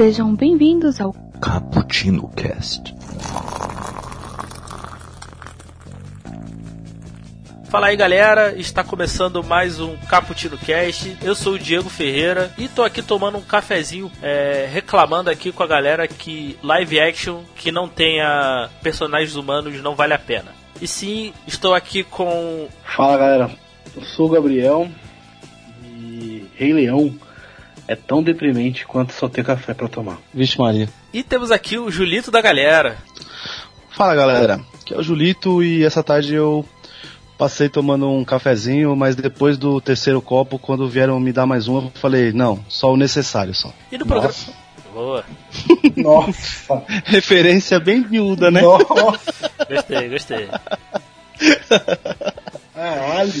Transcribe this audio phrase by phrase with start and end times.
[0.00, 2.94] Sejam bem-vindos ao Cappuccino Cast.
[7.68, 11.18] Fala aí galera, está começando mais um Caputino Cast.
[11.20, 15.62] Eu sou o Diego Ferreira e tô aqui tomando um cafezinho, é, reclamando aqui com
[15.62, 20.54] a galera que live action que não tenha personagens humanos não vale a pena.
[20.80, 22.68] E sim, estou aqui com.
[22.96, 23.50] Fala galera,
[23.94, 24.88] eu sou o Gabriel
[25.84, 27.14] e Rei Leão
[27.90, 30.18] é tão deprimente quanto só ter café para tomar.
[30.32, 30.88] Vixe Maria.
[31.12, 32.96] E temos aqui o Julito da galera.
[33.90, 36.64] Fala galera, aqui é o Julito e essa tarde eu
[37.36, 41.78] passei tomando um cafezinho, mas depois do terceiro copo, quando vieram me dar mais um,
[41.78, 43.72] eu falei, não, só o necessário só.
[43.90, 44.32] E no programa.
[44.94, 45.24] Boa.
[45.96, 46.84] Nossa.
[47.06, 48.62] Referência bem miúda, né?
[48.62, 49.50] Nossa.
[49.68, 50.48] Gostei, gostei.
[52.72, 53.32] Caralho.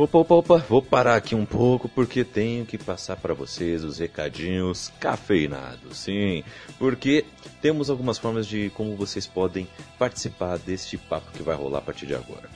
[0.00, 3.98] Opa, opa, opa, vou parar aqui um pouco porque tenho que passar para vocês os
[3.98, 6.42] recadinhos cafeinados, sim,
[6.78, 7.26] porque
[7.60, 12.06] temos algumas formas de como vocês podem participar deste papo que vai rolar a partir
[12.06, 12.48] de agora.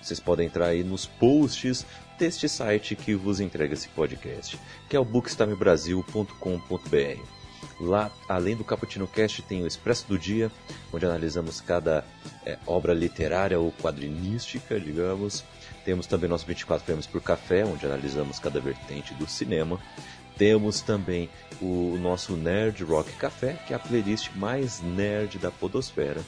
[0.00, 1.84] Vocês podem entrar aí nos posts
[2.18, 7.20] deste site que vos entrega esse podcast, que é o bookstamebrasil.com.br.
[7.78, 10.50] Lá, além do Caputino Cast, tem o Expresso do Dia,
[10.90, 12.06] onde analisamos cada
[12.46, 15.44] é, obra literária ou quadrinística, digamos.
[15.86, 19.80] Temos também nosso 24 Prêmios por Café, onde analisamos cada vertente do cinema.
[20.36, 21.30] Temos também
[21.62, 26.20] o nosso Nerd Rock Café, que é a playlist mais nerd da podosfera.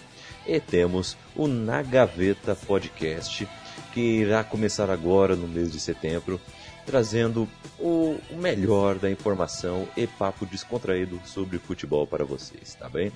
[0.47, 3.49] E temos o Na Gaveta Podcast,
[3.93, 6.41] que irá começar agora no mês de setembro,
[6.87, 7.49] trazendo
[7.81, 13.11] o melhor da informação e papo descontraído sobre futebol para vocês, tá bem?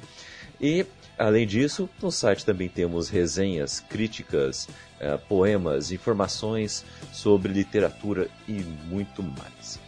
[0.60, 0.84] E,
[1.18, 4.68] além disso, no site também temos resenhas, críticas,
[5.00, 9.78] eh, poemas, informações sobre literatura e muito mais.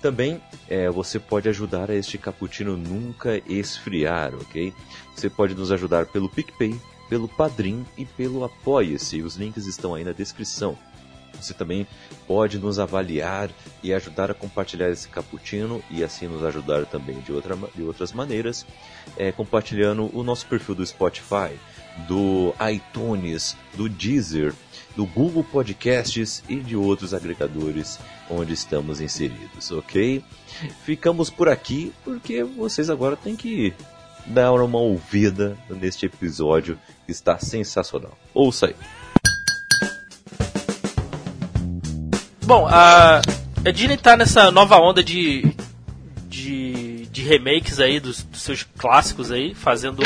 [0.00, 4.74] Também eh, você pode ajudar a este cappuccino nunca esfriar, ok?
[5.14, 6.78] Você pode nos ajudar pelo PicPay,
[7.08, 9.22] pelo Padrim e pelo Apoia-se.
[9.22, 10.76] Os links estão aí na descrição.
[11.42, 11.86] Você também
[12.26, 13.50] pode nos avaliar
[13.82, 18.12] e ajudar a compartilhar esse cappuccino e assim nos ajudar também de, outra, de outras
[18.12, 18.66] maneiras,
[19.16, 21.58] é, compartilhando o nosso perfil do Spotify,
[22.08, 24.54] do iTunes, do Deezer,
[24.96, 27.98] do Google Podcasts e de outros agregadores
[28.30, 30.22] onde estamos inseridos, ok?
[30.84, 33.74] Ficamos por aqui porque vocês agora têm que
[34.26, 38.16] dar uma ouvida neste episódio que está sensacional.
[38.32, 38.76] Ouça aí.
[42.52, 43.22] Bom, a,
[43.64, 45.54] a Disney tá nessa nova onda de,
[46.28, 50.02] de, de remakes aí dos, dos, seus clássicos aí, fazendo.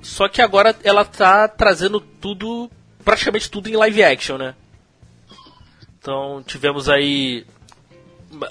[0.00, 2.70] Só que agora ela tá trazendo tudo,
[3.04, 4.54] praticamente tudo em live action, né?
[5.98, 7.44] Então tivemos aí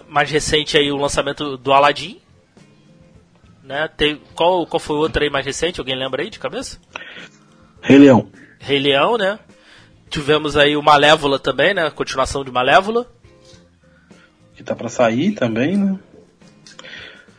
[0.09, 2.19] mais recente aí o lançamento do Aladdin,
[3.63, 3.89] né?
[3.95, 5.79] Tem, qual, qual foi o outro aí mais recente?
[5.79, 6.79] Alguém lembra aí de cabeça?
[7.81, 8.29] Rei Leão.
[8.59, 9.39] Rei Leão, né?
[10.09, 11.89] Tivemos aí o Malévola também, né?
[11.91, 13.05] Continuação de Malévola.
[14.55, 15.95] Que tá pra sair também, né?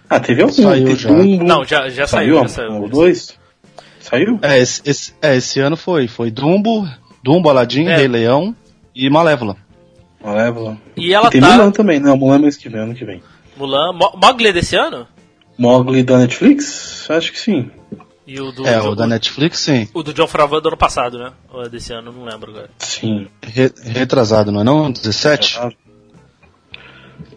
[0.09, 0.53] Ah, teve algum?
[0.55, 1.09] Saiu teve já.
[1.11, 1.45] Dumbo.
[1.45, 2.89] Não, já, já saiu, saiu, já saiu.
[2.89, 3.39] Dois?
[4.01, 4.39] Saiu?
[4.43, 6.09] É, esse, esse- é, esse ano foi.
[6.09, 6.89] Foi Dumbo,
[7.23, 7.97] Dumbo, Aladdin, É.
[7.97, 8.55] Rei Leão
[8.95, 9.57] e Malévola.
[10.23, 10.77] Malévola.
[10.97, 11.51] E ela tem tá.
[11.53, 12.17] Mulan também, não.
[12.17, 13.23] Mulan mês que vem, ano que vem.
[13.57, 13.93] Mulan.
[13.93, 15.07] Mo Mowgli é desse ano?
[15.59, 17.09] Mogli da Netflix?
[17.11, 17.71] Acho que sim.
[18.33, 18.65] E o do.
[18.67, 19.89] É, Jo- o da Netflix, sim.
[19.93, 21.33] o do John Favreau do ano passado, né?
[21.53, 22.71] Ou é desse ano, não lembro agora.
[22.79, 23.27] Sim.
[23.43, 24.93] Re- retrasado, não é não?
[24.93, 25.59] 17?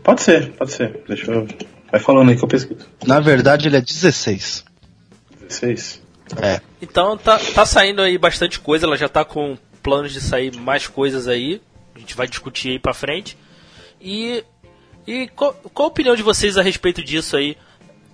[0.04, 1.04] Pode ser, pode ser.
[1.08, 1.48] Deixa eu.
[1.92, 2.86] Vai falando aí que eu pesquiso.
[3.06, 4.64] Na verdade, ele é 16.
[5.48, 6.02] 16.
[6.42, 6.62] É.
[6.82, 10.88] Então tá, tá saindo aí bastante coisa, ela já tá com planos de sair mais
[10.88, 11.62] coisas aí.
[11.96, 13.38] A gente vai discutir aí pra frente.
[14.02, 14.44] E.
[15.06, 17.58] E qual, qual a opinião de vocês a respeito disso aí?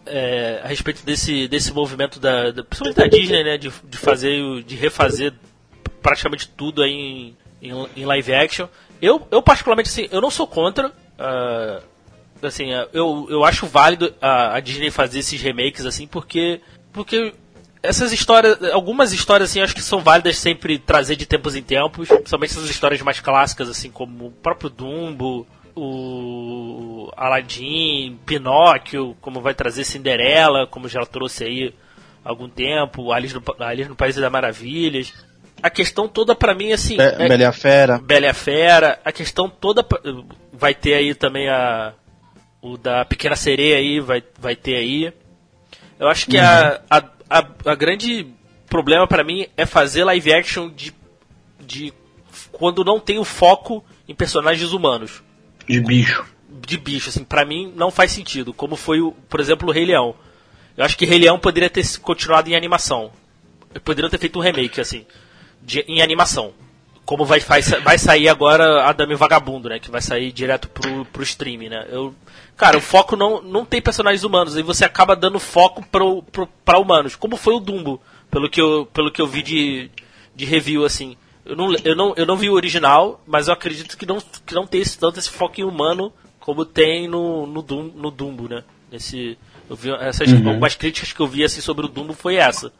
[0.09, 2.63] É, a respeito desse, desse movimento da, da.
[2.63, 3.57] Principalmente da Disney, né?
[3.57, 4.63] De, de fazer.
[4.63, 5.33] de refazer
[6.01, 8.67] praticamente tudo aí em, em, em live action.
[9.01, 10.91] Eu, eu particularmente assim, eu não sou contra.
[11.17, 11.81] ah,
[12.41, 16.61] assim, ah, eu, eu acho válido a, a Disney fazer esses remakes assim, porque
[16.91, 17.33] porque
[17.81, 22.07] essas histórias, algumas histórias assim, acho que são válidas sempre trazer de tempos em tempos,
[22.07, 25.47] principalmente essas histórias mais clássicas assim, como o próprio Dumbo,
[25.79, 31.73] o Aladdin, Pinóquio, como vai trazer Cinderela, como já trouxe aí
[32.23, 35.13] há algum tempo, Alice no, Alice no País das Maravilhas.
[35.61, 37.97] A questão toda pra mim assim, Be é- Bela Fera.
[37.97, 39.85] Bela Fera, a questão toda
[40.53, 41.93] vai ter aí também a
[42.61, 45.13] o da Pequena Sereia aí vai, vai ter aí.
[45.97, 48.27] Eu acho que a, a, a, a grande
[48.67, 50.93] problema pra mim é fazer live action de,
[51.59, 51.93] de
[52.51, 55.23] quando não tem o foco em personagens humanos.
[55.69, 56.25] De bicho.
[56.67, 58.51] de bicho, assim, para mim não faz sentido.
[58.51, 60.15] Como foi, o, por exemplo, o Rei Leão.
[60.75, 63.11] Eu acho que Rei Leão poderia ter continuado em animação.
[63.83, 65.05] Poderiam ter feito um remake, assim,
[65.61, 66.53] de, em animação.
[67.05, 69.79] Como vai, vai, vai sair agora a Dame Vagabundo, né?
[69.79, 71.85] Que vai sair direto pro, pro stream, né?
[71.89, 72.15] Eu,
[72.57, 74.55] cara, o foco não, não tem personagens humanos.
[74.55, 77.15] Aí você acaba dando foco pro, pro, pra humanos.
[77.15, 78.01] Como foi o Dumbo,
[78.31, 79.91] pelo que eu, pelo que eu vi de,
[80.35, 81.15] de review, assim.
[81.49, 84.53] Eu não, eu, não, eu não vi o original, mas eu acredito que não, que
[84.53, 88.47] não tem esse, tanto esse foco em humano como tem no, no, Dum, no Dumbo,
[88.47, 88.63] né?
[88.91, 89.35] Nesse,
[89.67, 90.47] eu vi essas, uhum.
[90.47, 92.71] algumas críticas que eu vi assim, sobre o Dumbo foi essa.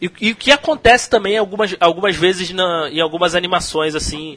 [0.00, 4.36] E, e o que acontece também algumas, algumas vezes na, em algumas animações, assim,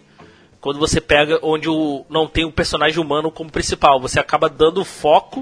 [0.62, 4.86] quando você pega onde o, não tem o personagem humano como principal, você acaba dando
[4.86, 5.42] foco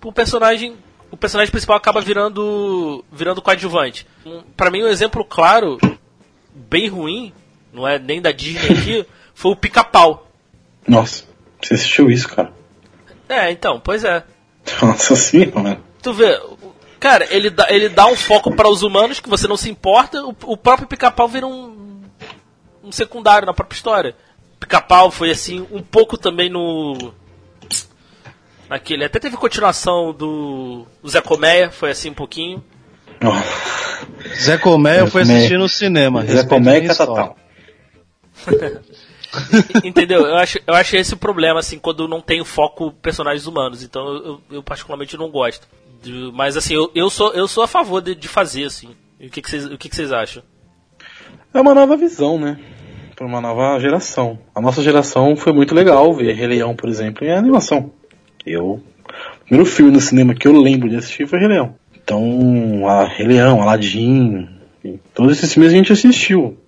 [0.00, 0.76] pro personagem.
[1.08, 4.06] O personagem principal acaba virando virando coadjuvante.
[4.56, 5.78] Para mim, um exemplo claro,
[6.54, 7.32] bem ruim,
[7.72, 10.28] não é nem da Disney aqui, foi o Pica-Pau.
[10.86, 11.24] Nossa,
[11.60, 12.52] você assistiu isso, cara?
[13.28, 14.24] É, então, pois é.
[14.80, 15.80] Nossa senhora.
[16.02, 16.38] Tu vê,
[17.02, 20.24] Cara, ele dá, ele dá um foco para os humanos que você não se importa,
[20.24, 22.00] o, o próprio pica-pau vira um,
[22.80, 24.14] um secundário na própria história.
[24.60, 27.12] Pica-pau foi assim, um pouco também no.
[28.68, 29.04] Naquele.
[29.04, 32.62] Até teve continuação do, do Zé Colmeia, foi assim um pouquinho.
[34.40, 36.24] Zé Colmeia eu fui assistir no cinema.
[36.24, 37.36] Zé Colmeia é total.
[39.84, 40.26] Entendeu?
[40.26, 43.82] Eu acho, eu acho esse o problema, assim, quando não tem foco personagens humanos.
[43.82, 45.66] Então eu, eu particularmente não gosto.
[46.34, 48.90] Mas assim, eu, eu, sou, eu sou a favor de, de fazer, assim.
[49.20, 50.42] E o que, que, vocês, o que, que vocês acham?
[51.54, 52.58] É uma nova visão, né?
[53.14, 54.38] Para uma nova geração.
[54.54, 57.92] A nossa geração foi muito legal ver Rei Leão, por exemplo, em animação.
[58.44, 58.64] Eu.
[58.64, 61.76] O primeiro filme no cinema que eu lembro de assistir foi Rei Leão.
[62.04, 64.48] Então, a Rei Leão, Aladdin,
[65.14, 66.58] todos esses filmes a gente assistiu.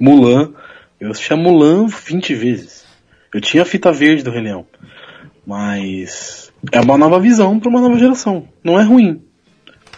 [0.00, 0.52] Mulan,
[1.00, 2.84] eu assisti a Mulan 20 vezes.
[3.32, 4.66] Eu tinha a fita verde do Rei Leão.
[5.46, 8.48] Mas é uma nova visão para uma nova geração.
[8.62, 9.22] Não é ruim.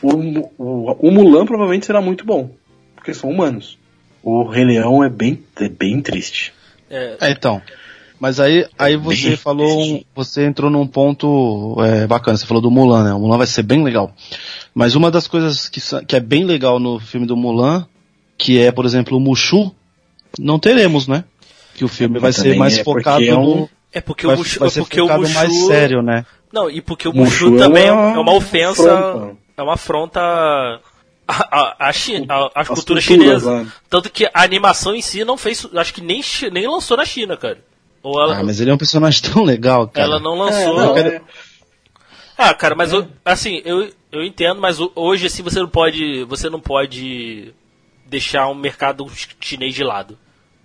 [0.03, 0.11] O,
[0.59, 2.51] o, o, Mulan provavelmente será muito bom,
[2.95, 3.79] porque são humanos.
[4.23, 6.53] O Rei Leão é bem, é bem triste.
[6.91, 7.63] É, é então.
[8.19, 12.37] Mas aí, aí você bem falou, um, você entrou num ponto é, bacana.
[12.37, 13.13] Você falou do Mulan, né?
[13.13, 14.15] O Mulan vai ser bem legal.
[14.75, 17.87] Mas uma das coisas que, que é bem legal no filme do Mulan,
[18.39, 19.75] que é, por exemplo, o Mushu,
[20.39, 21.25] não teremos, né?
[21.75, 23.57] Que o filme vai ser mais é focado é um...
[23.57, 23.71] no.
[23.93, 25.35] É porque vai, o Mushu, vai ser porque focado o Mushu...
[25.35, 26.25] mais sério, né?
[26.53, 29.37] Não, e porque o Mushu, também é uma, é uma ofensa, afronta.
[29.57, 30.21] é uma afronta
[31.27, 31.91] à,
[32.55, 33.67] à, cultura chinesa.
[33.89, 36.23] Tanto que a animação em si não fez, acho que nem,
[36.53, 37.59] nem lançou na China, cara.
[38.03, 40.07] Ou ela, ah, mas ele é um personagem tão legal, cara.
[40.07, 40.81] Ela não lançou.
[40.81, 41.23] É, não, é...
[42.37, 43.07] Ah, cara, mas é.
[43.25, 47.53] assim, eu, eu entendo, mas hoje assim você não pode, você não pode
[48.07, 49.11] deixar um mercado
[49.41, 50.19] chinês de lado.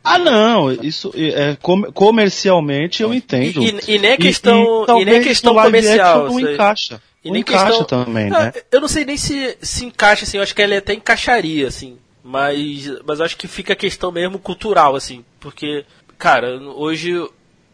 [0.04, 1.58] Ah, não, isso é
[1.94, 3.62] comercialmente eu entendo.
[3.62, 6.28] E, e, e nem questão, e, e, e nem questão comercial.
[6.28, 7.02] Não encaixa.
[7.24, 8.54] E nem encaixa questão, também, né?
[8.72, 11.98] Eu não sei nem se se encaixa assim, eu acho que ele até encaixaria assim,
[12.24, 15.84] mas mas eu acho que fica a questão mesmo cultural assim, porque
[16.18, 17.12] cara, hoje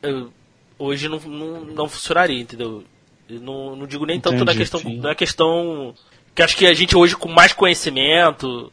[0.01, 0.31] eu,
[0.77, 2.83] hoje não, não, não funcionaria, entendeu?
[3.29, 5.93] Não, não digo nem Entendi, tanto na questão na questão
[6.35, 8.71] que acho que a gente hoje com mais conhecimento,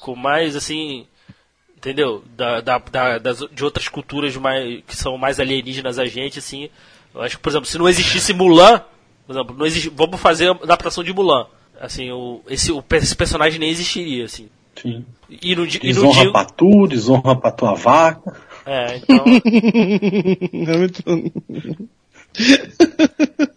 [0.00, 1.04] com mais assim,
[1.76, 2.22] entendeu?
[2.36, 6.70] Da, da, da, das, de outras culturas mais, que são mais alienígenas a gente, assim.
[7.14, 8.82] Eu acho que, por exemplo, se não existisse Mulan,
[9.26, 11.46] por exemplo, não existe, vamos fazer a adaptação de Mulan.
[11.80, 14.48] Assim, o, esse, o, esse personagem nem existiria, assim.
[14.80, 15.04] Sim.
[15.28, 18.40] E no, desonra e no pra tu, desonra pra tua vaca.
[18.64, 19.24] É, então.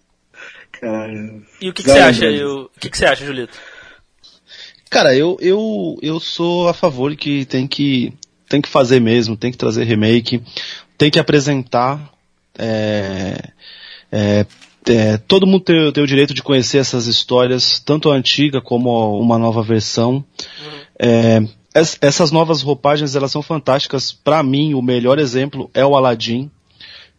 [0.85, 1.11] Cara,
[1.59, 2.25] e o que, que você acha?
[2.27, 3.57] o que, que você acha, Julito?
[4.87, 8.13] Cara, eu, eu, eu sou a favor de que tem que
[8.47, 10.43] tem que fazer mesmo, tem que trazer remake,
[10.95, 12.13] tem que apresentar.
[12.55, 13.49] É,
[14.11, 14.45] é,
[14.87, 19.19] é, todo mundo tem, tem, o direito de conhecer essas histórias, tanto a antiga como
[19.19, 20.13] uma nova versão.
[20.13, 20.23] Uhum.
[20.99, 21.43] É,
[21.99, 24.11] essas novas roupagens elas são fantásticas.
[24.11, 26.51] Para mim, o melhor exemplo é o Aladdin.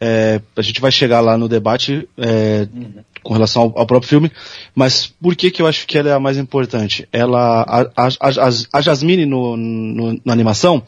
[0.00, 4.08] É, a gente vai chegar lá no debate é, uhum com relação ao, ao, próprio
[4.08, 4.30] filme,
[4.72, 7.08] mas por que que eu acho que ela é a mais importante?
[7.10, 10.80] Ela, a, a, a, a Jasmine no, no, na animação,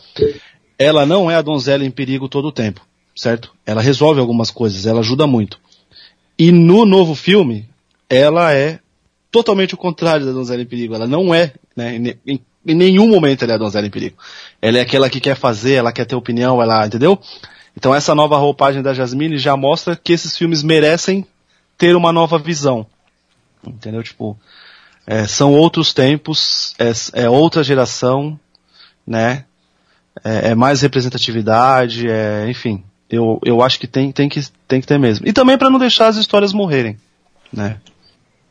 [0.78, 2.80] ela não é a donzela em perigo todo o tempo,
[3.16, 3.52] certo?
[3.66, 5.58] Ela resolve algumas coisas, ela ajuda muito.
[6.38, 7.68] E no novo filme,
[8.08, 8.78] ela é
[9.32, 10.94] totalmente o contrário da donzela em perigo.
[10.94, 14.16] Ela não é, né, em, em nenhum momento ela é a donzela em perigo.
[14.62, 17.20] Ela é aquela que quer fazer, ela quer ter opinião, ela, entendeu?
[17.78, 21.24] Então essa nova roupagem da Jasmine já mostra que esses filmes merecem
[21.78, 22.84] ter uma nova visão.
[23.64, 24.02] Entendeu?
[24.02, 24.36] Tipo,
[25.06, 28.38] é, são outros tempos, é, é, outra geração,
[29.06, 29.44] né?
[30.24, 32.82] É, é mais representatividade, é, enfim.
[33.08, 35.28] Eu, eu acho que tem, tem que tem que ter mesmo.
[35.28, 36.98] E também para não deixar as histórias morrerem,
[37.52, 37.76] né?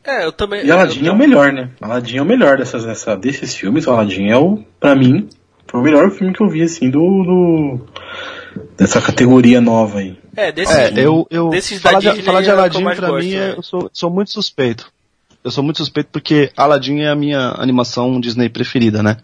[0.04, 0.64] É, eu também.
[0.64, 1.68] E Aladdin eu, é o melhor, né?
[1.82, 3.86] Aladdin é o melhor dessas, dessa, desses filmes.
[3.86, 5.28] O Aladdin é o, pra mim,
[5.66, 7.86] foi o melhor filme que eu vi, assim, do, do
[8.76, 10.16] dessa categoria nova aí.
[10.36, 13.08] É, desse, É, eu, eu desses da falar, de, falar de é Aladdin mais pra
[13.08, 13.54] gosto, mim é, né?
[13.56, 14.90] eu sou, sou muito suspeito.
[15.42, 19.16] Eu sou muito suspeito porque Aladdin é a minha animação Disney preferida, né?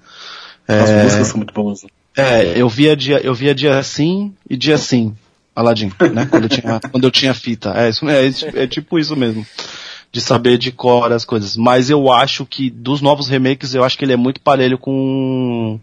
[0.67, 1.83] As É, músicas são muito boas.
[1.83, 1.88] né?
[2.17, 5.14] É, eu via dia, eu via dia sim e dia sim,
[5.55, 6.26] Aladdin, né?
[6.31, 7.73] Quando eu tinha, quando eu tinha fita.
[7.76, 8.26] É, isso, é,
[8.62, 9.45] é tipo isso mesmo.
[10.12, 11.57] De saber de cor as coisas.
[11.57, 15.79] Mas eu acho que dos novos remakes, eu acho que ele é muito parelho com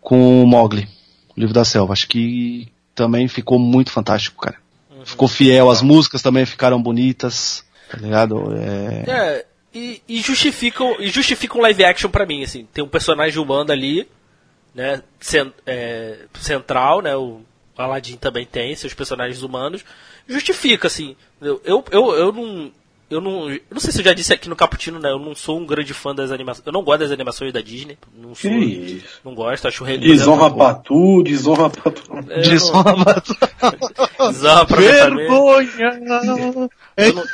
[0.00, 0.88] com o Mowgli, o
[1.36, 1.92] livro da selva.
[1.92, 4.56] Acho que também ficou muito fantástico, cara.
[5.04, 8.54] Ficou fiel, as músicas também ficaram bonitas, tá ligado?
[8.56, 12.68] É, É, e, e justificam, e justificam live action pra mim, assim.
[12.72, 14.06] Tem um personagem humano ali,
[14.74, 17.40] né, cen- é, central, né, o
[17.76, 19.84] Aladdin também tem seus personagens humanos.
[20.28, 21.16] Justifica, assim.
[21.40, 22.70] Eu, eu, eu, eu não...
[23.12, 25.10] Eu não, eu não sei se eu já disse aqui no Caputino, né?
[25.10, 26.66] Eu não sou um grande fã das animações.
[26.66, 27.98] Eu não gosto das animações da Disney.
[28.16, 28.50] Não sou.
[28.50, 29.04] Que isso.
[29.24, 32.02] Não gosto, acho o Desonra pra tu, desonra pra tu.
[32.30, 33.22] É, Desonra-
[34.32, 35.28] Desonra pra minha família.
[35.76, 36.68] Vergonha!
[36.96, 37.24] Eu não,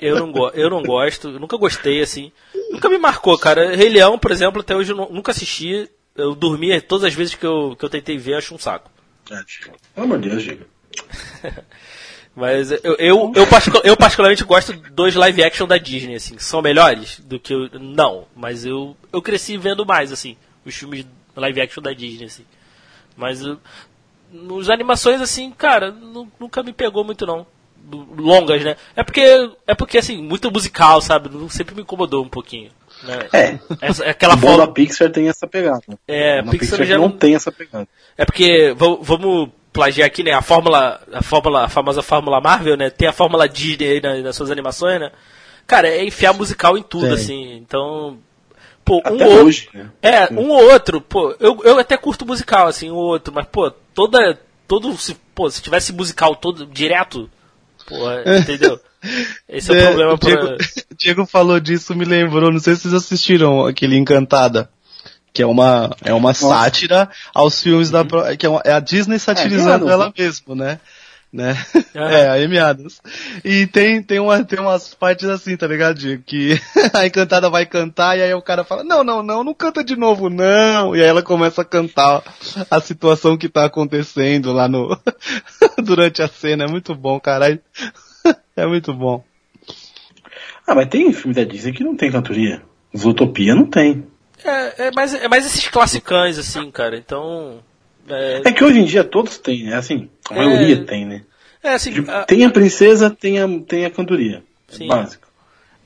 [0.00, 2.32] eu, não go- eu não gosto, eu nunca gostei, assim.
[2.70, 3.74] Nunca me marcou, cara.
[3.76, 5.88] Rei Leão, por exemplo, até hoje eu nu- nunca assisti.
[6.16, 8.90] Eu dormia todas as vezes que eu, que eu tentei ver, acho um saco.
[9.94, 10.44] Pelo amor de Deus.
[12.38, 13.46] Mas eu, eu, eu,
[13.84, 16.38] eu particularmente gosto dos live action da Disney, assim.
[16.38, 17.68] São melhores do que eu.
[17.80, 21.04] Não, mas eu, eu cresci vendo mais, assim, os filmes
[21.34, 22.44] live action da Disney, assim.
[23.16, 23.58] Mas eu,
[24.32, 27.44] nos animações, assim, cara, nu- nunca me pegou muito, não.
[28.16, 28.76] Longas, né?
[28.94, 31.30] É porque, é porque assim, muito musical, sabe?
[31.50, 32.70] Sempre me incomodou um pouquinho.
[33.02, 33.28] Né?
[33.32, 34.58] É, Essa, aquela o forma.
[34.58, 35.82] da Pixar tem essa pegada.
[36.06, 37.88] É, Na Pixar Pixar já não não- tem essa pegada.
[38.16, 40.32] É porque va- vamos plagiar aqui, né?
[40.32, 42.90] A fórmula, a fórmula, a famosa fórmula Marvel, né?
[42.90, 45.12] Tem a fórmula Disney aí na- nas suas animações, né?
[45.68, 47.14] Cara, é enfiar musical em tudo, Tem.
[47.14, 47.56] assim.
[47.58, 48.18] Então,
[48.84, 49.88] pô, um Até ou hoje, né?
[50.02, 53.46] é, um ou outro, pô, eu, eu até curto musical, assim, um ou outro, mas,
[53.46, 57.30] pô, toda, todo, se, pô, se tivesse musical todo direto,
[57.86, 57.96] pô,
[58.40, 58.80] entendeu?
[59.48, 60.56] Esse é, o É, problema o Diego, pra...
[60.98, 64.68] Diego falou disso, me lembrou, não sei se vocês assistiram aquele Encantada.
[65.32, 68.04] Que é uma, é uma sátira aos filmes da.
[68.04, 70.80] pro- Que é, uma- é a Disney satirizando Adams, ela mesmo, né?
[71.30, 71.56] né?
[71.94, 73.00] É, a Amy Adams.
[73.44, 76.22] E tem, tem, uma, tem umas partes assim, tá ligado, Diego?
[76.26, 76.58] Que
[76.94, 79.94] a Encantada vai cantar e aí o cara fala, não, não, não, não canta de
[79.94, 80.96] novo, não.
[80.96, 82.22] E aí ela começa a cantar
[82.70, 84.98] a situação que tá acontecendo lá no.
[85.84, 86.64] durante a cena.
[86.64, 87.60] É muito bom, caralho.
[88.56, 89.22] É muito bom.
[90.66, 92.62] Ah, mas tem filme da Disney que não tem cantoria.
[92.96, 94.06] Zootopia não tem.
[94.44, 97.60] É, é, mais, é mais esses classicães, assim, cara, então...
[98.08, 99.76] É, É que hoje em dia todos têm, né?
[99.76, 100.36] Assim, a É.
[100.38, 101.22] maioria tem, né?
[101.62, 104.42] é assim, Tipo, a- Tem a princesa, tem a, tem a cantoria.
[104.72, 104.86] É Sim.
[104.86, 105.26] básico.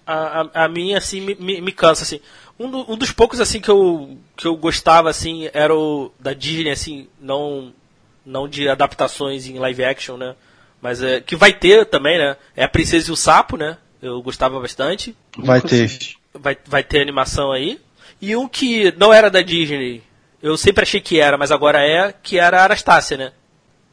[0.06, 2.21] a, a, a minha, assim, me, me, me cansa, assim.
[2.59, 6.32] Um, do- um dos poucos, assim, que eu, que eu gostava, assim, era o da
[6.35, 7.73] Disney, assim, não,
[8.26, 10.35] não de adaptações em live action, né?
[10.80, 12.37] Mas é, que vai ter também, né?
[12.56, 13.78] É a Princesa e o Sapo, né?
[14.02, 15.16] Eu gostava bastante.
[15.38, 15.88] Vai ter.
[16.35, 17.80] Vai, vai ter animação aí.
[18.22, 20.00] E um que não era da Disney,
[20.40, 23.32] eu sempre achei que era, mas agora é, que era a Anastácia, né?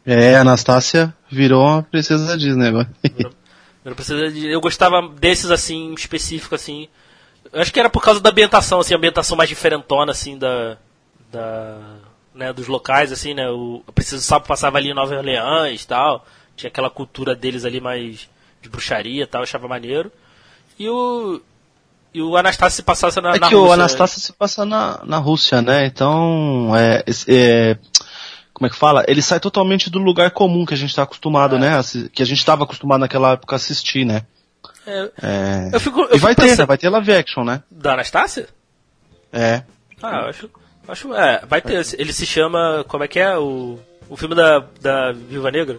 [0.05, 2.89] É, a Anastácia virou uma princesa da Disney agora.
[3.83, 6.88] Eu, precisa de- eu gostava desses assim, específico assim.
[7.51, 10.77] Eu acho que era por causa da ambientação, assim, a ambientação mais diferentona assim da
[11.31, 11.77] da
[12.33, 13.50] né, dos locais assim, né?
[13.50, 16.25] O Princesa do Sapo passava ali em Nova Orleans e tal.
[16.55, 18.29] Tinha aquela cultura deles ali mais
[18.62, 20.12] de bruxaria e tal, achava maneiro.
[20.77, 21.41] E o
[22.13, 23.74] e o Anastácio se passasse na, É na que Rússia, o né?
[23.74, 25.86] Anastácia se passa na, na Rússia, né?
[25.86, 27.78] Então, é, é,
[28.54, 29.04] como é que fala?
[29.08, 31.75] Ele sai totalmente do lugar comum que a gente tá acostumado, né?
[31.78, 34.24] assi- Que a gente tava acostumado naquela época a assistir, né?
[34.88, 36.50] É, É, eu fico, eu e vai ter, né?
[36.50, 37.62] pensando- Vai ter live action, né?
[37.70, 38.48] da Anastácia?
[39.32, 39.62] É.
[40.01, 40.50] Ah, eu acho,
[40.88, 43.78] acho é, vai ter, ele se chama, como é que é o
[44.10, 45.78] o filme da da Viúva Negra?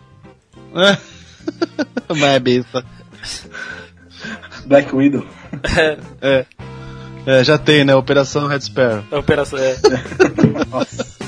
[2.09, 2.85] Mas é besta.
[4.71, 5.27] Black Widow.
[6.23, 6.47] É.
[7.27, 7.95] É, já tem, né?
[7.95, 9.05] Operação Red Sparrow.
[9.11, 9.77] A operação é.
[10.71, 11.19] Nossa.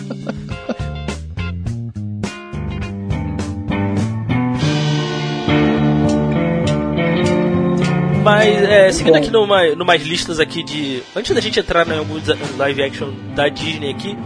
[8.23, 11.03] Mas, é, seguindo aqui numa, numas listas aqui de.
[11.15, 12.23] Antes da gente entrar em alguns
[12.57, 14.17] live action da Disney aqui,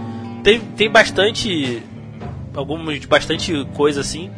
[0.44, 1.82] tem, tem bastante.
[2.54, 4.30] Alguns de bastante coisa assim.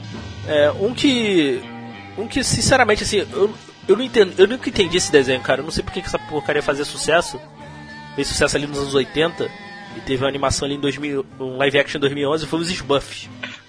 [0.47, 1.61] É, um que.
[2.17, 3.53] Um que, sinceramente, assim, eu,
[3.89, 4.33] eu não entendo.
[4.39, 5.61] Eu nunca entendi esse desenho, cara.
[5.61, 7.41] Eu não sei porque que essa porcaria fazia sucesso.
[8.15, 9.49] Fez sucesso ali nos anos 80.
[9.97, 13.29] E teve uma animação ali em 2000, um live action em 2011, foi os Smurfs.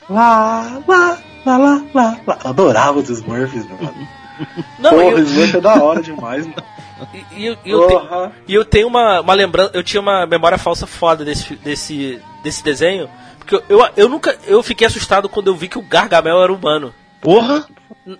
[0.09, 2.37] lá, lá, lá, lá, lá, lá.
[2.43, 4.07] Adorava os Smurfs, mano.
[4.79, 6.63] Não, Porra, eu, Smurf é da hora demais, mano.
[7.13, 10.57] e, e eu, eu, te- e eu tenho uma, uma lembrança, eu tinha uma memória
[10.57, 15.47] falsa foda desse, desse, desse desenho, porque eu, eu, eu nunca, eu fiquei assustado quando
[15.47, 16.93] eu vi que o Gargamel era humano.
[17.21, 17.67] Porra!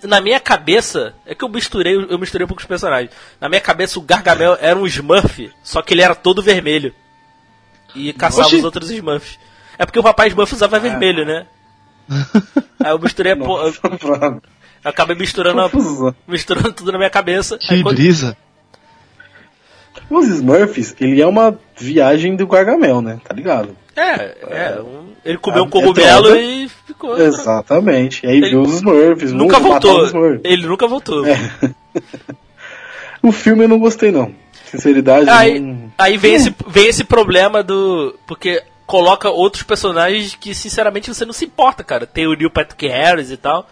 [0.03, 3.11] Na minha cabeça, é que eu misturei, eu misturei um pouco os personagens.
[3.39, 6.93] Na minha cabeça o Gargamel era um Smurf, só que ele era todo vermelho.
[7.95, 8.57] E caçava Oxi.
[8.57, 9.39] os outros Smurfs.
[9.77, 11.47] É porque o papai Smurf usava vermelho, né?
[12.83, 14.41] Aí eu misturei a po- eu, eu
[14.83, 15.69] acabei misturando, a-
[16.27, 17.57] misturando tudo na minha cabeça.
[17.57, 18.37] Que Aí quando- brisa.
[20.09, 23.19] Os Smurfs, ele é uma viagem do Gargamel, né?
[23.23, 23.75] Tá ligado?
[23.95, 24.37] É,
[24.75, 24.81] é.
[24.81, 26.41] um- ele comeu É- um cogumelo é droga.
[26.41, 27.19] e ficou.
[27.19, 28.25] Exatamente.
[28.25, 29.31] E aí Ele viu os Smurfs.
[29.31, 30.05] Nunca voltou.
[30.43, 31.25] Ele nunca voltou.
[31.25, 31.37] É.
[33.21, 34.33] O filme eu não gostei, não.
[34.65, 35.91] Sinceridade, Aí, não...
[35.97, 38.15] aí vem, esse, vem esse problema do.
[38.27, 42.05] Porque coloca outros personagens que, sinceramente, você não se importa, cara.
[42.05, 43.67] Tem o Neil Patrick Harris e tal.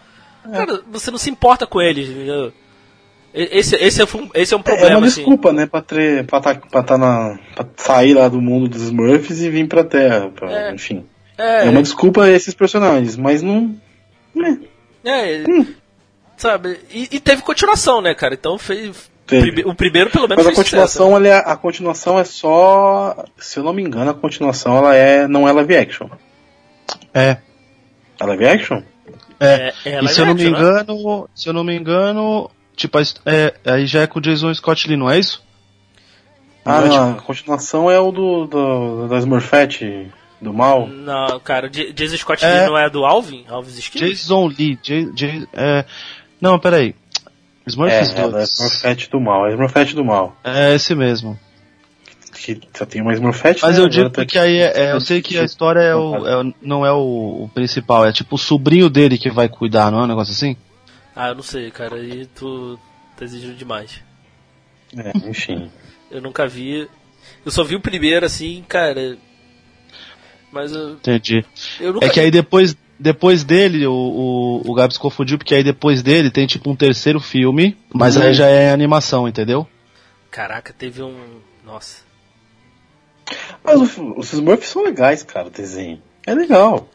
[0.52, 2.52] Cara, você não se importa com eles, entendeu?
[3.32, 5.16] Esse, esse, é, um, esse é um É problema, uma assim.
[5.16, 8.82] desculpa, né, pra, ter, pra, tá, pra, tá na, pra sair lá do mundo dos
[8.82, 10.74] Smurfs e vir pra Terra, pra- É.
[10.74, 11.04] enfim.
[11.38, 13.74] É, É uma desculpa a esses personagens, mas não...
[15.04, 15.44] é,
[16.36, 16.80] sabe?
[16.90, 18.34] E, e teve continuação, né, cara?
[18.34, 19.10] Então fez.
[19.26, 22.24] Prime- O primeiro, pelo menos, Mas a fez sucesso, continuação, ela é, a continuação é
[22.24, 23.24] só...
[23.36, 26.08] Se eu não me engano, a continuação ela é, não é live action.
[27.12, 27.36] É.
[28.18, 28.82] É live action?
[29.38, 30.48] É, é e live se eu não me né?
[30.48, 34.88] engano, se eu não me engano, tipo, é, aí já é com o Jason Scott
[34.88, 35.46] Lee, não é isso?
[36.64, 40.86] Ah, Não é, não, a continuação é o do, do da Smurfette, do mal.
[40.86, 42.60] Não, cara, Jason Scott É.
[42.60, 43.44] Lee não é do Alvin?
[43.48, 44.08] Alves Esquilos?
[44.08, 45.84] Jason Lee, J, J, é,
[46.40, 46.94] não, peraí.
[47.66, 48.48] É, Smurfs é da 2.
[48.50, 50.36] Smurfette do mal, é Smurfette do mal.
[50.42, 51.38] É esse mesmo.
[52.32, 55.00] Que só tem uma Smurfette, Mas né, eu digo tá porque aí é, é, eu
[55.00, 58.38] sei que a história é o, é não é o, o principal, é tipo o
[58.38, 60.56] sobrinho dele que vai cuidar, não é um negócio assim?
[61.14, 61.96] Ah, eu não sei, cara.
[61.96, 62.78] Aí tu
[63.16, 64.00] tá exigindo demais.
[64.96, 65.68] É, enfim.
[66.10, 66.88] Eu nunca vi.
[67.44, 69.18] Eu só vi o primeiro, assim, cara.
[70.52, 71.44] Mas eu, Entendi.
[71.80, 72.06] eu nunca.
[72.06, 76.30] É que aí depois, depois dele, o, o, o Gabs confundiu, porque aí depois dele
[76.30, 78.22] tem tipo um terceiro filme, mas Uhum.
[78.22, 79.66] aí já é animação, entendeu?
[80.30, 81.14] Caraca, teve um.
[81.64, 82.02] Nossa.
[83.62, 83.78] Mas
[84.16, 86.00] os Smurfs são legais, cara, o desenho.
[86.26, 86.88] É legal.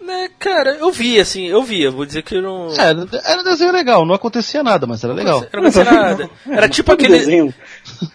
[0.00, 1.82] Né, cara, eu vi, assim, eu vi.
[1.82, 2.68] Eu vou dizer que eu não.
[2.78, 5.38] É, era, era um desenho legal, não acontecia nada, mas era legal.
[5.52, 6.30] Eu não conhecia nada.
[6.46, 7.18] Era tipo aquele.
[7.18, 7.54] Desenho.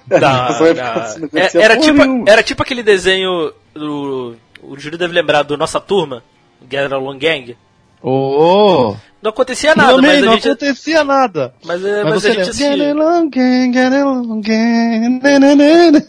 [0.07, 4.35] Da, da- É- era, tipo, era tipo aquele desenho do.
[4.69, 6.23] O Júlio deve lembrar do Nossa Turma,
[6.69, 7.58] Get Along Gang.
[8.01, 10.47] Ô, Não acontecia nada, também mas a não gente.
[10.47, 11.53] acontecia nada.
[11.65, 12.53] Mas, é, Mas mas você a gente?
[12.58, 16.05] Get along again, get along again, nananana.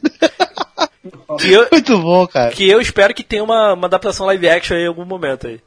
[1.38, 2.50] Que eu, Muito bom, cara.
[2.50, 5.60] que eu espero que tenha uma, uma adaptação live action aí em algum momento aí.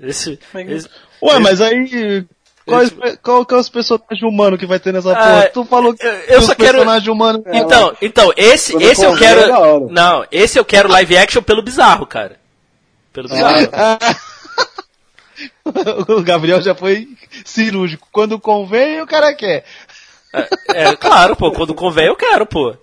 [0.00, 0.38] Esse.
[0.68, 0.88] esse-
[1.22, 2.24] Ué, mas aí.
[2.70, 5.50] Quais, qual que é os personagens humanos que vai ter nessa Ah, porra?
[5.52, 7.42] Tu falou que eu- só quero- personagens humanos.
[7.52, 9.52] Então, então, esse, Quando esse eu é quero.
[9.52, 9.86] hora.
[9.90, 12.38] Não, esse eu quero live action pelo bizarro, cara.
[13.12, 13.68] Pelo bizarro.
[16.08, 17.08] o Gabriel já foi
[17.44, 18.08] cirúrgico.
[18.12, 19.64] Quando convém, o cara quer.
[20.68, 22.74] É, claro, pô, quando convém eu quero, pô.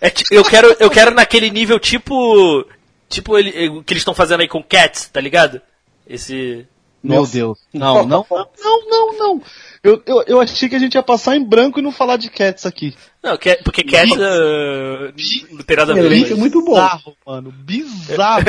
[0.00, 2.64] É eu quero, eu quero naquele nível tipo.
[3.08, 5.60] Tipo ele, o que eles estão fazendo aí com Cats, tá ligado?
[6.06, 6.66] Esse.
[7.06, 7.32] Meu Nossa.
[7.32, 7.58] Deus.
[7.72, 9.42] Não, não, não, não, não.
[9.82, 12.28] Eu, eu, eu achei que a gente ia passar em branco e não falar de
[12.28, 12.94] Cats aqui.
[13.22, 15.12] Não, Cat- porque Cats uh,
[15.54, 16.32] não tem nada a ver.
[16.32, 16.72] É muito bom.
[16.74, 17.52] Bizarro, mano.
[17.52, 18.44] Bizarro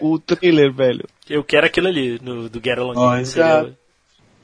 [0.00, 1.04] o, o, o trailer, velho.
[1.28, 3.24] Eu quero aquilo ali, no, do Get Along.
[3.24, 3.46] Seria-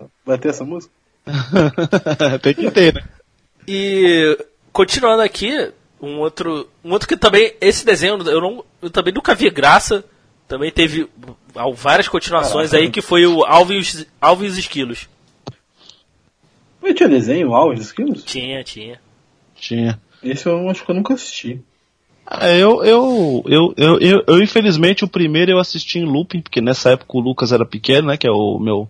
[0.01, 0.93] já- Vai ter essa música?
[2.43, 3.03] Tem que ter, né?
[3.67, 4.39] E
[4.73, 9.35] continuando aqui, um outro, um outro que também esse desenho eu não, eu também nunca
[9.35, 10.05] vi graça.
[10.47, 11.07] Também teve
[11.75, 15.09] várias continuações aí que foi o e e os Esquilos.
[16.81, 18.25] Mas tinha desenho, Alves, Skills?
[18.25, 19.01] Tinha, tinha.
[19.55, 20.01] Tinha.
[20.23, 21.61] Esse eu acho que eu nunca assisti.
[22.27, 26.61] Ah, eu, eu, eu, eu, eu, eu, infelizmente, o primeiro eu assisti em looping, porque
[26.61, 28.17] nessa época o Lucas era pequeno, né?
[28.17, 28.89] Que é o meu,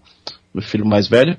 [0.53, 1.37] meu filho mais velho.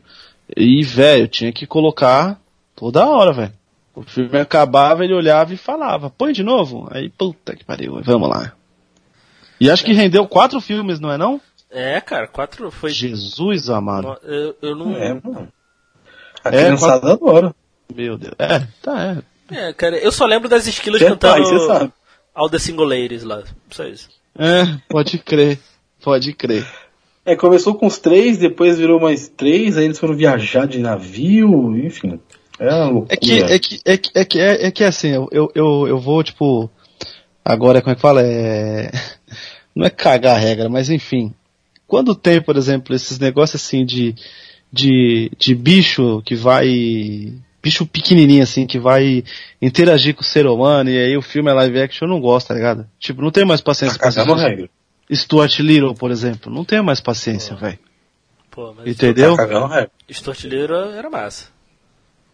[0.55, 2.39] E, velho, eu tinha que colocar
[2.75, 3.53] toda hora, velho.
[3.93, 6.87] O filme acabava, ele olhava e falava, põe de novo?
[6.89, 8.53] Aí, puta que pariu, vamos lá.
[9.59, 11.41] E acho que rendeu quatro filmes, não é não?
[11.69, 12.89] É, cara, quatro foi.
[12.89, 14.17] Jesus amado.
[14.23, 14.95] Eu, eu não.
[14.95, 15.47] É, mano.
[16.43, 17.53] A É, criançada adora.
[17.93, 18.33] Meu Deus.
[18.39, 19.67] É, tá, é.
[19.69, 21.93] É, cara, eu só lembro das esquilas é pai, cantando você sabe.
[22.33, 23.43] All the Single Ladies lá.
[23.69, 24.09] Só isso.
[24.37, 25.59] É, pode crer.
[26.01, 26.65] Pode crer.
[27.25, 31.77] É, começou com os três, depois virou mais três, aí eles foram viajar de navio,
[31.77, 32.19] enfim.
[32.57, 33.13] É uma loucura.
[33.13, 35.87] É que, é que, é que, é que, é, é que assim, eu, eu, eu,
[35.87, 36.69] eu vou, tipo,
[37.43, 38.21] agora, como é que fala?
[38.23, 38.91] É,
[39.75, 41.33] não é cagar a regra, mas enfim.
[41.87, 44.15] quando tem, por exemplo, esses negócios assim de,
[44.71, 47.33] de, de bicho que vai.
[47.61, 49.21] Bicho pequenininho assim, que vai
[49.61, 52.47] interagir com o ser humano, e aí o filme é live action, eu não gosto,
[52.47, 52.87] tá ligado?
[52.97, 54.69] Tipo, não tenho mais paciência Tá pra regra.
[55.11, 57.77] Stuart Little, por exemplo, não tenho mais paciência, velho.
[58.49, 59.35] Pô, mas Entendeu?
[59.35, 59.91] Tá cagando regra.
[60.07, 61.47] Estortilheiro era massa.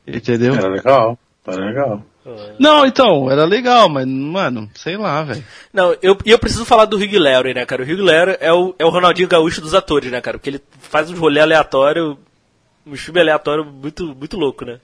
[0.07, 0.53] Entendeu?
[0.53, 1.19] Era legal.
[1.47, 2.05] Era legal.
[2.59, 5.43] Não, então, era legal, mas, mano, sei lá, velho.
[5.71, 7.83] Não, eu, e eu preciso falar do Hugh Laurie, né, cara?
[7.83, 10.37] O Hugh Laurie é o, é o Ronaldinho Gaúcho dos atores, né, cara?
[10.39, 12.17] Porque ele faz uns rolê aleatórios,
[12.85, 14.79] uns filmes aleatórios muito, muito louco, né?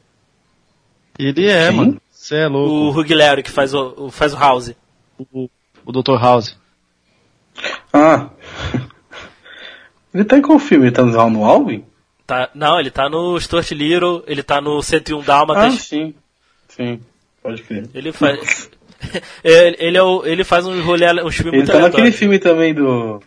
[1.18, 1.78] Ele é, Quem?
[1.78, 2.02] mano.
[2.12, 3.00] Você é O louco.
[3.02, 4.74] Hugh Laurie que faz o, o- faz o House.
[5.34, 5.50] O,
[5.84, 6.20] o Dr.
[6.22, 6.56] House.
[7.92, 8.30] Ah.
[10.14, 10.86] Ele tá em qual filme?
[10.88, 11.86] Ele tá no no Alvin?
[12.28, 15.74] Tá, não, ele tá no Stuart Little, ele tá no 101 Ah, Dálmatas.
[15.82, 16.14] sim.
[16.68, 17.02] Sim.
[17.42, 17.90] Pode crer.
[17.94, 18.70] ele faz.
[19.44, 22.40] ele, ele, é o, ele faz uns rolê, uns filmes Ele muito tá naquele filme
[22.40, 23.22] também do.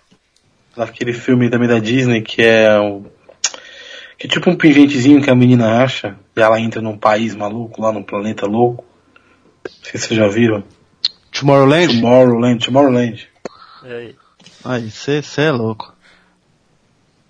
[0.76, 3.04] Naquele filme também da Disney que é um.
[4.16, 7.82] Que é tipo um pingentezinho que a menina acha e ela entra num país maluco,
[7.82, 8.84] lá num planeta louco.
[9.64, 10.62] Não sei se vocês já viram.
[11.32, 12.00] Tomorrowland?
[12.00, 13.28] Tomorrowland, Tomorrowland.
[13.84, 14.14] É.
[14.64, 15.92] Aí, você é louco.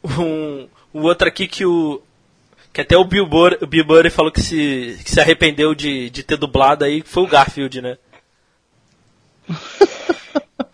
[0.04, 2.02] um, um outro aqui que o.
[2.74, 6.10] Que até o Bill Burr, o Bill Burr falou que se, que se arrependeu de,
[6.10, 7.96] de ter dublado aí, foi o Garfield, né?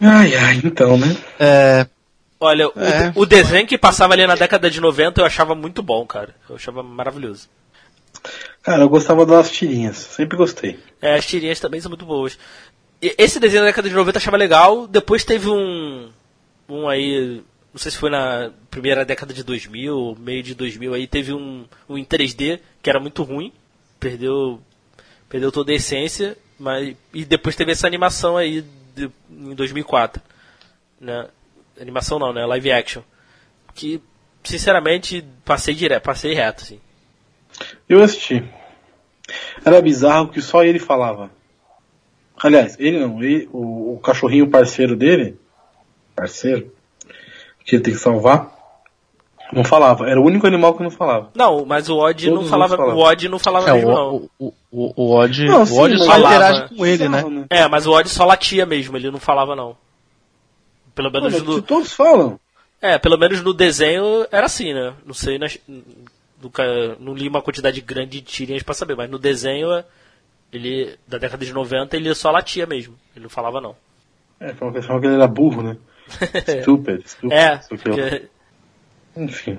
[0.03, 1.15] Ai, ai, então, né?
[1.39, 1.87] É,
[2.41, 3.13] Olha, o, É.
[3.15, 6.35] o desenho que passava ali na década de 90 eu achava muito bom, cara.
[6.49, 7.51] Eu achava maravilhoso.
[8.63, 9.99] Cara, eu gostava das tirinhas.
[9.99, 10.79] Sempre gostei.
[11.03, 12.39] É, as tirinhas também são muito boas.
[13.03, 14.87] E esse desenho da década de 90 eu achava legal.
[14.87, 16.11] Depois teve um.
[16.67, 17.43] Um aí.
[17.73, 21.65] Não sei se foi na primeira década de 2000, meio de 2000 aí, teve um,
[21.89, 23.53] um em 3D que era muito ruim.
[23.99, 24.61] Perdeu.
[25.29, 26.37] Perdeu toda a essência.
[26.59, 30.21] Mas, e depois teve essa animação aí de- em 2004.
[31.01, 31.29] Né?
[31.81, 32.45] Animação não, né?
[32.45, 33.03] Live action.
[33.75, 34.03] Que,
[34.43, 36.81] sinceramente, passei direto, passei reto, assim.
[37.89, 38.45] Eu assisti.
[39.65, 41.31] Era bizarro que só ele falava.
[42.43, 45.39] Aliás, ele não, ele, o, o cachorrinho parceiro dele,
[46.17, 46.75] parceiro,
[47.65, 48.51] que ele tem que salvar,
[49.53, 50.09] não falava.
[50.09, 51.31] Era o único animal que não falava.
[51.35, 52.97] Não, mas o Odd Todos não falava, falavam.
[52.99, 54.15] o Odd não falava é mesmo, não.
[54.15, 56.35] o, o, o, o Odd, Não, o sim, Odd só falava.
[56.35, 57.23] interage com ele, né?
[57.23, 59.77] Bizarro, É, mas o Odd só latia mesmo, ele não falava não.
[60.95, 62.39] Pelo menos no, todos falam.
[62.81, 64.93] é, pelo menos no desenho era assim, né?
[65.07, 65.59] Não sei, nas,
[66.43, 66.63] nunca,
[66.99, 69.69] não li uma quantidade grande de tirinhas pra saber, mas no desenho
[70.53, 73.75] ele da década de 90 ele só latia mesmo, ele não falava não.
[74.41, 75.77] É, falam que falam que ele era burro, né?
[76.63, 77.33] Stupid, stupid.
[77.33, 77.95] É, isso aqui, ó.
[77.95, 78.29] que,
[79.17, 79.59] Enfim.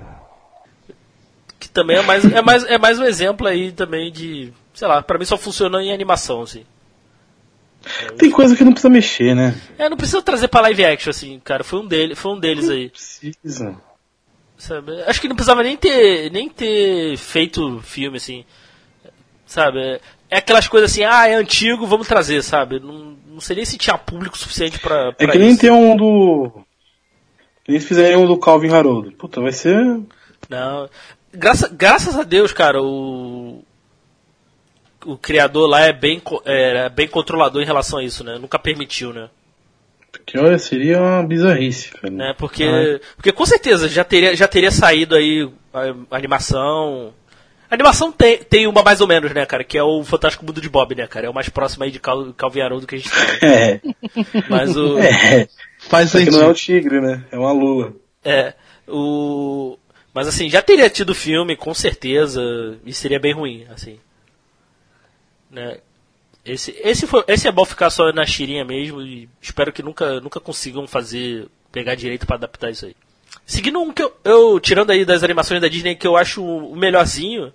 [1.58, 5.02] que também é mais é mais é mais um exemplo aí também de, sei lá,
[5.02, 6.64] pra mim só funcionou em animação assim.
[8.16, 9.60] Tem coisa que não precisa mexer, né?
[9.76, 12.68] É, não precisa trazer pra live action assim, cara, foi um dele, foi um deles
[12.70, 12.90] aí.
[12.90, 13.74] Precisa.
[14.56, 15.02] Sabe?
[15.02, 18.44] Acho que não precisava nem ter, nem ter feito filme, assim.
[19.44, 19.80] Sabe?
[19.80, 22.78] É- É aquelas coisas assim, ah, é antigo, vamos trazer, sabe?
[22.80, 25.60] Não, não sei nem se tinha público suficiente pra, É pra que nem isso.
[25.60, 26.52] tem um do.
[27.66, 29.12] Eles fizeram um do Calvin Haroldo.
[29.12, 29.76] Puta, vai ser.
[30.48, 30.88] Não.
[31.32, 33.64] Graça, graças a Deus, cara, o.
[35.04, 38.38] O criador lá é bem, co- é bem controlador em relação a isso, né?
[38.38, 39.28] Nunca permitiu, né?
[40.24, 42.12] Que olha, seria uma bizarrice, cara.
[42.12, 42.34] né?
[42.38, 47.12] Porque, porque com certeza já teria, já teria saído aí a animação.
[47.72, 49.64] A animação tem, tem uma mais ou menos, né, cara?
[49.64, 51.26] Que é o Fantástico Mundo de Bob, né, cara?
[51.26, 53.22] É o mais próximo aí de Cal, Calvin Haroldo que a gente tem.
[53.48, 53.80] É,
[54.50, 54.98] Mas o.
[54.98, 55.48] é.
[55.78, 57.24] Faz Só que não é o tigre, né?
[57.32, 57.96] É uma lua.
[58.22, 58.52] É.
[58.86, 59.78] O.
[60.12, 62.42] Mas assim, já teria tido filme, com certeza,
[62.84, 63.98] e seria bem ruim, assim.
[65.50, 65.78] Né?
[66.44, 70.20] Esse, esse, foi, esse é bom ficar só na tirinha mesmo e espero que nunca,
[70.20, 72.94] nunca consigam fazer, pegar direito pra adaptar isso aí.
[73.46, 76.76] Seguindo um que eu, eu, tirando aí das animações da Disney, que eu acho o
[76.76, 77.50] melhorzinho,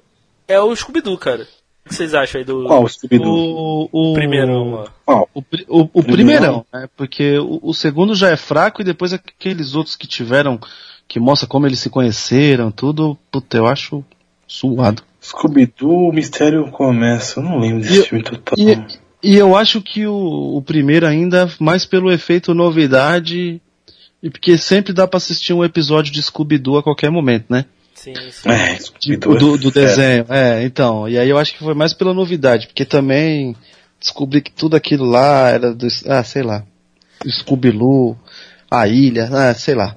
[0.47, 1.47] é o Scooby-Doo, cara.
[1.85, 3.89] O que vocês acham aí do Qual o Scooby-Doo?
[3.91, 4.91] O, o, primeirão lá?
[5.05, 5.29] Qual?
[5.33, 6.87] O, o, o primeirão, né?
[6.97, 10.59] Porque o, o segundo já é fraco e depois aqueles outros que tiveram,
[11.07, 14.03] que mostra como eles se conheceram, tudo, puta, eu acho
[14.45, 15.01] suado.
[15.21, 17.39] Scooby-Doo, o mistério começa.
[17.39, 18.55] Eu não lembro desse E- filme total.
[18.57, 18.77] E,
[19.23, 23.61] e eu acho que o, o primeiro ainda, mais pelo efeito novidade,
[24.21, 27.65] e porque sempre dá pra assistir um episódio de Scooby-Doo a qualquer momento, né?
[27.97, 28.47] Sim, sim.
[28.47, 29.37] É, Scooby-Doo.
[29.37, 29.87] do, é do fera.
[29.87, 30.25] desenho.
[30.29, 31.09] É, então.
[31.09, 33.55] E aí eu acho que foi mais pela novidade, porque também
[33.99, 35.87] descobri que tudo aquilo lá era do.
[36.05, 36.63] Ah, sei lá.
[37.27, 38.15] Scooby-Loo,
[38.69, 39.95] a ilha, ah, sei lá.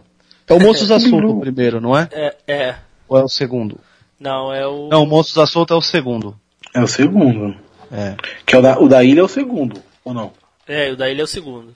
[0.48, 2.08] É o Monstros da Solta o primeiro, não é?
[2.10, 2.74] É, é.
[3.06, 3.78] Ou é o segundo?
[4.18, 4.88] Não, é o.
[4.88, 6.34] Não, o Monstros da Solta é o segundo.
[6.74, 7.54] É o segundo.
[7.92, 8.16] É.
[8.46, 10.32] Que é o da, o da ilha é o segundo, ou não?
[10.66, 11.74] É, o da ilha é o segundo.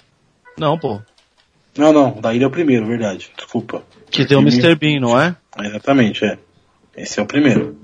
[0.58, 1.02] Não, pô.
[1.76, 3.30] Não, não, da ilha é o primeiro, verdade.
[3.36, 3.82] Desculpa.
[4.10, 4.74] Que tem o Mr.
[4.76, 5.34] Bean, não é?
[5.58, 6.38] Exatamente, é.
[6.96, 7.76] Esse é o primeiro.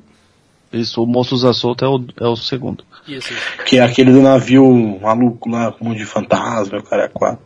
[0.72, 2.84] Isso, o Monstros da Solta é o, é o segundo.
[3.08, 3.34] Isso.
[3.66, 4.64] Que é aquele do navio
[5.00, 7.42] maluco lá, com um monte de fantasma, o cara é quatro.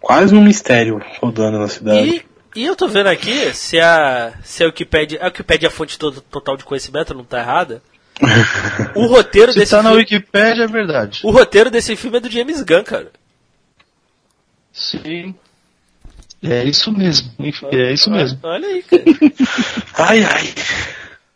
[0.00, 2.24] Quase um mistério rodando na cidade.
[2.54, 5.72] E, e eu tô vendo aqui, se a, se a Wikipedia, a Wikipedia é a
[5.74, 7.82] fonte to- total de conhecimento, não tá errada.
[8.94, 11.20] O roteiro Se desse tá na filme, Wikipédia, é verdade.
[11.24, 13.10] o roteiro desse filme é do James Gunn, cara.
[14.76, 15.34] Sim.
[16.42, 17.30] É isso mesmo.
[17.72, 18.38] É isso mesmo.
[18.42, 19.02] Olha aí, cara.
[19.98, 20.54] Ai, ai.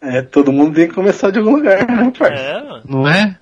[0.02, 2.42] É, todo mundo tem que começar de algum lugar, né, parça?
[2.42, 2.82] É, mano.
[2.86, 3.38] Não é?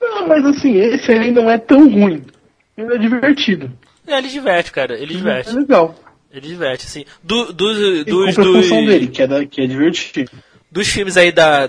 [0.00, 2.22] Não, mas assim, esse aí não é tão ruim.
[2.76, 3.72] Ele é divertido.
[4.06, 4.94] É, ele diverte, cara.
[4.94, 5.54] Ele É diverte.
[5.56, 5.94] legal.
[6.30, 7.04] Ele diverte, assim.
[7.22, 10.30] Do, dos, Ele dos, cumpre a função dos, dele, que é, da, que é divertido.
[10.70, 11.66] dos filmes aí da,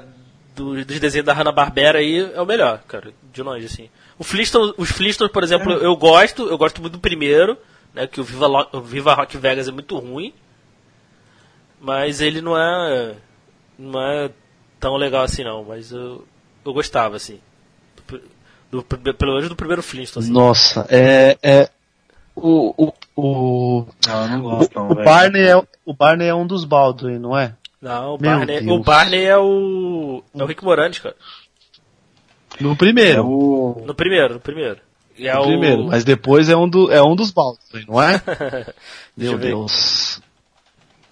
[0.56, 3.12] do- dos desenhos da Hanna-Barbera aí, é o melhor, cara.
[3.34, 3.90] De longe, assim.
[4.18, 5.86] O Flintstone, os Flintstones, por exemplo, É.
[5.86, 6.48] eu gosto.
[6.48, 7.58] Eu gosto muito do primeiro,
[7.94, 8.08] né?
[8.08, 10.34] Que o Viva, Lo- o Viva Rock Vegas é muito ruim.
[11.80, 13.16] Mas ele não é...
[13.78, 14.32] Não é
[14.80, 15.64] tão legal assim, não.
[15.66, 16.26] Mas eu,
[16.64, 17.40] eu gostava, assim.
[18.72, 20.34] Do, do- pelo menos do primeiro Flintstone, assim.
[20.34, 21.38] Nossa, é.
[21.44, 21.70] é
[22.36, 25.06] o, o, o, Não, eu não o, gosto, não, o velho.
[25.06, 27.54] Barney é, o Barney é um dos Baldwin, não é?
[27.82, 30.24] Não, o Barney, o Barney é o.
[30.38, 31.16] É o Rick Moranis, cara.
[32.60, 33.26] No É primeiro.
[33.26, 33.84] o...
[33.86, 34.78] No primeiro, no primeiro.
[35.18, 35.46] E é No o.
[35.48, 38.22] primeiro, mas depois é um, do, é um dos Baldwin, não é?
[39.16, 39.38] Meu.
[39.38, 40.22] Deus.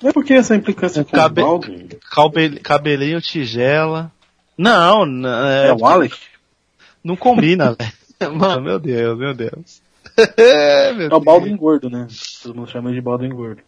[0.03, 4.11] É porque essa implicância O com cabe- o Baldwin Cabel, cabelinho tigela.
[4.57, 6.15] Não, n- é, é, o Alec.
[7.03, 7.93] não combina, velho.
[8.37, 9.81] Mano, meu Deus, meu Deus.
[10.97, 12.07] meu É o Baldwin gordo, né?
[12.41, 13.61] Todo mundo chama de Baldwin gordo.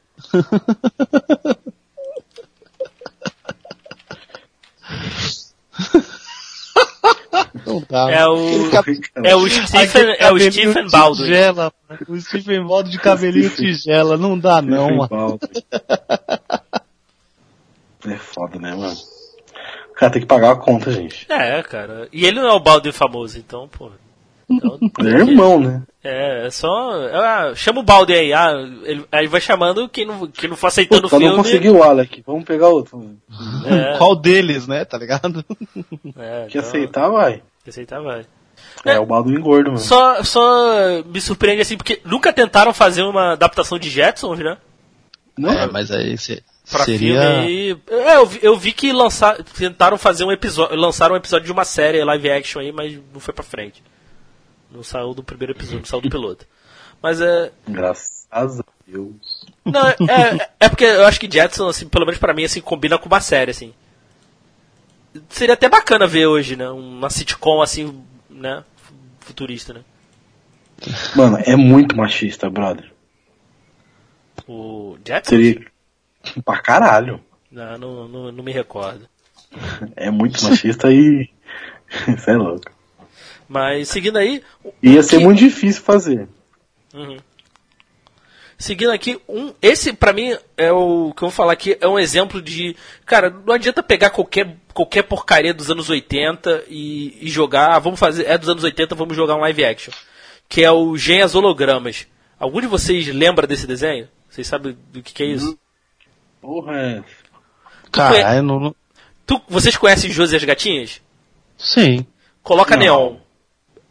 [7.66, 8.12] Não dá.
[8.12, 8.38] É o.
[9.24, 11.24] É o Stephen, é o Stephen Baldwin.
[11.24, 11.74] Tigela,
[12.08, 14.18] o Stephen Baldwin de cabelinho tigela.
[14.18, 15.40] Não dá não, mano.
[18.08, 18.96] É foda, né, mano?
[19.90, 21.26] O cara tem que pagar a conta, gente.
[21.32, 22.08] É, cara.
[22.12, 23.92] E ele não é o Baldwin famoso, então, pô.
[24.50, 25.82] Então, é irmão, né?
[26.04, 26.92] é, é só.
[27.14, 28.34] Ah, chama o Baldwin aí.
[28.34, 28.54] Ah,
[28.84, 31.36] ele, aí vai chamando quem não, quem não for aceitando o Puta, não filme.
[31.44, 32.24] consegui o Alec.
[32.26, 33.16] Vamos pegar outro.
[33.66, 34.86] É, Qual deles, né?
[34.86, 35.44] Tá ligado?
[36.18, 37.42] é, Que então, aceitar, vai.
[37.64, 38.26] que aceitar, vai.
[38.86, 39.80] É, o Baldwin gordo, mano.
[39.80, 44.58] Só, só me surpreende assim, porque nunca tentaram fazer uma adaptação de Jetsons, né?
[45.38, 47.22] Não, É, mas aí se- Pra seria...
[47.44, 47.80] filme.
[47.90, 50.76] É, eu vi, eu vi que lançar, tentaram fazer um episódio.
[50.76, 53.84] Lançaram um episódio de uma série live action aí, mas não foi pra frente.
[54.76, 56.46] Não saiu do primeiro episódio, saiu do piloto.
[57.02, 57.52] Mas é.
[57.68, 58.46] Graças a
[58.88, 59.46] Deus.
[59.64, 62.62] Não, é, é, é porque eu acho que Jetson, assim, pelo menos pra mim, assim,
[62.62, 63.74] combina com uma série, assim.
[65.30, 66.70] Seria até bacana ver hoje, né?
[66.70, 68.64] Uma sitcom assim, né?
[69.22, 69.82] Futurista, né?
[71.16, 72.92] Mano, é muito machista, brother.
[74.48, 75.30] O Jetson?
[75.30, 75.66] Seria
[76.44, 77.22] pra caralho.
[77.50, 79.08] Não, não, não, não me recordo.
[79.96, 81.30] É muito machista e.
[82.14, 82.75] Isso é louco.
[83.48, 84.42] Mas seguindo aí.
[84.82, 86.28] Ia ser que- muito difícil fazer.
[86.94, 87.18] Uhum.
[88.58, 92.00] Seguindo aqui, um, esse pra mim é o que eu vou falar aqui, é um
[92.00, 92.76] exemplo de.
[93.06, 97.72] Cara, não adianta pegar qualquer, qualquer porcaria dos anos 80 e, e jogar.
[97.76, 98.26] ah, vamos fazer.
[98.28, 99.94] É dos anos 80, vamos jogar um live action.
[100.48, 102.08] Que é o Gen as Hologramas.
[102.40, 104.08] Algum de vocês lembra desse desenho?
[104.30, 105.58] Vocês sabem do que, que é isso?
[106.42, 107.04] Porra, é.
[107.92, 108.60] Caralho, não...
[108.60, 108.76] não-
[109.26, 111.02] Tu, vocês conhecem José as Gatinhas?
[111.58, 112.06] Sim.
[112.44, 112.84] Coloca Não.
[112.84, 113.16] Neon.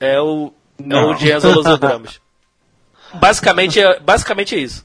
[0.01, 0.53] É o,
[0.91, 2.21] é o Gen as Hologramas.
[3.15, 4.85] basicamente, é, basicamente é isso.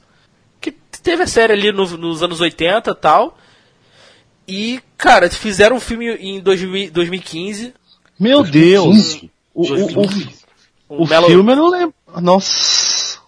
[0.60, 0.70] Que
[1.02, 3.38] teve a série ali no- nos anos 80 e tal.
[4.46, 7.74] E, cara, fizeram um filme em 2000 2015.
[8.18, 9.20] Meu Deus.
[9.54, 10.28] O, o, 2015.
[10.88, 11.94] o, Um o Melo- filme eu não lembro.
[12.20, 13.18] Nossa.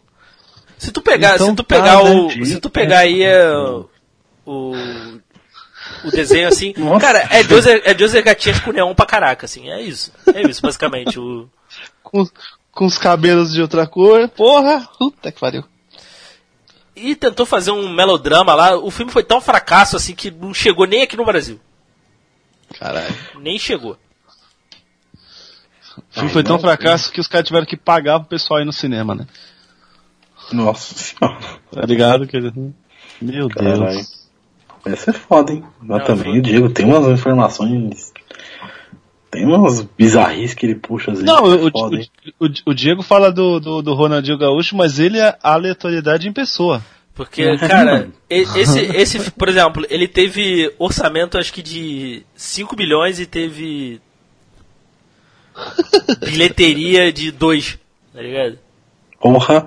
[0.79, 3.49] Se tu pegar, Então se tu tá, pegar né, o, se tu pegar aí é,
[4.45, 4.75] o
[6.05, 7.01] o desenho assim, Nossa.
[7.01, 10.13] cara, é Deus é Deus é gatinhas com neon pra caraca, assim, é isso.
[10.35, 11.49] É isso basicamente o
[12.13, 12.25] Com,
[12.71, 14.29] com os cabelos de outra cor.
[14.29, 14.87] Porra.
[14.99, 15.65] Puta que pariu.
[16.95, 18.77] e tentou fazer um melodrama lá.
[18.77, 21.59] O filme foi tão fracasso assim que não chegou nem aqui no Brasil.
[22.79, 23.15] Caralho.
[23.41, 23.97] Nem chegou.
[26.11, 28.73] O filme foi tão fracasso que os caras tiveram que pagar pro pessoal ir no
[28.73, 29.27] cinema, né?
[30.53, 31.39] Nossa senhora.
[31.71, 32.27] Tá ligado?
[32.27, 32.39] Que...
[33.21, 33.79] Meu Caralho.
[33.95, 34.23] Deus.
[34.85, 35.65] Essa é foda, hein?
[35.81, 38.13] Mas Não, também foi- o Diego tem umas informações.
[39.33, 41.35] Tem umas bizarrices que ele puxa às vezes.
[41.35, 45.55] Não, o, o, o, Diego fala do, do, do Ronaldinho Gaúcho, mas ele é a
[45.55, 46.85] aleatoriedade em pessoa.
[47.15, 53.25] Porque, cara, esse, esse, por exemplo, ele teve orçamento acho que de 5 milhões e
[53.25, 54.03] teve
[56.21, 57.79] bilheteria de 2,
[58.13, 58.59] tá ligado?
[59.19, 59.67] Porra.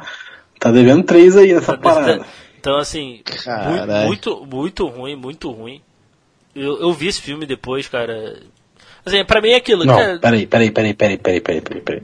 [0.59, 2.25] Tá devendo três aí nessa Tá- parada.
[2.59, 4.05] Então, assim, Carai.
[4.05, 5.81] muito, muito, muito ruim, muito ruim.
[6.55, 8.39] Eu, eu vi esse filme depois, cara.
[9.05, 9.85] Assim, pra mim é aquilo.
[9.85, 10.19] Não, cara...
[10.19, 12.03] peraí, peraí, peraí, peraí, peraí, peraí, peraí, peraí.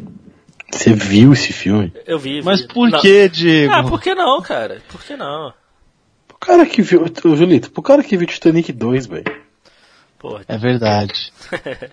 [0.72, 1.92] Você viu esse filme?
[2.06, 2.40] Eu vi.
[2.40, 2.46] vi.
[2.46, 3.00] Mas por não.
[3.00, 3.74] que, Diego?
[3.74, 4.82] Ah, por que não, cara?
[4.88, 5.54] Por que não?
[6.30, 7.04] O cara que viu.
[7.04, 9.42] Ô, Julito, pro cara que viu Titanic 2, velho.
[10.48, 11.34] É verdade.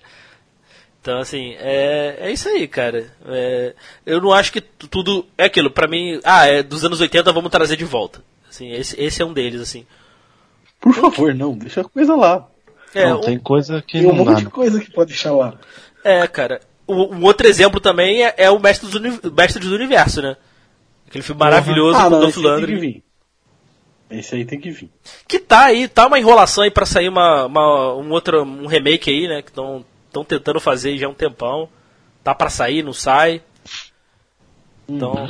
[1.01, 3.11] então, assim, é, é isso aí, cara.
[3.27, 5.27] É, eu não acho que tudo.
[5.37, 6.21] É aquilo, pra mim.
[6.23, 8.23] Ah, é dos anos 80, vamos trazer de volta.
[8.49, 9.87] Assim, esse, esse é um deles, assim.
[10.81, 12.47] Por favor, não, deixa a coisa lá.
[12.95, 15.55] É, não, um- tem coisa que Tem um monte de coisa que pode deixar lá.
[16.05, 16.61] é cara.
[16.87, 20.37] O- Um outro exemplo também é, é o Mestre do, Uni- Mestre do Universo, né?
[21.07, 22.81] Aquele filme maravilhoso ah, com o não, Dolph esse aí tem que Lundgren.
[22.81, 23.03] vir.
[24.11, 24.91] Esse aí tem que vir.
[25.27, 29.11] Que tá aí, tá uma enrolação aí pra sair uma, uma- um outro um remake
[29.11, 29.43] aí, né?
[29.43, 29.85] Que estão
[30.27, 31.69] tentando fazer já há um tempão.
[32.25, 33.43] Tá pra sair, não sai.
[34.89, 35.29] Então.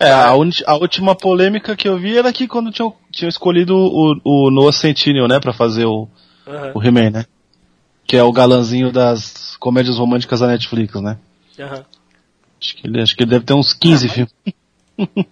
[0.00, 4.14] É, a, a última polêmica que eu vi era que quando tinham, tinham escolhido o,
[4.24, 6.06] o Noah Centineo, né, pra fazer o,
[6.48, 7.24] aham, o He-Man, né?
[8.06, 11.18] Que é o galanzinho das comédias românticas da Netflix, né?
[11.60, 11.84] aham.
[12.60, 14.32] Acho que ele, acho que ele deve ter uns 15 filmes.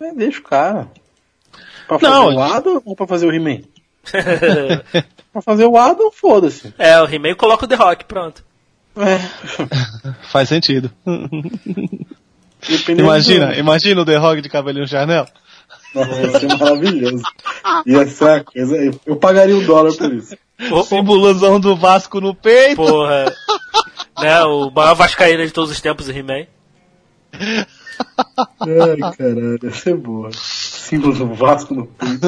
[0.00, 0.88] É, deixa o cara.
[1.86, 3.60] Pra fazer Não, o Adam ou pra fazer o He-Man?
[5.32, 6.74] pra fazer o Adam, foda-se.
[6.76, 8.44] é, o He-Man coloca o The Rock, pronto.
[8.96, 9.18] É.
[10.32, 10.90] Faz sentido.
[12.68, 15.26] Dependendo imagina, do- imagina o The Rock de cabelinho Chanel.
[15.94, 17.22] Nossa, ia ser maravilhoso.
[17.86, 18.76] Ia ser uma coisa.
[18.76, 20.36] eu- Eu pagaria um dólar por isso.
[20.70, 22.76] O- o- Simbolosão do Vasco no peito.
[22.76, 23.24] Porra.
[24.20, 26.46] né, o maior Vascaína de todos os tempos, o He-Man.
[28.60, 30.30] Ai, caralho, ia ser boa.
[30.32, 32.26] Símbolo do Vasco no peito.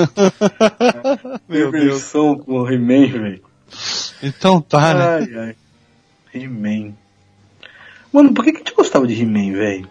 [1.49, 1.85] Meu Deus.
[1.85, 3.43] Versão com o He-Man, velho.
[4.23, 5.05] Então tá, né?
[5.05, 5.57] Ai, ai.
[6.35, 6.95] He-Man.
[8.13, 9.89] Mano, por que, que a gente gostava de He-Man, velho?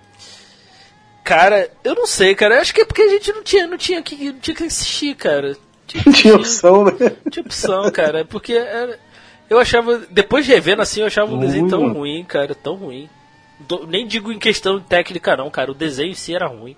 [1.23, 2.55] Cara, eu não sei, cara.
[2.55, 4.63] Eu acho que é porque a gente não tinha, não tinha, que, não tinha que
[4.65, 5.55] assistir, cara.
[5.87, 6.91] Tinha, Não tinha opção, né?
[7.23, 8.25] não tinha opção, cara.
[8.25, 8.99] Porque era-
[9.49, 11.93] eu achava, depois de revendo assim, eu achava um Ruim, desenho tão mano.
[11.95, 13.09] ruim, cara, tão ruim.
[13.59, 15.71] Do- nem digo em questão técnica, não, cara.
[15.71, 16.75] O desenho em si era ruim.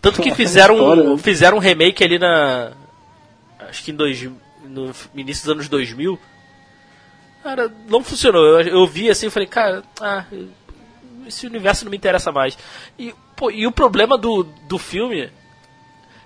[0.00, 1.18] Tanto que fizeram, um, né?
[1.18, 2.72] fizeram um remake ali na.
[3.68, 4.20] Acho que em dois,
[4.64, 6.18] no início dos anos 2000.
[7.42, 8.44] Cara, não funcionou.
[8.60, 10.24] Eu, eu vi assim e falei, cara, ah,
[11.26, 12.56] esse universo não me interessa mais.
[12.98, 15.30] E, pô, e o problema do, do filme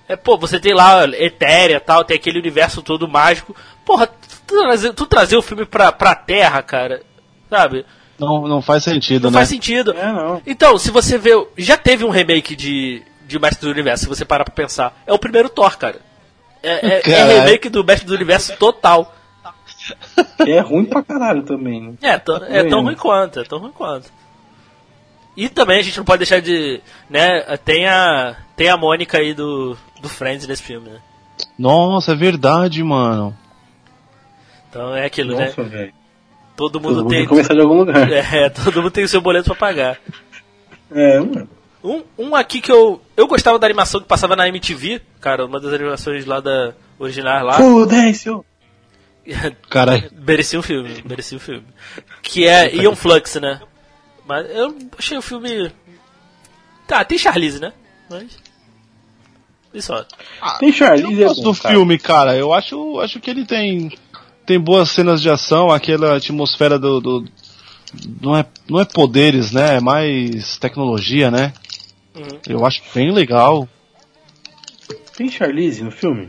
[0.08, 3.54] é, pô, você tem lá Etérea tal, tem aquele universo todo mágico.
[3.84, 7.02] Porra, tu trazer, tu trazer o filme pra, pra Terra, cara,
[7.50, 7.84] sabe?
[8.18, 9.38] Não, não faz sentido, Não né?
[9.38, 9.92] faz sentido.
[9.92, 10.40] É, não.
[10.46, 11.30] Então, se você vê.
[11.58, 14.96] Já teve um remake de, de Mestre do Universo, se você parar pra pensar.
[15.06, 16.00] É o primeiro Thor, cara.
[16.62, 19.14] É, é, é remake do Mestre do Universo total.
[20.46, 21.94] E é ruim pra caralho também, né?
[22.00, 24.10] É, tão- é tão ruim quanto, é tão ruim quanto.
[25.36, 26.80] E também a gente não pode deixar de.
[27.10, 28.36] né, tem a.
[28.56, 30.98] Tem a Mônica aí do, do Friends nesse filme, né?
[31.58, 33.36] Nossa, é verdade, mano.
[34.70, 35.46] Então é aquilo, né?
[35.46, 35.92] Nossa, velho.
[36.56, 37.22] Todo Todo mundo mundo tem.
[37.22, 38.08] que começar de algum lugar.
[38.10, 39.98] É, todo mundo tem o seu boleto pra pagar.
[40.90, 41.48] É, mano.
[41.84, 43.00] Um, um aqui que eu.
[43.16, 46.72] Eu gostava da animação que passava na MTV, cara, uma das animações lá da.
[46.98, 47.52] originais lá.
[47.54, 48.44] Fudêncio!
[49.68, 50.10] Caralho.
[50.26, 51.64] merecia um filme, merecia um filme.
[52.22, 53.60] Que é Ion Flux, né?
[54.26, 55.70] Mas eu achei o filme.
[56.86, 57.72] Tá, tem Charlize, né?
[58.10, 58.38] Mas.
[59.74, 60.04] E só.
[60.58, 61.74] Tem Charlize Eu é gosto bom, do cara.
[61.74, 62.36] filme, cara.
[62.36, 63.92] Eu acho, acho que ele tem
[64.44, 67.28] tem boas cenas de ação, aquela atmosfera do, do-
[68.22, 69.76] não é não é poderes, né?
[69.76, 71.52] É mais tecnologia, né?
[72.14, 72.38] Uhum.
[72.48, 73.68] Eu acho bem legal.
[75.16, 76.28] Tem Charlize no filme?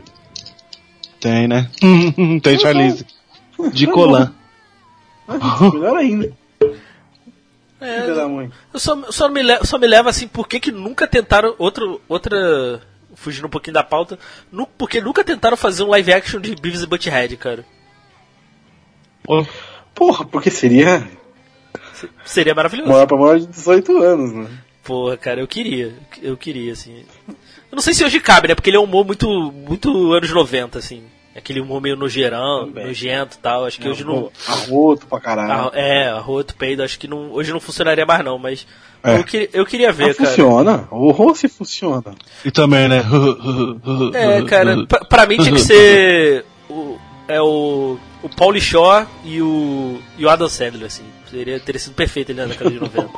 [1.20, 1.70] Tem, né?
[2.42, 3.06] tem Charlize
[3.72, 4.34] de Tá Colan.
[5.72, 6.32] Melhor ainda.
[7.80, 8.50] É, Filha da mãe.
[8.74, 11.54] eu só, só, me le- só me leva assim, por que, que nunca tentaram.
[11.58, 12.80] Outro, outra.
[13.14, 14.18] Fugindo um pouquinho da pauta.
[14.50, 17.64] Nu, porque nunca tentaram fazer um live action de Beavis e Butthead, cara.
[19.94, 21.06] Porra, porque seria
[22.24, 22.88] Seria maravilhoso.
[22.90, 24.48] maior pra maior de 18 anos, né?
[24.84, 25.94] Porra, cara, eu queria.
[26.22, 27.04] Eu queria, assim.
[27.28, 28.54] Eu não sei se hoje cabe, né?
[28.54, 31.02] Porque ele é um humor muito, muito anos 90, assim.
[31.38, 32.86] Aquele humor meio nojeirão, Também.
[32.86, 33.64] nojento e tal.
[33.64, 34.30] Acho que hoje não.
[34.46, 35.70] Arroto pra caralho.
[35.74, 38.66] É, arroto, peido, acho que não, hoje não funcionaria mais não, mas
[39.02, 39.16] É.
[39.18, 40.28] eu, que- eu queria ver, Ah, cara.
[40.30, 40.88] funciona.
[40.90, 42.14] O Rossi funciona.
[42.44, 43.02] E também, né?
[44.14, 49.40] É, cara, pra, pra mim tinha que ser o, é o, o Pauly Shaw e
[49.40, 51.04] o, e o Adam Sandler, assim.
[51.30, 53.08] Seria, teria sido perfeito ele na década de 90.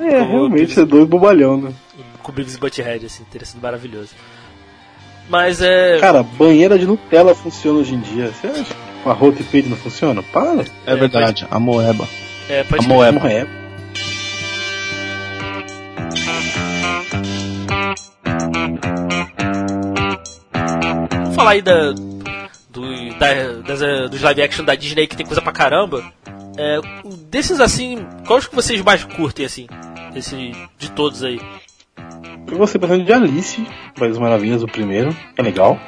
[0.00, 1.72] É, realmente é dois bobalhão, né?
[2.22, 4.10] com o Beavis e Butthead, assim, teria sido maravilhoso.
[5.28, 5.98] Mas é.
[5.98, 8.28] Cara, banheira de Nutella funciona hoje em dia.
[8.32, 10.22] Você acha que arroto e peito não funciona?
[10.22, 10.62] Para.
[10.86, 11.54] É, é verdade, pode...
[11.54, 12.08] a moeba.
[12.48, 13.20] É, pode a moeba.
[13.20, 13.64] moeba.
[21.22, 21.92] Vamos falar aí da,
[22.70, 26.04] do, da, das, eh, dos live action da Disney que tem coisa pra caramba.
[26.56, 26.78] É,
[27.28, 29.66] desses assim, quais que vocês mais curtem assim?
[30.14, 31.40] Esse, de todos aí?
[32.50, 33.66] Eu gostei bastante de Alice,
[33.98, 35.78] País das Maravilhas, o primeiro, é legal.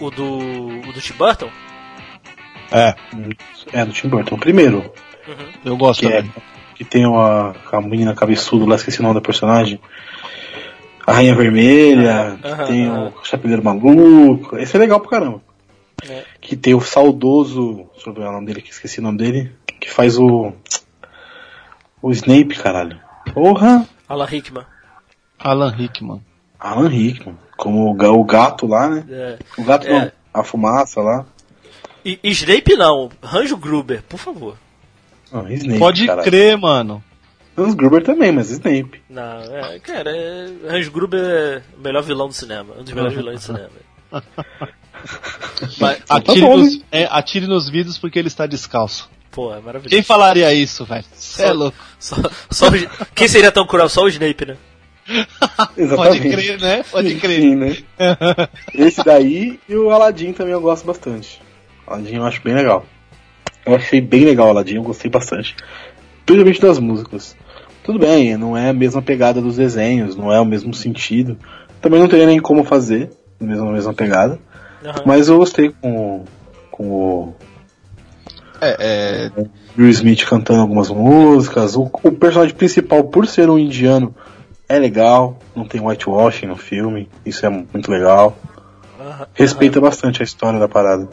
[0.00, 1.48] O do, o do Tim Burton?
[2.70, 2.94] É,
[3.72, 4.90] É, do Tim Burton, o primeiro.
[5.64, 6.24] eu gosto Que, é,
[6.74, 9.80] que tem uma, a menina cabeçuda lá, esqueci o nome da personagem.
[11.06, 14.56] A Rainha Vermelha, que Aham, tem o Chapeleiro Maluco.
[14.58, 15.40] Esse é legal pra caramba.
[16.08, 16.24] É.
[16.40, 17.86] Que tem o saudoso.
[17.94, 19.52] Deixa eu ver o nome dele, que esqueci o nome dele.
[19.80, 20.52] Que faz o.
[22.02, 22.98] O Snape, caralho.
[23.32, 23.86] Porra!
[24.08, 24.64] Alan Rickman.
[25.38, 26.20] Alan Rickman.
[26.58, 27.36] Alan Rickman.
[27.56, 29.04] Como o, ga- o gato lá, né?
[29.08, 29.38] É.
[29.58, 29.90] O gato É.
[30.00, 31.24] não, a fumaça lá.
[32.04, 34.56] E, e Snape não, Ranjo Gruber, por favor.
[35.32, 36.24] Ah, Snape, Pode caralho.
[36.28, 37.02] crer, mano.
[37.58, 39.02] Hans Gruber também, mas Snape.
[39.08, 43.16] Não, é, cara, é, Ranjo Gruber é o melhor vilão do cinema, um dos melhores
[43.16, 43.70] vilões do cinema.
[45.80, 49.08] Mas, Atire, bom, nos, é, atire nos vidros porque ele está descalço.
[49.30, 49.88] pô, é maravilhoso.
[49.88, 51.04] Quem falaria isso, velho?
[51.14, 51.76] Cê é louco.
[51.98, 52.16] Só,
[52.50, 52.66] só
[53.14, 53.88] quem seria tão cruel?
[53.88, 54.56] Só o Snape, né?
[55.76, 56.28] Pode Exatamente.
[56.30, 56.84] crer, né?
[56.90, 57.40] Pode crer.
[57.40, 57.76] Sim, né?
[58.74, 61.40] Esse daí e o Aladdin também eu gosto bastante.
[61.86, 62.84] Aladdin eu acho bem legal.
[63.64, 65.54] Eu achei bem legal o Aladdin, eu gostei bastante.
[66.24, 67.36] Principalmente das músicas.
[67.84, 71.38] Tudo bem, não é a mesma pegada dos desenhos, não é o mesmo sentido.
[71.80, 74.38] Também não teria nem como fazer a mesma, a mesma pegada.
[74.84, 75.02] Aham.
[75.06, 76.24] Mas eu gostei com, o-
[76.70, 77.34] com o
[78.60, 79.44] É, é,
[79.78, 81.76] Will Smith cantando algumas músicas.
[81.76, 84.14] O, o personagem principal, por ser um indiano,
[84.68, 85.38] é legal.
[85.54, 87.08] Não tem whitewashing no filme.
[87.24, 88.36] Isso é muito legal.
[89.34, 91.08] Respeita bastante a história da parada.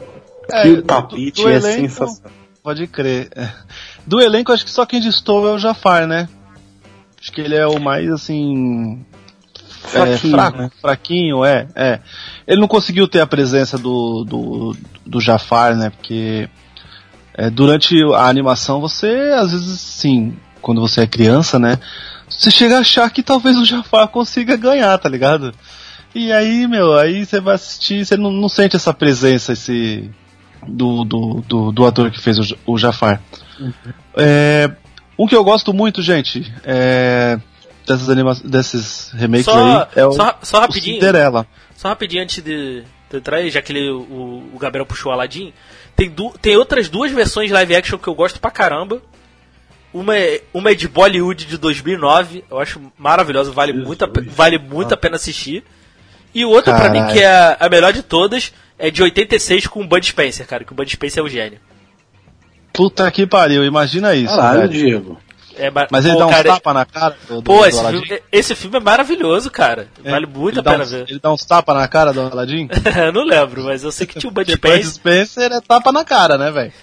[0.51, 2.31] É, e do- o tapete do é elenco- sensacional.
[2.63, 3.29] pode crer.
[3.35, 3.49] É.
[4.05, 6.27] Do elenco, acho que só quem destoa é o Jafar, né?
[7.19, 9.05] Acho que ele é o mais, assim...
[9.85, 10.71] é, Fraquinho, fraco, né?
[10.81, 11.99] fraquinho, é, é.
[12.45, 14.75] Ele não conseguiu ter a presença do, do,
[15.05, 15.89] do Jafar, né?
[15.89, 16.49] Porque
[17.33, 21.79] é, durante a animação você, às vezes, sim, quando você é criança, né?
[22.29, 25.53] Você chega a achar que talvez o Jafar consiga ganhar, tá ligado?
[26.15, 30.09] E aí, meu, aí você vai assistir, você não, não sente essa presença, esse.
[30.65, 33.21] Do, do, do, do ator que fez o, o Jafar.
[34.15, 34.71] É,
[35.19, 37.37] um que eu gosto muito, gente, é,
[37.85, 41.45] dessas anima desses remakes Só, aí, é o, só, só o rapidinho, Cinderela.
[41.75, 45.13] só rapidinho antes de, de entrar aí, já que ele, o, o Gabriel puxou o
[45.13, 45.53] Aladdin,
[45.95, 49.01] tem, du, tem outras duas versões de live action que eu gosto pra caramba.
[49.93, 54.57] Uma é, uma é de Bollywood de 2009, eu acho maravilhosa, vale muito, a, vale
[54.57, 55.63] muito a pena assistir.
[56.33, 57.13] E outra pra mim Caralho.
[57.13, 60.63] que é a, a melhor de todas é de 86 com o Bud Spencer, cara,
[60.63, 61.59] que o Bud Spencer é o gênio.
[62.73, 64.35] Puta que pariu, imagina isso.
[64.35, 64.67] Caralho.
[64.67, 65.19] Diego.
[65.55, 67.77] É, ma- Mas ele pô, dá uns cara, tapa na cara do, Pô, do esse
[67.79, 68.01] Aladdin?
[68.01, 69.87] filme, esse filme é maravilhoso, cara.
[70.03, 71.05] Vale muito a pena uns- ver.
[71.07, 72.67] Ele dá uns tapa na cara do Aladdin?
[72.97, 74.85] Eu não lembro, mas eu sei que tinha o Bud Spencer.
[74.87, 76.73] Spencer é tapa na cara, né, velho?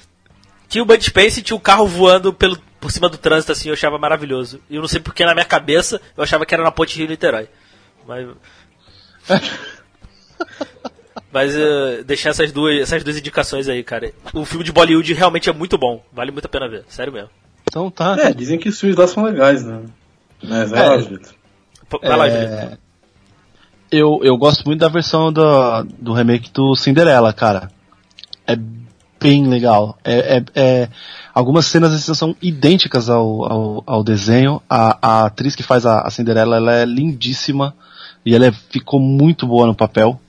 [0.69, 3.69] Tinha o Bud Spencer e tinha o carro voando pelo, por cima do trânsito, assim,
[3.69, 4.61] eu achava maravilhoso.
[4.69, 7.49] E eu não sei porque na minha cabeça eu achava que era na ponte Rio-Niterói.
[8.07, 8.29] Mas.
[11.33, 14.13] Mas uh, deixar essas duas, essas duas indicações aí, cara.
[14.35, 16.03] O filme de Bollywood realmente é muito bom.
[16.13, 16.85] Vale muito a pena ver.
[16.89, 17.31] Sério mesmo.
[17.69, 18.17] Então tá.
[18.19, 19.83] É, dizem que os filmes lá são legais, né?
[20.43, 21.21] Mas é, É.
[21.89, 22.79] Pô, Vai lá, É, Julito.
[23.91, 27.71] Eu, eu gosto muito da versão do, do remake do Cinderela, cara.
[28.47, 28.57] É
[29.21, 29.99] bem legal.
[30.03, 30.89] É, é- é-
[31.35, 34.63] algumas cenas assim, são idênticas ao, ao, ao desenho.
[34.69, 37.75] A, a atriz que faz a, a Cinderela ela é lindíssima
[38.25, 40.21] e ela é- ficou muito boa no papel.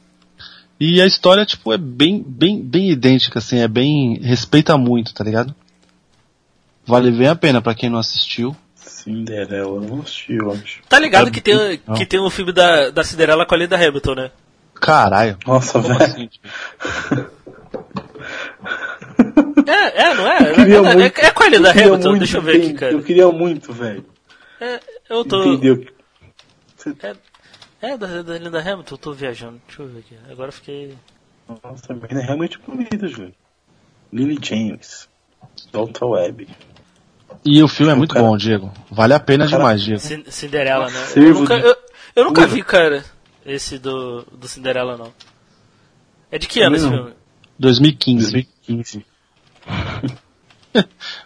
[0.80, 4.20] E a história, tipo, é bem, bem, bem idêntica, assim, é bem.
[4.22, 5.54] respeita muito, tá ligado?
[6.86, 8.56] Vale bem a pena pra quem não assistiu.
[8.76, 10.82] Cinderela, eu não assisti, eu acho.
[10.90, 13.58] Tá ligado é que tem, muito que tem um filme da, da Cinderela com a
[13.58, 14.32] Linda Hamilton, né?
[14.74, 15.38] Caralho.
[15.46, 16.04] Nossa, Como velho.
[16.04, 16.28] assim?
[16.28, 16.48] tipo?
[19.68, 20.50] É, é, não é?
[20.52, 22.42] Eu queria é, é- muito- é com a Linda eu queria Hamilton, muito deixa eu
[22.42, 22.92] ver aqui, cara.
[22.94, 24.06] Eu queria muito, velho.
[24.60, 25.44] É, eu tô.
[25.44, 25.86] Entendeu?
[27.82, 29.62] É da, da Linda Hamilton, eu tô viajando.
[29.68, 30.16] Deixa eu ver aqui.
[30.30, 30.96] Agora eu fiquei.
[31.64, 33.34] Nossa, mas é realmente bonito, Júlio.
[34.14, 35.10] Lily James.
[35.72, 36.48] Dalton Webb.
[37.44, 38.72] E o filme é muito Cara- bom, Diego.
[38.90, 40.00] Vale a pena Cara- demais, Diego.
[40.00, 41.06] Cin- Cinderela, né?
[41.16, 41.76] Eu nunca, eu,
[42.16, 43.04] eu nunca vi, cara,
[43.46, 45.12] esse do, do Cinderela, não.
[46.32, 46.92] É de que ano esse Não.
[46.94, 47.14] filme?
[47.58, 48.32] 2015.
[48.68, 49.06] 2015.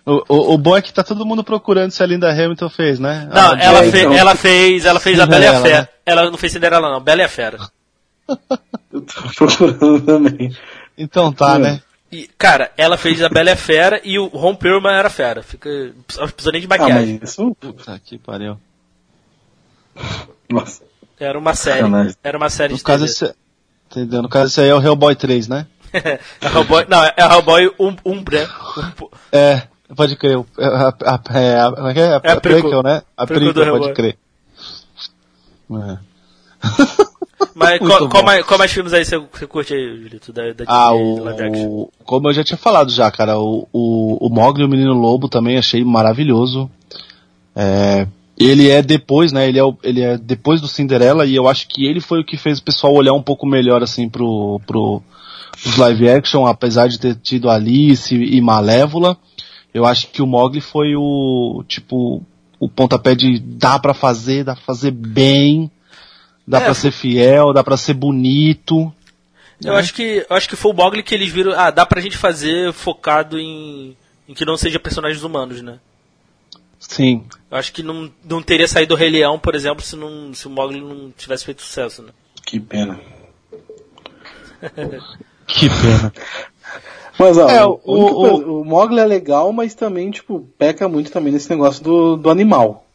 [0.03, 2.99] O, o, o bom é que tá todo mundo procurando se a Linda Hamilton fez,
[2.99, 3.29] né?
[3.31, 4.13] Não, Ah, ela, é, fe- então.
[4.13, 4.85] ela fez.
[4.85, 5.81] Ela fez a Bela e a Fera.
[5.81, 5.87] né?
[6.03, 6.99] Ela não fez Cinderela, não.
[6.99, 7.57] Bela e a Fera.
[8.91, 10.55] Eu tô procurando também.
[10.97, 11.59] Então tá, Hum.
[11.59, 11.81] né?
[12.11, 15.43] E, cara, ela fez a Bela e a Fera e o Ron Perlman era fera.
[15.43, 15.69] Fica.
[15.69, 17.19] Não precisa nem de Ah, maquiagem.
[17.21, 17.55] mas isso.
[17.59, 18.57] Puta que pariu.
[20.49, 20.81] Nossa.
[21.19, 21.77] Era uma série.
[21.81, 22.15] Sacanagem.
[22.23, 23.11] Era uma série No de caso, TV.
[23.11, 23.35] esse,
[23.91, 24.21] entendeu?
[24.21, 25.67] No caso, esse aí é o Hellboy 3, né?
[25.93, 28.49] É Hellboy, não, é Hellboy um, Umbra.
[28.77, 29.63] Um, É,
[29.95, 30.37] pode crer.
[30.37, 32.07] o- A, a, a, é, a, é é?
[32.15, 32.83] A, É a a prequel.
[32.83, 33.01] né?
[33.17, 34.17] A Prequel pode crer.
[35.71, 35.97] É.
[37.55, 40.63] mas qual, qual mais, qual mais filmes aí você, você curte aí, Julito, da, da
[40.67, 44.69] Ah, o, como eu já tinha falado já, cara, o, o, o Mogli e o
[44.69, 46.69] Menino Lobo também achei maravilhoso.
[47.55, 48.07] É,
[48.37, 51.67] ele é depois, né, ele é, o- ele é depois do Cinderela e eu acho
[51.67, 55.01] que ele foi o que fez o pessoal olhar um pouco melhor, assim, pro, pro,
[55.65, 59.17] os live action, apesar de ter tido Alice e Malévola.
[59.73, 62.23] Eu acho que o Mogli foi o, tipo,
[62.59, 65.69] o pontapé de dá pra fazer, dá pra fazer bem,
[66.47, 68.93] dá É, pra ser fiel, dá pra ser bonito.
[69.63, 69.79] Eu né?
[69.79, 72.17] acho que eu acho que foi o Mogli que eles viram, ah, dá pra gente
[72.17, 73.97] fazer focado em,
[74.29, 75.79] em que não seja personagens humanos, né?
[76.77, 80.33] Sim, Eu acho que não, não teria saído o Rei Leão, por exemplo, se, não,
[80.33, 82.09] se o Mogli não tivesse feito sucesso, né?
[82.45, 82.99] Que pena.
[85.47, 86.13] que pena.
[87.17, 91.31] Mas ó, É, o, o- o- Mogli é legal, mas também, tipo, peca muito também
[91.31, 92.85] nesse negócio do, do animal.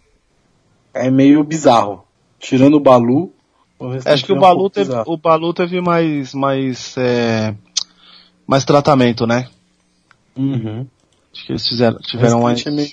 [0.92, 2.04] É meio bizarro.
[2.38, 3.32] Tirando o Balu.
[4.04, 7.54] Acho que é o um Balu pouco teve, o Balu teve mais, mais, é,
[8.46, 9.48] mais tratamento, né?
[10.36, 10.86] Uhum.
[11.32, 12.90] Acho que eles fizeram, tiveram mais, é meio-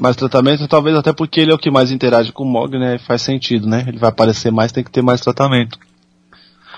[0.00, 2.96] mais tratamento, talvez até porque ele é o que mais interage com o Mog, né?
[2.98, 3.84] Faz sentido, né?
[3.86, 5.78] Ele vai aparecer mais, tem que ter mais tratamento.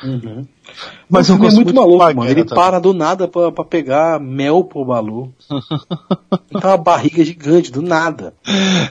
[0.02, 0.44] Uhum.
[1.10, 2.30] Mas Mas eu é muito muito maluco, mano.
[2.30, 2.62] Ele também.
[2.64, 5.32] para do nada pra, pra pegar mel pro Balu.
[6.50, 8.34] Ele tá uma barriga gigante, do nada.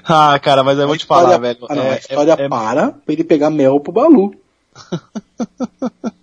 [0.04, 1.66] ah, cara, mas eu vou te falar, história- velho.
[1.70, 4.34] Ah, não, é- a história é- é- para pra ele pegar mel pro Balu.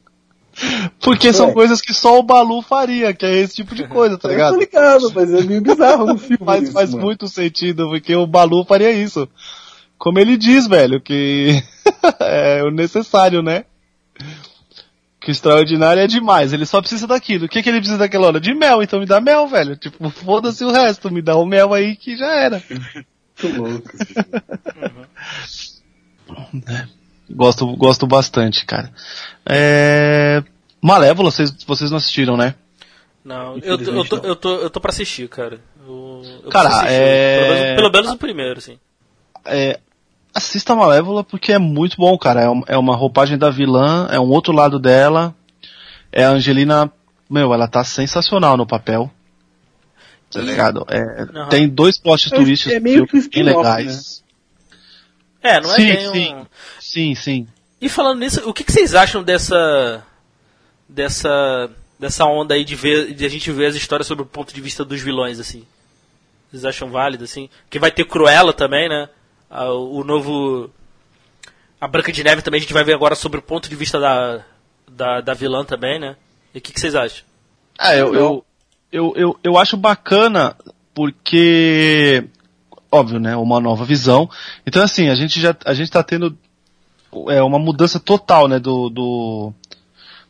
[1.00, 1.52] porque são É.
[1.52, 4.52] coisas que só o Balu faria, que é esse tipo de coisa, tá Eu ligado?
[4.54, 6.44] tô ligado, mas é meio bizarro no filme.
[6.44, 7.04] Faz, isso, faz mano.
[7.04, 9.28] muito sentido, porque o Balu faria isso.
[9.98, 11.62] Como ele diz, velho, que
[12.20, 13.64] é o necessário, né?
[15.24, 17.46] Que extraordinário é demais, ele só precisa daquilo.
[17.46, 18.38] O que, que ele precisa daquela hora?
[18.40, 19.74] De mel, então me dá mel, velho.
[19.74, 22.62] Tipo, foda-se o resto, me dá o mel aí que já era.
[23.42, 23.90] Muito louco.
[27.30, 28.92] Gosto, gosto bastante, cara.
[29.46, 30.42] É...
[30.80, 32.54] Malévola, vocês, vocês não assistiram, né?
[33.24, 34.24] Não, eu, tô- eu, tô, não.
[34.24, 35.58] eu, tô, eu tô pra assistir, cara.
[35.86, 38.78] Eu, eu Cara, assistir, é- pelo, menos, pelo menos o primeiro, assim.
[39.46, 39.80] é,
[40.34, 42.42] assista Malévola porque é muito bom, cara.
[42.42, 45.34] É, um- é uma roupagem da vilã, é um outro lado dela.
[46.12, 46.90] É a Angelina,
[47.30, 49.10] meu, ela tá sensacional no papel.
[50.30, 50.84] Tá ligado?
[50.88, 51.26] É.
[51.48, 54.22] Tem dois plot É- twists é meio que bem legais.
[55.42, 56.34] É, não é Sim, bem sim.
[56.34, 56.46] um...
[56.80, 57.48] Sim, sim.
[57.80, 60.02] E falando nisso, o que, que vocês acham dessa.
[60.88, 61.70] dessa.
[61.98, 63.12] dessa onda aí de ver.
[63.14, 65.64] de a gente ver as histórias sobre o ponto de vista dos vilões, assim?
[66.50, 67.48] Vocês acham válido, assim?
[67.68, 69.08] Que vai ter Cruella também, né?
[69.54, 70.68] Ah, O novo.
[71.80, 74.00] A Branca de Neve também a gente vai ver agora sobre o ponto de vista
[74.00, 74.44] da.
[74.90, 76.16] da, da vilã também, né?
[76.52, 77.24] E o que, que vocês acham?
[77.78, 78.44] Ah, eu, eu,
[78.90, 80.56] eu, eu, eu acho bacana
[80.92, 82.24] porque,
[82.90, 84.28] óbvio, né, uma nova visão.
[84.66, 86.36] Então, assim, a gente já, a gente tá tendo
[87.28, 89.52] é, uma mudança total, né, do, do,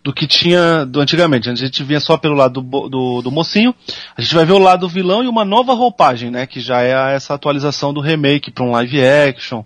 [0.05, 1.49] do que tinha do antigamente.
[1.49, 3.75] A gente vinha só pelo lado do, do, do mocinho,
[4.15, 6.83] a gente vai ver o lado do vilão e uma nova roupagem, né, que já
[6.83, 9.65] é essa atualização do remake para um live action,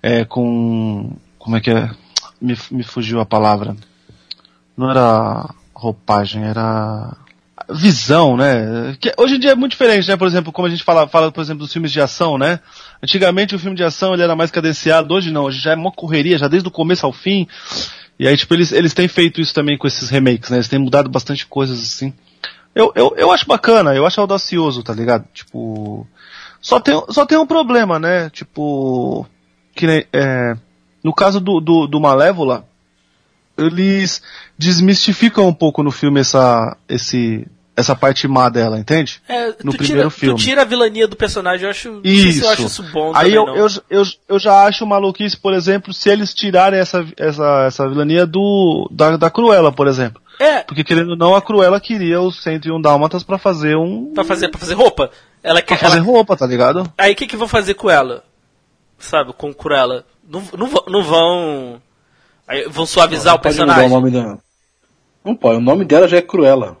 [0.00, 1.90] é, com, como é que é?
[2.40, 3.76] Me, me fugiu a palavra.
[4.76, 7.16] Não era roupagem, era
[7.70, 8.96] visão, né?
[9.00, 10.16] Que hoje em dia é muito diferente, né?
[10.16, 12.58] Por exemplo, como a gente fala, fala, por exemplo, dos filmes de ação, né?
[13.02, 15.92] Antigamente o filme de ação ele era mais cadenciado, hoje não, hoje já é uma
[15.92, 17.46] correria, já desde o começo ao fim.
[18.22, 20.58] E aí, tipo, eles, eles têm feito isso também com esses remakes, né?
[20.58, 22.14] Eles têm mudado bastante coisas assim.
[22.72, 25.26] Eu, eu, eu acho bacana, eu acho audacioso, tá ligado?
[25.34, 26.06] Tipo.
[26.60, 28.30] Só tem, só tem um problema, né?
[28.30, 29.26] Tipo.
[29.74, 30.56] Que é,
[31.02, 32.64] no caso do, do, do Malévola,
[33.58, 34.22] eles
[34.56, 37.44] desmistificam um pouco no filme essa, esse,
[37.76, 39.20] essa parte má dela, entende?
[39.28, 40.38] É, No tu primeiro tira, filme.
[40.38, 41.90] Tu tira a vilania do personagem, eu acho.
[41.90, 42.44] Não sei se Isso.
[42.44, 43.56] eu acho isso bom Aí também, eu, não.
[43.56, 48.26] eu, eu, eu já acho maluquice, por exemplo, se eles tirarem essa, essa, essa vilania
[48.26, 50.20] do, da, da Cruella, por exemplo.
[50.38, 54.12] É, Porque querendo ou não, a Cruella queria os 101 Dálmatas pra fazer um.
[54.12, 55.10] pra fazer, pra fazer roupa.
[55.42, 55.78] Ela pra quer.
[55.78, 56.90] fazer ela- roupa, tá ligado?
[56.98, 58.24] Aí o que, que vão fazer com ela?
[58.98, 60.04] Sabe, com Cruella?
[60.28, 61.82] Não, não, vão- não vão.
[62.46, 63.86] Aí vão suavizar o Pode mudar personagem.
[63.86, 64.38] o nome da...
[65.24, 66.76] Não pode, o nome dela já é Cruella.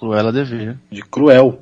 [0.00, 0.76] Cruella devia.
[0.90, 1.60] De Cruel.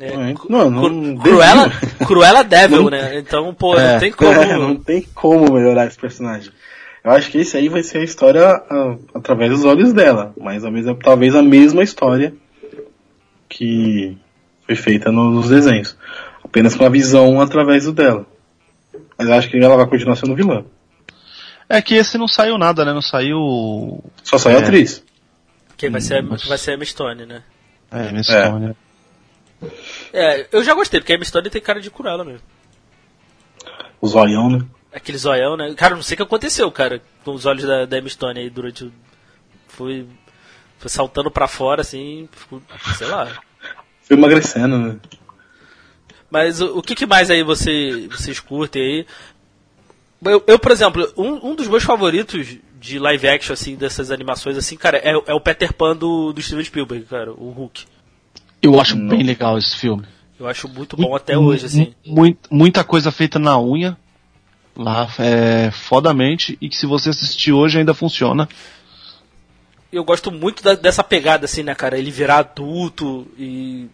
[0.00, 0.12] É,
[0.48, 3.16] Não, não, não Cru- Cruella, Devil, Não- né?
[3.18, 3.92] Então, pô, É.
[3.92, 4.32] não tem como.
[4.32, 6.50] É, não tem como melhorar esse personagem.
[7.04, 10.64] Eu acho que esse aí vai ser a história ah, através dos olhos dela, mas
[10.64, 12.34] ao mesmo, talvez a mesma história
[13.48, 14.16] que
[14.66, 15.96] foi feita no- nos desenhos,
[16.42, 18.26] apenas com a visão através do dela.
[19.18, 20.64] Mas eu acho que ela vai continuar sendo vilã.
[21.68, 22.92] É que esse não saiu nada, né?
[22.92, 24.02] Não saiu.
[24.22, 24.60] Só saiu É.
[24.60, 25.04] a atriz.
[25.76, 27.42] Que vai ser, a- vai ser a Emma Stone, né?
[27.94, 28.76] É, Miss Stone.
[30.12, 32.42] É, eu já gostei, porque a Emma Stone tem cara de Cruella mesmo.
[34.00, 34.66] O zoião, né?
[34.92, 35.72] Aquele zoião, né?
[35.74, 38.50] Cara, não sei o que aconteceu, cara, com os olhos da, da Emma Stone aí
[38.50, 38.92] durante o...
[39.68, 40.06] Foi,
[40.78, 42.28] foi saltando pra fora, assim,
[42.96, 43.26] sei lá.
[44.02, 45.00] Foi emagrecendo, né?
[46.30, 49.06] Mas o, o que, que mais aí você, vocês curtem aí?
[50.22, 54.58] Eu, eu, por exemplo, um, um dos meus favoritos de live action, assim, dessas animações,
[54.58, 57.86] assim, cara, é, é o Peter Pan do, do Steven Spielberg, cara, o Hulk.
[58.60, 60.04] Eu acho bem legal esse filme.
[60.38, 61.94] Eu acho muito bom até hoje, assim.
[62.04, 63.96] Mu- muita coisa feita na unha.
[64.76, 66.58] Lá, é, fodamente.
[66.60, 68.46] E que se você assistir hoje ainda funciona.
[69.92, 71.98] Eu gosto muito da- dessa pegada, assim, né, cara?
[71.98, 73.86] Ele virar adulto e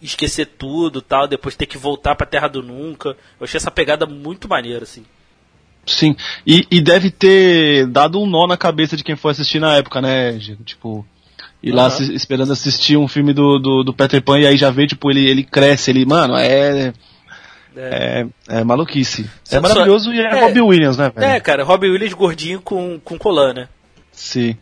[0.00, 3.10] esquecer tudo tal, depois ter que voltar pra Terra do Nunca.
[3.38, 5.04] Eu achei essa pegada muito maneira, assim.
[5.86, 6.14] Sim.
[6.46, 10.00] E, e deve ter dado um nó na cabeça de quem foi assistir na época,
[10.00, 10.38] né?
[10.64, 11.04] Tipo.
[11.62, 11.88] Ir lá Aham.
[11.94, 15.10] assi- esperando assistir um filme do, do, do Peter Pan e aí já vê, tipo,
[15.10, 16.92] ele, ele cresce, ele, mano, é.
[17.76, 19.30] É, é maluquice.
[19.44, 21.32] Só- É maravilhoso e é, é- Robbie Williams, né, velho?
[21.32, 23.68] É, cara, Robbie Williams gordinho com, com colã, né?
[24.10, 24.56] Sim.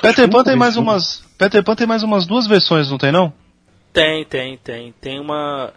[0.00, 1.22] Peter Pan tem mais umas.
[1.38, 3.32] Peter Pan tem mais umas duas versões, não tem não?
[3.92, 4.94] Tem, tem, tem.
[5.00, 5.72] Tem uma.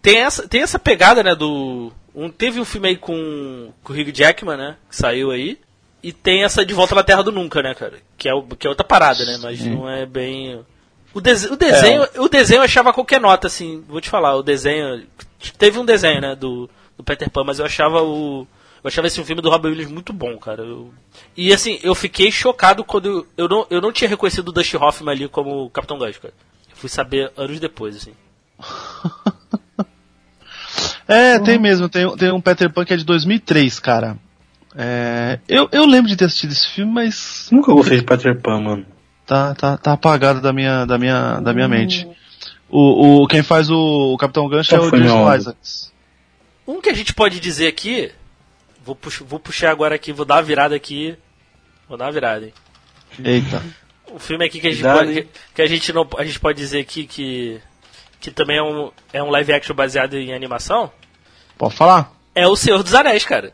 [0.00, 1.92] Tem essa, tem essa pegada, né, do.
[2.14, 4.76] Um, teve um filme aí com, com o Hugh Jackman, né?
[4.88, 5.58] Que saiu aí.
[6.02, 7.98] E tem essa de Volta na Terra do Nunca, né, cara?
[8.16, 9.38] Que é, que é outra parada, né?
[9.42, 10.64] Mas não é bem.
[11.12, 14.42] O, dese- o desenho, o desenho eu achava qualquer nota, assim, vou te falar, o
[14.42, 15.06] desenho.
[15.58, 18.46] Teve um desenho, né, do, do Peter Pan, mas eu achava o.
[18.82, 20.62] Eu achava esse filme do Robin Williams muito bom, cara.
[20.62, 20.92] Eu-
[21.36, 23.26] e assim, eu fiquei chocado quando.
[23.36, 26.32] Eu não, eu não tinha reconhecido o Dusty Hoffman ali como Capitão Gancho, cara.
[26.70, 28.14] Eu fui saber anos depois, assim.
[31.10, 31.88] É, tem mesmo.
[31.88, 34.16] Tem, tem um Peter Pan que é de 2003, cara.
[34.76, 38.60] É, eu, eu lembro de ter assistido esse filme, mas Nunca gostei de Peter Pan,
[38.60, 38.86] mano.
[39.26, 42.06] tá, tá, tá apagado da minha, da minha, da minha mente.
[42.68, 45.92] O, o, quem faz o, o Capitão Gancho é Qual o foi Jason Isaacs.
[46.66, 48.12] Um que a gente pode dizer aqui.
[48.84, 51.16] Vou, pux, vou puxar agora aqui, vou dar uma virada aqui.
[51.88, 52.52] Vou dar uma virada, hein?
[53.22, 53.60] Eita.
[54.12, 56.58] Um filme aqui que a gente, Cuidado, pode, que a gente não a gente pode
[56.58, 57.60] dizer aqui que
[58.20, 60.92] que também é um, é um live action baseado em animação
[61.60, 62.10] Pode falar?
[62.34, 63.52] é o Senhor dos Anéis, cara.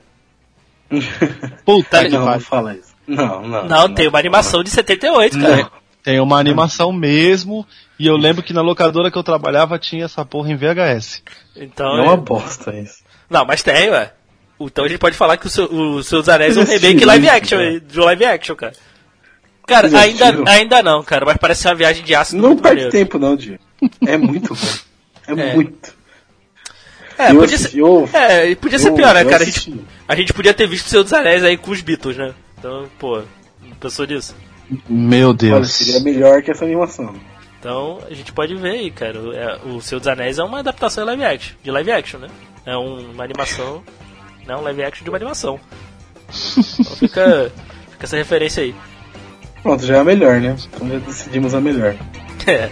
[1.65, 2.41] Puta que não, não pariu.
[2.41, 2.95] fala isso.
[3.07, 3.67] Não, não.
[3.67, 5.57] Não, tem uma animação de 78, cara.
[5.57, 5.71] Não.
[6.03, 7.67] Tem uma animação mesmo.
[7.99, 11.23] E eu lembro que na locadora que eu trabalhava tinha essa porra em VHS.
[11.57, 13.03] Então, É é- uma bosta isso.
[13.29, 14.13] não, mas tem, ué.
[14.61, 17.05] Então a gente pode falar que o, seu, o Senhor dos Anéis é um remake
[17.05, 17.81] live isso, action, cara?
[17.81, 18.73] de live action, cara.
[19.67, 20.45] Cara, ainda, assistiram?
[20.47, 22.91] ainda não, cara, mas parece ser uma viagem de ácido Não perde maneiro.
[22.93, 23.59] tempo não, Diego.
[24.07, 24.79] É muito ruim.
[25.27, 25.55] É, É.
[25.55, 25.96] muito.
[27.19, 29.43] É, Eu podia ser, eu- é, podia ser eu- pior, né, cara?
[29.43, 29.75] A gente,
[30.07, 32.33] a gente podia ter visto o Senhor dos Anéis aí com os Beatles, né?
[32.59, 33.23] Então, pô,
[33.62, 34.35] não pensou nisso?
[34.89, 35.73] Meu Olha, Deus.
[35.73, 37.14] seria melhor que essa animação.
[37.59, 39.19] Então, a gente pode ver aí, cara.
[39.21, 42.19] O- é, o Senhor dos Anéis é uma adaptação de live action, de live action,
[42.21, 42.29] né?
[42.67, 43.83] É um- uma animação,
[44.47, 44.55] né?
[44.57, 45.59] Um live action de uma animação.
[46.29, 47.53] Então fica,
[47.93, 48.75] fica essa referência aí.
[49.62, 50.57] Pronto, já é a melhor, né?
[50.75, 51.95] Então já decidimos a melhor.
[52.47, 52.71] É.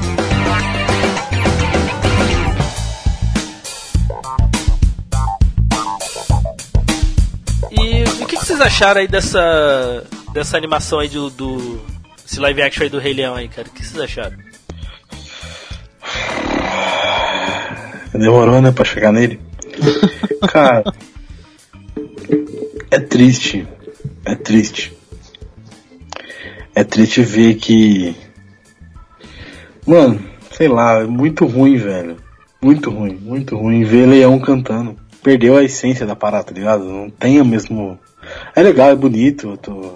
[8.55, 11.81] vocês acharam aí dessa dessa animação aí do, do
[12.25, 13.67] esse live action aí do Rei Leão aí, cara?
[13.67, 14.37] O que vocês acharam?
[18.13, 19.41] Demorou, né, pra chegar nele?
[20.47, 20.85] Cara,
[22.93, 23.67] é triste.
[24.25, 24.97] É triste.
[26.77, 28.15] É triste ver que.
[29.85, 32.17] Mano, sei lá, é muito ruim, velho.
[32.63, 34.97] Muito ruim, muito ruim ver Leão cantando.
[35.25, 36.85] Perdeu a essência da parada, tá ligado?
[36.85, 37.99] Não tem o mesmo.
[38.55, 39.95] É legal, é bonito, tô-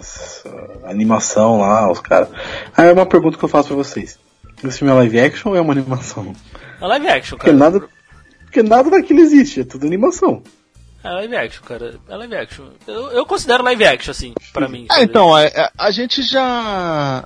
[0.84, 2.28] a animação lá, os caras.
[2.76, 4.18] Ah, é uma pergunta que eu faço pra vocês.
[4.64, 6.34] Esse filme é live action ou é uma animação?
[6.80, 7.58] É live action, Porque cara.
[7.58, 7.88] nada,
[8.44, 10.42] porque nada daquilo existe, é tudo animação.
[11.04, 11.94] É live action, cara.
[12.08, 12.64] É live action.
[12.86, 14.86] Eu, eu considero live action, assim, pra mim.
[14.90, 15.04] É, sabe?
[15.04, 17.24] então, é, é, a gente já.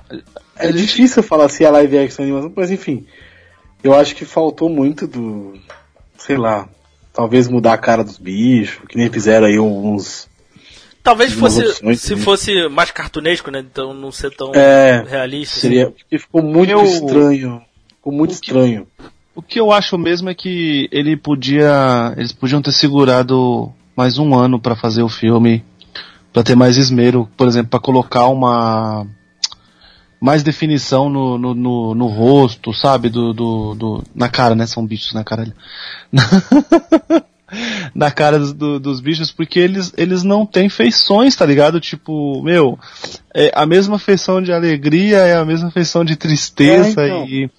[0.55, 3.07] É difícil falar se é live action ou animação, mas enfim.
[3.83, 5.53] Eu acho que faltou muito do.
[6.17, 6.69] Sei lá.
[7.11, 10.27] Talvez mudar a cara dos bichos, que nem fizeram aí uns.
[11.03, 13.59] Talvez fosse, opções, se fosse mais cartunesco, né?
[13.59, 15.59] Então não ser tão É, realista.
[15.59, 15.91] Seria.
[15.91, 17.61] Porque ficou muito Eu- estranho.
[17.97, 18.87] Ficou muito O que- estranho.
[19.35, 22.13] O que eu acho mesmo é que ele podia.
[22.15, 25.63] Eles podiam ter segurado mais um ano pra fazer o filme.
[26.31, 29.05] Pra ter mais esmero, por exemplo, pra colocar uma.
[30.21, 33.09] Mais definição no, no, no, no rosto, sabe?
[33.09, 34.65] Do, do, do- na cara, né?
[34.65, 35.53] São bichos na cara.
[37.93, 41.79] na cara dos, do, dos bichos, porque eles, eles não têm feições, tá ligado?
[41.79, 42.77] Tipo, meu,
[43.33, 47.25] é a mesma feição de alegria é a mesma feição de tristeza É, então.
[47.27, 47.49] e.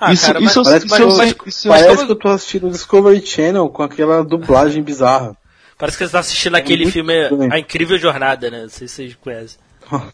[0.00, 3.24] Ah, isso, cara, isso, mas- isso, mas- isso Parece que eu tô assistindo o Discovery
[3.26, 5.36] Channel com aquela dublagem bizarra.
[5.76, 7.52] Parece que você tá assistindo aquele muito filme estranho.
[7.52, 8.62] A Incrível Jornada, né?
[8.62, 9.58] Não sei se vocês conhecem.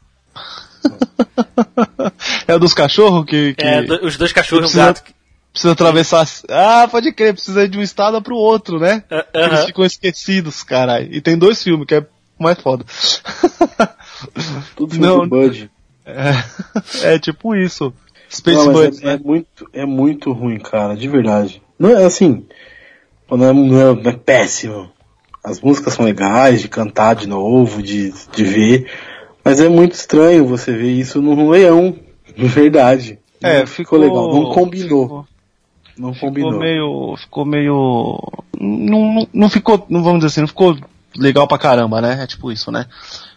[2.46, 5.02] é o dos cachorros que, que É, do- os dois cachorros e um precisa- gato.
[5.04, 5.14] que-
[5.54, 6.26] precisa atravessar.
[6.50, 9.04] Ah, pode crer, precisa ir de um estado pro outro, né?
[9.10, 9.66] Ah, Eles aham.
[9.66, 11.08] ficam esquecidos, caralho.
[11.14, 12.04] E tem dois filmes, que é
[12.38, 12.84] mais foda.
[14.76, 15.70] Tudo Não, Bud.
[16.04, 16.32] é,
[17.14, 17.92] é tipo isso.
[18.30, 19.20] Space Não, Buds, é, é né?
[19.24, 21.62] muito, é muito ruim, cara, de verdade.
[21.78, 22.44] Não é assim,
[23.30, 24.90] não é, não é, não é péssimo.
[25.42, 28.90] As músicas são legais, de cantar de novo, de, de ver,
[29.44, 31.96] mas é muito estranho você ver isso num leão,
[32.36, 33.18] de verdade.
[33.42, 35.26] É, Não ficou legal, não combinou, Ficou,
[35.96, 36.58] não ficou combinou.
[36.58, 37.16] meio.
[37.16, 38.20] Ficou meio.
[38.60, 40.76] Não, não, não ficou, não vamos dizer assim, não ficou
[41.16, 42.22] legal pra caramba, né?
[42.22, 42.86] É tipo isso, né?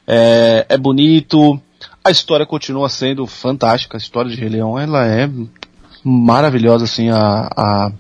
[0.06, 1.60] É, é bonito.
[2.04, 3.98] A história continua sendo fantástica.
[3.98, 5.30] A história de Rei Leão, ela é
[6.04, 7.92] maravilhosa, assim, a, a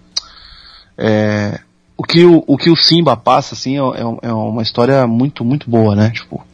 [0.98, 1.60] é,
[1.96, 5.44] o que o, o que o Simba passa, assim, é, é- é uma história muito,
[5.44, 6.10] muito boa, né?
[6.12, 6.46] Tipo,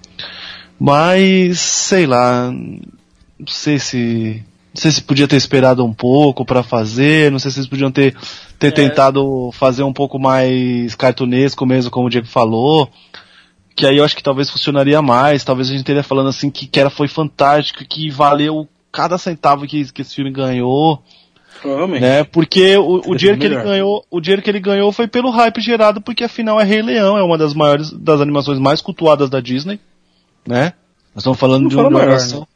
[0.80, 4.44] mas, sei lá, não sei se,
[4.74, 7.92] não sei se podia ter esperado um pouco pra fazer, não sei se eles podiam
[7.92, 8.16] ter,
[8.58, 8.72] ter É.
[8.72, 12.90] tentado fazer um pouco mais cartunesco mesmo, como o Diego falou,
[13.76, 16.66] que aí eu acho que talvez funcionaria mais, talvez a gente estaria falando assim que,
[16.68, 21.02] que era, foi fantástico, que valeu cada centavo que, que esse filme ganhou,
[21.62, 22.02] Provavelmente.
[22.02, 22.24] né?
[22.24, 25.62] Porque o, o dinheiro que ele ganhou, o dinheiro que ele ganhou foi pelo hype
[25.62, 29.40] gerado, porque afinal é Rei Leão, é uma das maiores, das animações mais cultuadas da
[29.40, 29.80] Disney,
[30.48, 30.74] né?
[31.16, 32.48] Nós estamos falando Não de uma fala maior, animação,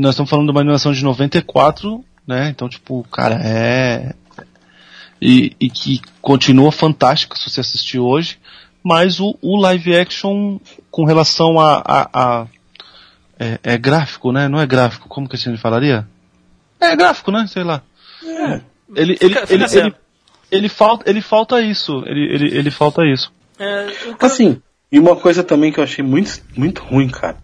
[0.00, 2.48] nós estamos falando de uma animação de 94, né?
[2.48, 4.14] Então, tipo, cara, é
[5.20, 8.38] e, e que continua fantástica se você assistir hoje,
[8.82, 10.58] mas o, o live action
[10.90, 12.46] com relação a, a, a-
[13.38, 14.48] é, é gráfico, né?
[14.48, 16.06] Não é gráfico, como que a gente falaria?
[16.80, 17.46] É gráfico, né?
[17.46, 17.82] Sei lá.
[18.24, 18.60] É.
[18.94, 19.94] Ele, ele, fica ele, ele,
[20.50, 22.02] ele falta, ele falta isso.
[22.06, 23.32] Ele, ele, ele falta isso.
[23.58, 24.60] É, o cara- Assim,
[24.92, 27.36] e uma coisa também que eu achei muito, muito ruim, cara.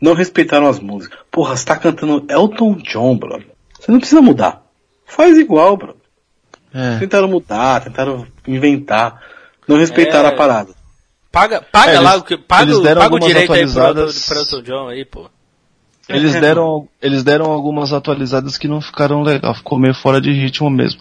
[0.00, 1.18] Não respeitaram as músicas.
[1.30, 3.46] Porra, você tá cantando Elton John, brother.
[3.78, 4.62] Você não precisa mudar.
[5.06, 5.96] Faz igual, brother.
[6.72, 6.98] É.
[6.98, 9.20] Tentaram mudar, tentaram inventar.
[9.68, 10.32] Não respeitaram É.
[10.32, 10.70] a parada.
[11.32, 12.36] Paga, paga É, lá o que.
[12.36, 15.04] Paga, eles o- deram paga o algumas direito aí pro, atualizadas- pro Elton John aí,
[15.04, 15.30] pô.
[16.08, 16.40] Eles É.
[16.40, 21.00] deram, eles deram algumas atualizadas que não ficaram legal, ficou meio fora de ritmo mesmo.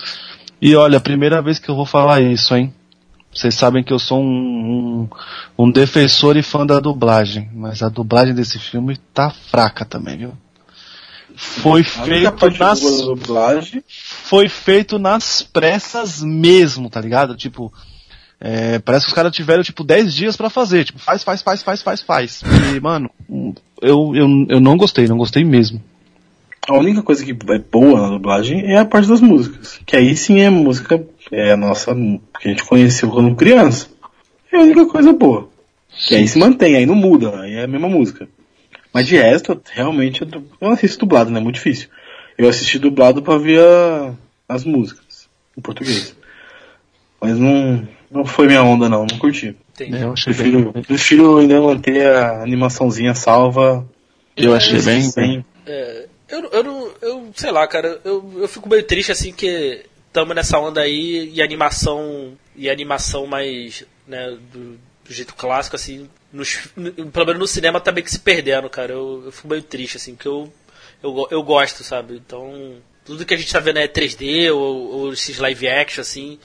[0.61, 2.71] E olha, a primeira vez que eu vou falar isso, hein?
[3.33, 5.07] Vocês sabem que eu sou um,
[5.57, 10.17] um, um defensor e fã da dublagem, mas a dublagem desse filme tá fraca também,
[10.17, 10.33] viu?
[11.35, 13.83] Foi feito nas, dublagem.
[13.87, 17.35] foi feito nas pressas mesmo, tá ligado?
[17.35, 17.71] Tipo,
[18.41, 20.85] é, parece que os caras tiveram, tipo, 10 dias pra fazer.
[20.85, 22.41] Tipo, faz, faz, faz, faz, faz, faz.
[22.75, 23.09] E, mano,
[23.81, 25.81] eu, eu, eu não gostei, não gostei mesmo.
[26.67, 29.79] A única coisa que é boa na dublagem é a parte das músicas.
[29.85, 31.95] Que aí sim é música, é a nossa,
[32.39, 33.87] que a gente conheceu quando criança.
[34.51, 35.49] É a única coisa boa.
[36.07, 38.27] Que aí se mantém, aí não muda, aí é a mesma música.
[38.93, 40.27] Mas de resto, realmente, eu
[40.61, 41.39] não assisto dublado, né?
[41.39, 41.89] É muito difícil.
[42.37, 44.13] Eu assisti dublado pra ver a-
[44.47, 46.15] as músicas, em português.
[47.21, 49.55] Mas não, não foi minha onda não, não curti.
[49.75, 50.01] Entendi.
[50.01, 53.85] Eu achei Prefiro, bem, prefiro ainda manter a animaçãozinha salva.
[54.37, 56.93] eu achei bem, sem, É, eu, eu não.
[57.01, 61.29] Eu, sei lá, cara, eu, eu fico meio triste assim que tamo nessa onda aí
[61.33, 62.37] e animação.
[62.55, 63.83] E animação mais.
[64.07, 66.09] né, do, do jeito clássico, assim.
[66.31, 68.93] Nos, no- pelo menos no cinema tá meio que se perdendo, cara.
[68.93, 70.51] Eu, eu fico meio triste, assim, porque eu,
[71.03, 72.15] eu, eu gosto, sabe?
[72.15, 72.77] Então.
[73.05, 76.37] Tudo que a gente tá vendo é 3D ou, ou esses live action, assim.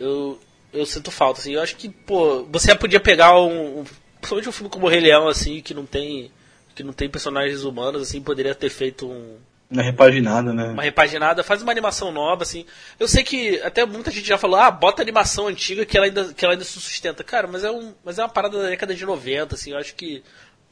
[0.00, 0.38] Eu,
[0.72, 1.52] eu sinto falta, assim.
[1.54, 3.80] Eu acho que, pô, você podia pegar um.
[3.80, 3.84] um
[4.18, 6.30] principalmente um filme como o Rei Leão, assim, que não tem.
[6.74, 9.36] Que não tem personagens humanos, assim, poderia ter feito um,
[9.70, 10.68] não é repaginada, né?
[10.68, 12.64] uma repaginada, faz uma animação nova, assim.
[12.98, 16.32] Eu sei que até muita gente já falou, ah, bota animação antiga que ela ainda,
[16.32, 17.24] que ela ainda se sustenta.
[17.24, 19.94] Cara, mas é, um, mas é uma parada da década de 90, assim, eu acho
[19.94, 20.22] que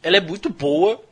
[0.03, 1.03] ela é muito boa.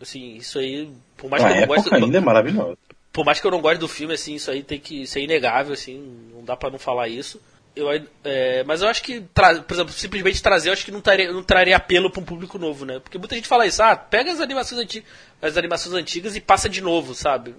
[0.00, 2.78] Assim, isso aí, por mais A que eu não goste ainda é maravilhosa.
[3.12, 5.72] por mais que eu não goste do filme, assim, isso aí tem que ser inegável,
[5.72, 7.40] assim, não dá pra não falar isso.
[7.74, 7.88] Eu,
[8.22, 9.20] é, mas eu acho que,
[9.66, 12.58] por exemplo, simplesmente trazer, eu acho que não traria, não traria apelo pra um público
[12.58, 12.98] novo, né?
[12.98, 15.08] Porque muita gente fala isso, ah, pega as animações antigas,
[15.40, 17.54] as animações antigas e passa de novo, sabe?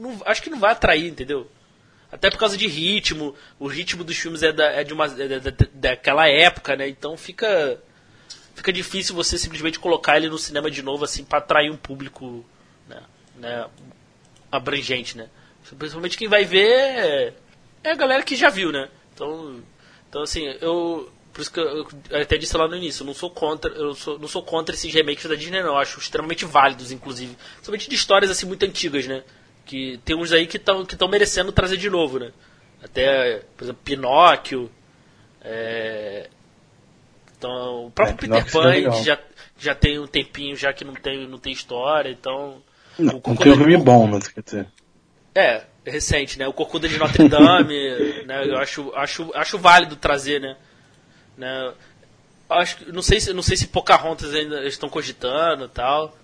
[0.00, 1.50] Não- acho que não vai atrair, entendeu?
[2.10, 5.28] Até por causa de ritmo, o ritmo dos filmes é, da, é de uma, é
[5.28, 6.88] da- da- daquela época, né?
[6.88, 7.78] Então fica
[8.54, 12.44] fica difícil você simplesmente colocar ele no cinema de novo, assim, pra atrair um público,
[12.88, 13.00] né?
[13.36, 13.66] né?
[14.50, 15.28] abrangente, né?
[15.78, 17.34] Principalmente quem vai ver
[17.84, 18.88] é a galera que já viu, né?
[19.18, 19.60] Então,
[20.08, 23.14] então assim, eu, por isso que eu, eu até disse lá no início, eu não
[23.14, 25.70] sou contra, eu sou, não sou contra esses remakes da Disney, não.
[25.70, 27.36] Eu acho extremamente válidos, inclusive.
[27.60, 29.24] Somente de histórias assim muito antigas, né?
[29.66, 32.32] Que tem uns aí que estão que merecendo trazer de novo, né?
[32.82, 34.70] Até, por exemplo, Pinóquio.
[35.42, 36.28] É...
[37.36, 39.18] Então, o próprio É, Peter Pinóquio Pan já,
[39.58, 42.62] já tem um tempinho já que não tem, não tem história, então.
[42.98, 44.66] Não, o não tem um filme bom, mas quer dizer.
[45.34, 46.46] É, recente, né?
[46.46, 47.74] O Corcunda de Notre Dame,
[48.26, 48.48] né?
[48.48, 50.56] Eu acho, acho, acho válido trazer, né?
[51.36, 51.72] né?
[52.48, 56.16] Acho, não sei se, não sei se Pocahontas ainda estão cogitando e tal.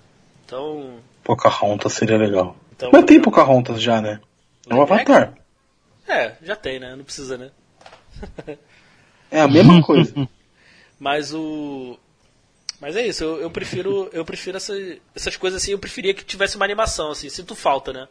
[0.44, 2.56] Então, Pocahontas seria legal.
[2.74, 4.20] então Mas tem Pocahontas já, né?
[4.68, 5.34] É o Live Avatar.
[6.08, 6.94] É, já tem, né?
[6.96, 7.50] Não precisa, né?
[9.30, 10.28] É a mesma coisa.
[10.98, 11.98] Mas o
[12.80, 14.74] mas é isso, eu, eu prefiro eu prefiro essa,
[15.14, 18.08] essas coisas assim, eu preferia que tivesse uma animação assim, sinto falta, né?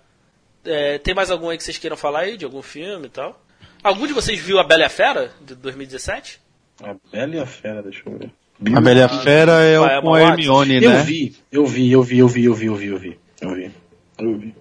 [0.65, 3.41] É, tem mais algum aí que vocês queiram falar aí de algum filme e tal?
[3.83, 6.39] Algum de vocês viu a Bela e a Fera de 2017?
[6.81, 8.31] A Bela e a Fera, deixa eu ver.
[8.73, 10.21] A Bela e a Fera é é o com uma a?
[10.21, 11.03] Hermione, Eu né?
[11.03, 13.71] vi, eu vi, eu vi, eu vi, eu vi, eu vi, eu vi, eu vi,
[14.19, 14.55] eu vi.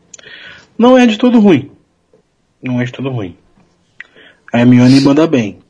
[0.76, 1.70] Não é de todo ruim.
[2.60, 3.36] Não é de todo ruim.
[4.52, 5.60] A Hermione manda bem,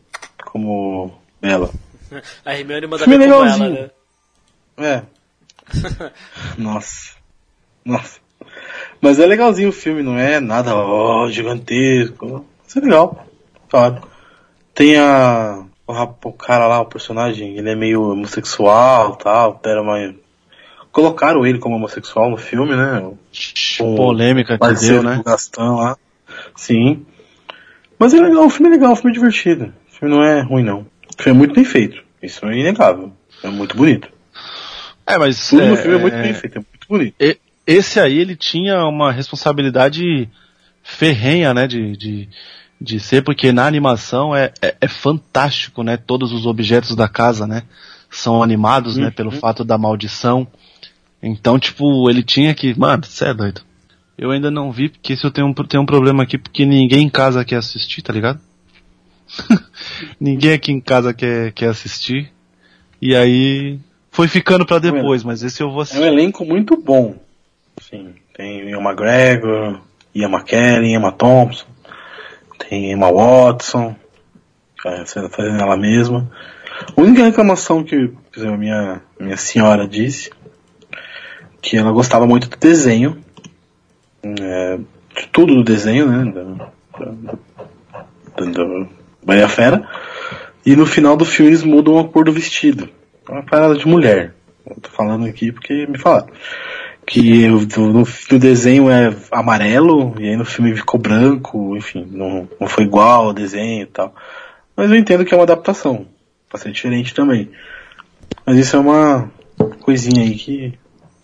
[0.47, 1.71] como Bela.
[2.45, 3.91] A Hermione manda Filme bem como ela, né?
[4.79, 5.03] É.
[6.57, 7.17] Nossa.
[7.85, 8.21] Nossa.
[9.03, 12.47] Mas é legalzinho o filme, não é nada ó, gigantesco.
[12.67, 13.27] Isso é legal.
[13.69, 14.01] Claro.
[14.73, 15.65] Tem a.
[16.25, 19.61] O, cara lá, o personagem, ele é meio homossexual tal.
[19.61, 20.15] Deram uma.
[20.93, 23.03] Colocaram ele como homossexual no filme, né?
[23.81, 25.21] O Polêmica que deu, né?
[25.27, 25.97] Gastão lá.
[26.55, 27.05] Sim.
[27.99, 29.73] Mas é legal, o filme é legal, o filme é divertido.
[29.91, 30.87] O filme não é ruim, não.
[31.19, 32.03] O filme é muito bem feito.
[32.23, 33.13] Isso é inegável.
[33.43, 34.09] É muito bonito.
[35.05, 37.15] É, mas Tudo no é, filme é muito é, bem feito, é muito bonito.
[37.19, 37.37] e-
[37.67, 40.29] esse aí ele tinha uma responsabilidade
[40.83, 42.29] ferrenha, né, de, de,
[42.81, 47.47] de ser, porque na animação é, é, é fantástico, né, todos os objetos da casa,
[47.47, 47.63] né,
[48.11, 50.47] são animados, né, pelo fato da maldição.
[51.23, 53.63] Então, tipo, ele tinha que, mano, você é doido.
[54.19, 57.05] Eu ainda não vi, porque se eu tenho um, tenho um problema aqui, porque ninguém
[57.07, 58.41] em casa quer assistir, tá ligado?
[60.21, 62.31] ninguém aqui em casa quer, quer assistir.
[63.01, 63.79] E aí,
[64.11, 66.03] foi ficando pra depois, mas esse eu vou É um assistir.
[66.05, 67.17] elenco muito bom.
[67.93, 69.79] Sim, tem Ian McGregor,
[70.15, 71.67] Ian McKellen, Emma Thompson,
[72.59, 73.95] tem Emma Watson,
[74.87, 76.27] é, fazendo ela mesma.
[76.97, 80.31] A única reclamação que a minha, minha senhora disse
[81.61, 83.23] que ela gostava muito do desenho,
[84.25, 84.79] é,
[85.15, 86.33] de tudo do desenho, né?
[86.33, 87.05] Da,
[88.39, 88.87] da, da,
[89.23, 89.87] Bahia Fera.
[90.65, 92.89] E no final do filme eles mudam a cor do vestido.
[93.29, 94.35] É uma parada de mulher.
[94.65, 96.29] Eu tô falando aqui porque me falaram.
[97.07, 102.49] Que o- no, no desenho é amarelo, e aí no filme ficou branco, enfim, não,
[102.61, 104.15] não foi igual ao desenho e tal.
[104.77, 106.07] Mas eu entendo que é uma adaptação.
[106.49, 107.51] Pra ser diferente também.
[108.47, 109.31] Mas isso é uma
[109.81, 110.75] coisinha aí que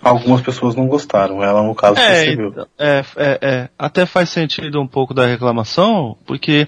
[0.03, 1.43] algumas pessoas não gostaram.
[1.43, 2.49] Ela, no caso, É, percebeu.
[2.49, 6.66] então, é, é, é, até faz sentido um pouco da reclamação, porque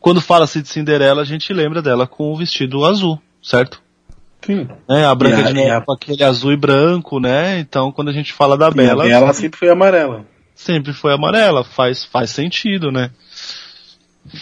[0.00, 3.82] quando fala-se de Cinderela, a gente lembra dela com o vestido azul, certo?
[4.44, 4.68] Sim.
[4.88, 7.58] É, a Branca E de Neve com aquele azul e branco, né?
[7.58, 10.24] Então, quando a gente fala da E Bela, Bela sempre foi amarela.
[10.54, 13.10] sempre foi amarela, faz, faz sentido, né?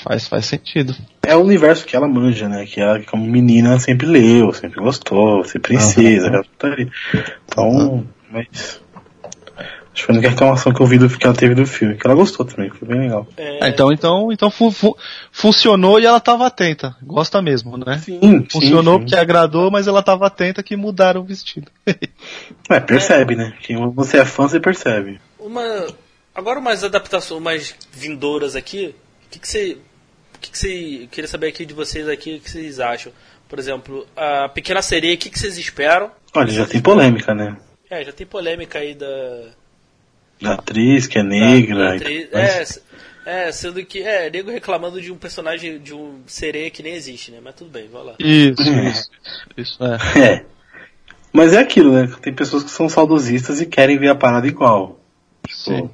[0.05, 0.95] Faz, faz sentido.
[1.23, 2.65] É o universo que ela manja, né?
[2.67, 6.89] Que ela, como menina, sempre leu, sempre gostou, ser princesa, aquela putaria.
[7.47, 8.82] Então, mas.
[9.95, 11.97] Acho que foi a única reclamação que eu vi do que ela teve do filme,
[11.97, 13.27] que ela gostou também, foi bem legal.
[13.37, 14.97] É, Ah, então, então, então fu- fu-
[15.31, 16.97] funcionou e ela tava atenta.
[17.03, 17.99] Gosta mesmo, né?
[17.99, 21.71] Sim, Funcionou sim, porque agradou, mas ela tava atenta que mudaram o vestido.
[22.71, 23.53] É, percebe, né?
[23.63, 25.21] Quem você é fã, você percebe.
[25.39, 25.87] Uma,
[26.35, 28.95] agora umas adaptações mais vindouras aqui.
[29.27, 29.77] O que, que você.
[30.35, 31.01] O que, que você.
[31.03, 33.13] eu Queria saber aqui de vocês aqui o que vocês acham.
[33.47, 36.11] Por exemplo, a Pequena Sereia, o que, que vocês esperam?
[36.35, 37.57] Olha, já tem polêmica, né?
[37.91, 39.07] É, já tem polêmica aí da.
[40.43, 41.77] Da atriz, que é negra.
[41.91, 42.83] da atriz- mas-
[43.25, 44.01] é, é, sendo que.
[44.03, 47.39] É, nego reclamando de um personagem, de um sereia que nem existe, né?
[47.43, 48.15] Mas tudo bem, vai lá.
[48.19, 48.89] Isso, É.
[48.89, 49.11] isso.
[49.57, 50.21] Isso, é.
[50.35, 50.45] É.
[51.33, 52.11] Mas é aquilo, né?
[52.21, 54.99] Tem pessoas que são saudosistas e querem ver a parada igual.
[55.51, 55.89] Sim.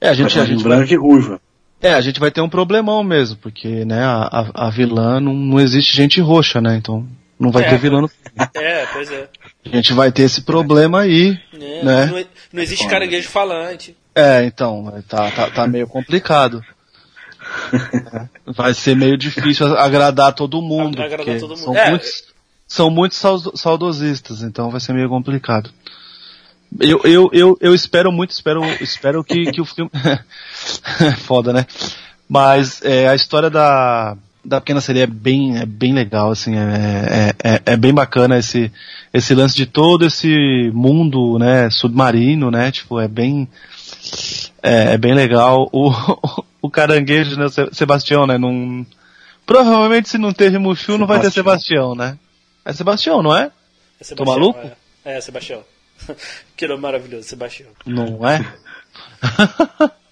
[0.00, 1.40] É, a gente, a gente vai, branca e ruiva.
[1.80, 5.60] é, a gente vai ter um problemão mesmo, porque, né, a, a, vilã não, não
[5.60, 7.06] existe gente roxa, né, então
[7.38, 7.68] não vai É.
[7.70, 8.10] ter vilã no
[8.54, 9.28] É, pois é.
[9.72, 12.06] A gente vai ter esse problema aí, É, né?
[12.06, 13.96] Não, não existe caranguejo falante.
[14.14, 16.62] É, então, tá, tá, tá meio complicado.
[17.72, 21.58] É, Vai ser meio difícil agradar todo mundo, Agradar porque todo mundo.
[21.64, 21.90] são É.
[21.90, 22.24] muitos,
[22.66, 25.70] são muitos saudo- saudosistas, então vai ser meio complicado.
[26.80, 29.90] Eu, eu, eu, eu espero muito, espero, espero que, que o filme.
[31.24, 31.66] Foda, né?
[32.28, 34.16] Mas é, a história da,
[34.46, 38.38] da Pequena Sereia é bem, é bem legal, assim, é, é, é, é bem bacana
[38.38, 38.70] esse,
[39.12, 43.48] esse lance de todo esse mundo, né, submarino, né, tipo, é bem,
[44.62, 45.68] é, é bem legal.
[45.72, 45.90] O,
[46.62, 48.86] o caranguejo, né, Sebastião, né, não,
[49.44, 52.18] provavelmente se não teve Mushu não vai ter Sebastião, né?
[52.64, 53.50] É Sebastião, não é?
[54.00, 54.58] É Tô maluco?
[55.04, 55.62] É, é Sebastião.
[56.56, 57.70] que nome maravilhoso, Sebastião.
[57.84, 58.44] Não é?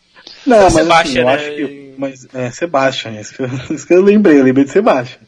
[0.47, 1.35] Não, É mas Sebastian, assim, eu né?
[1.35, 1.95] acho que.
[1.97, 5.21] Mas, é, Sebastian, isso que, eu, isso que eu lembrei, eu lembrei de Sebastian.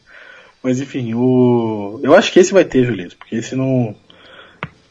[0.63, 1.99] Mas enfim, o.
[2.03, 3.95] Eu acho que esse vai ter, Julito, porque esse não.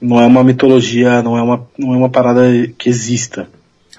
[0.01, 2.43] Não é uma mitologia, não é uma, não é uma parada
[2.77, 3.49] que exista.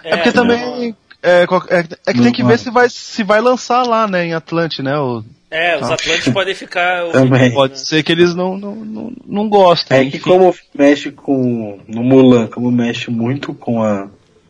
[0.03, 0.95] É, porque também.
[1.23, 4.33] É, é, é que tem que ver se vai, se vai lançar lá, né, em
[4.33, 4.97] Atlante, né?
[4.99, 5.95] O, É, os Tá.
[5.95, 7.09] Atlantes podem ficar.
[7.11, 7.51] Também.
[7.51, 9.97] pode ser que eles não, não, não, não gostem.
[9.97, 10.19] É que enfim.
[10.29, 11.79] como mexe com.
[11.87, 14.07] No Mulan, como mexe muito com a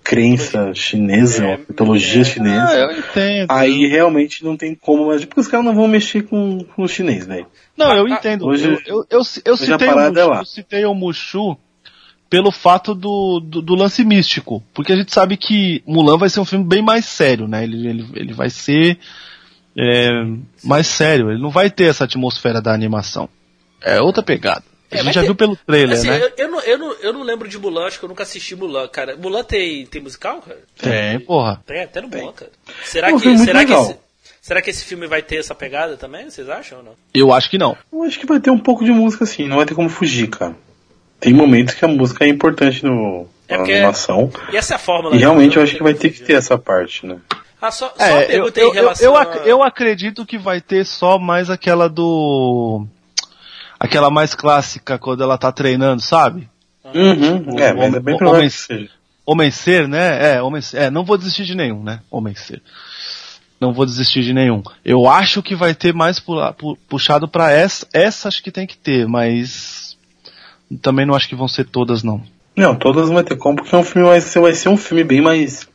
[0.08, 2.22] crença chinesa, É, mitologia é.
[2.22, 3.51] Ah, chinesa, eu entendo.
[3.51, 5.08] aí realmente não tem como.
[5.08, 7.45] Mas porque os caras não vão mexer com, com o chinês, velho.
[7.76, 8.45] Não, eu Ah, entendo.
[8.45, 10.38] hoje- eu, eu, eu, eu citei, o é Mushu, lá.
[10.39, 11.58] eu citei o Mushu
[12.30, 14.64] pelo fato do, do, do lance místico.
[14.74, 17.66] Porque a gente sabe que Mulan vai ser um filme bem mais sério, né?
[17.66, 18.97] Ele, ele, ele vai ser
[19.78, 20.10] é,
[20.64, 21.30] mais sério.
[21.32, 23.28] Ele não vai ter essa atmosfera da animação.
[23.82, 24.64] É outra pegada.
[24.89, 26.21] A É, gente já tem- viu pelo trailer, Assim, né?
[26.21, 28.55] eu, eu não, eu, não, eu não lembro de Mulan, acho que eu nunca assisti
[28.55, 29.17] Mulan, cara.
[29.17, 30.59] Mulan tem, tem musical, cara?
[30.77, 31.61] Tem, porra.
[31.65, 32.51] Tem, até no Mulan, cara.
[32.85, 33.95] Será É que, será, que esse,
[34.41, 36.29] será que esse filme vai ter essa pegada também?
[36.29, 36.93] Vocês acham ou não?
[37.13, 37.75] Eu acho que não.
[37.91, 40.27] Eu acho que vai ter um pouco de música assim, não vai ter como fugir,
[40.29, 40.55] cara.
[41.19, 44.31] Tem momentos que a música é importante no, É na porque- animação.
[44.53, 45.15] E essa é a fórmula.
[45.15, 45.21] E né?
[45.25, 47.17] realmente eu acho que vai ter que ter essa parte, né?
[47.59, 49.35] Ah, só, só É, eu, eu, em relação eu, eu, a...
[49.47, 52.85] eu acredito que vai ter só mais aquela do.
[53.80, 56.49] Aquela mais clássica quando ela tá treinando, sabe?
[56.93, 57.59] Uhum.
[57.59, 58.89] É, mas é bem o- provável homem- que seja.
[59.25, 60.36] Homem ser, né?
[60.36, 60.78] É, homem ser.
[60.84, 61.99] É, não vou desistir de nenhum, né?
[62.09, 62.61] Homem ser.
[63.59, 64.61] Não vou desistir de nenhum.
[64.86, 67.86] Eu acho que vai ter mais pu- pu- puxado pra essa.
[67.93, 69.97] Essa acho que tem que ter, mas.
[70.82, 72.21] Também não acho que vão ser todas, não.
[72.55, 74.78] Não, todas não vai ter como, porque é um filme vai ser, vai ser um
[74.78, 75.67] filme bem mais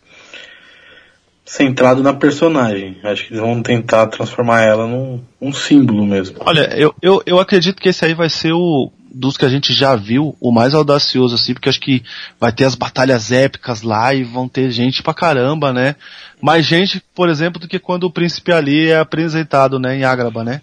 [1.44, 2.98] centrado na personagem.
[3.02, 6.36] Acho que eles vão tentar transformar ela num um símbolo mesmo.
[6.40, 8.90] Olha, eu, eu, eu acredito que esse aí vai ser o.
[9.14, 12.02] Dos que a gente já viu, o mais audacioso, assim, porque acho que
[12.40, 15.96] vai ter as batalhas épicas lá e vão ter gente pra caramba, né?
[16.40, 20.42] Mais gente, por exemplo, do que quando o príncipe ali é apresentado, né, em Ágraba,
[20.42, 20.62] né?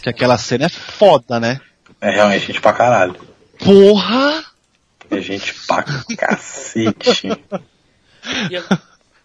[0.00, 1.60] Que aquela cena é foda, né?
[2.00, 3.16] É realmente gente pra caralho.
[3.58, 4.44] Porra!
[5.10, 5.82] É gente pra
[6.16, 7.32] cacete.
[8.50, 8.78] E a-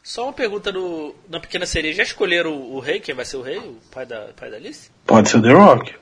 [0.06, 1.92] Só uma pergunta no, na Pequena Sereia.
[1.96, 3.00] Já escolheram o, o rei?
[3.00, 3.58] Quem vai ser o rei?
[3.58, 4.92] O pai da, pai da Alice?
[5.08, 5.96] Pode ser o The Rock.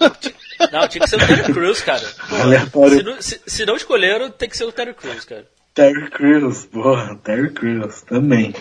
[0.72, 2.02] Não, tinha que ser o Terry Crews, cara.
[2.28, 2.96] Pô, Aleatório.
[2.98, 5.46] se, não, se, se não escolheram, tem que ser o Terry Crews, cara.
[5.72, 8.52] Terry Crews, porra, Terry Crews também.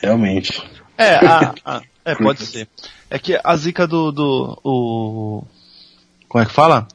[0.00, 0.62] Realmente.
[0.96, 2.66] É, a, a- é, pode ser.
[3.10, 5.44] É que a zica do, do o,
[6.26, 6.88] como é que fala?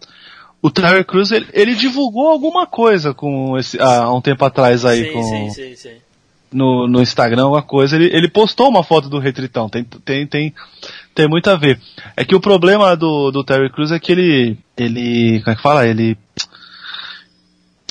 [0.59, 5.05] O Terry Crews, ele, ele divulgou alguma coisa com esse, há um tempo atrás aí
[5.05, 6.01] sim, com, sim, sim, sim.
[6.53, 10.53] No, no Instagram, alguma coisa, ele, ele postou uma foto do Retritão, tem, tem, tem,
[11.13, 11.79] tem muito a ver.
[12.15, 15.61] É que o problema do, do Terry Crews é que ele, ele, como é que
[15.61, 15.87] fala?
[15.87, 16.17] Ele,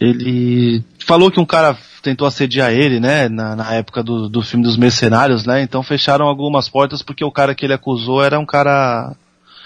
[0.01, 4.65] ele falou que um cara tentou assediar ele, né, na, na época do, do filme
[4.65, 8.47] dos mercenários, né, então fecharam algumas portas porque o cara que ele acusou era um
[8.47, 9.15] cara,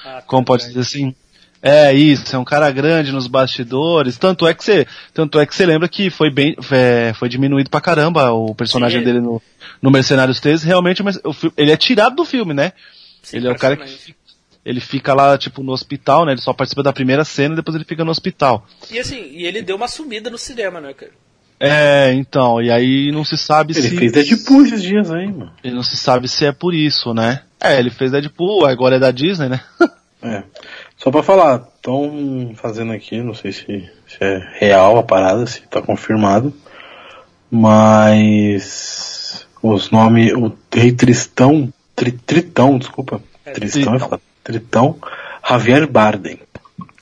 [0.05, 0.69] Ah, como tá, pode tá.
[0.69, 1.15] dizer assim,
[1.63, 5.55] é isso, é um cara grande nos bastidores, tanto é que você, tanto é que
[5.55, 9.05] você lembra que foi bem, é, foi diminuído pra caramba o personagem Sim.
[9.05, 9.43] dele no,
[9.83, 12.73] no Mercenários 3, realmente, mas o fi- ele é tirado do filme, né?
[13.23, 14.15] Sim, ele é o cara que
[14.65, 16.33] ele fica lá, tipo, no hospital, né?
[16.33, 18.67] Ele só participa da primeira cena e depois ele fica no hospital.
[18.91, 21.13] E assim, e ele deu uma sumida no cinema, né, cara?
[21.59, 23.97] É, então, e aí não se sabe Ele se.
[23.97, 25.51] fez Deadpool esses dias aí, mano.
[25.65, 27.43] Ele não se sabe se é por isso, né?
[27.61, 29.61] É, ele fez Deadpool, agora é da Disney, né?
[30.23, 30.43] É.
[31.07, 35.61] Só pra falar, estão fazendo aqui, não sei se, se é real a parada, se
[35.69, 36.53] tá confirmado,
[37.49, 44.09] mas os nomes, o Rei Tristão, Tri, Tritão, desculpa, É, Tristão é Tritão.
[44.09, 44.99] foda, Tritão,
[45.49, 46.41] Javier Bardem.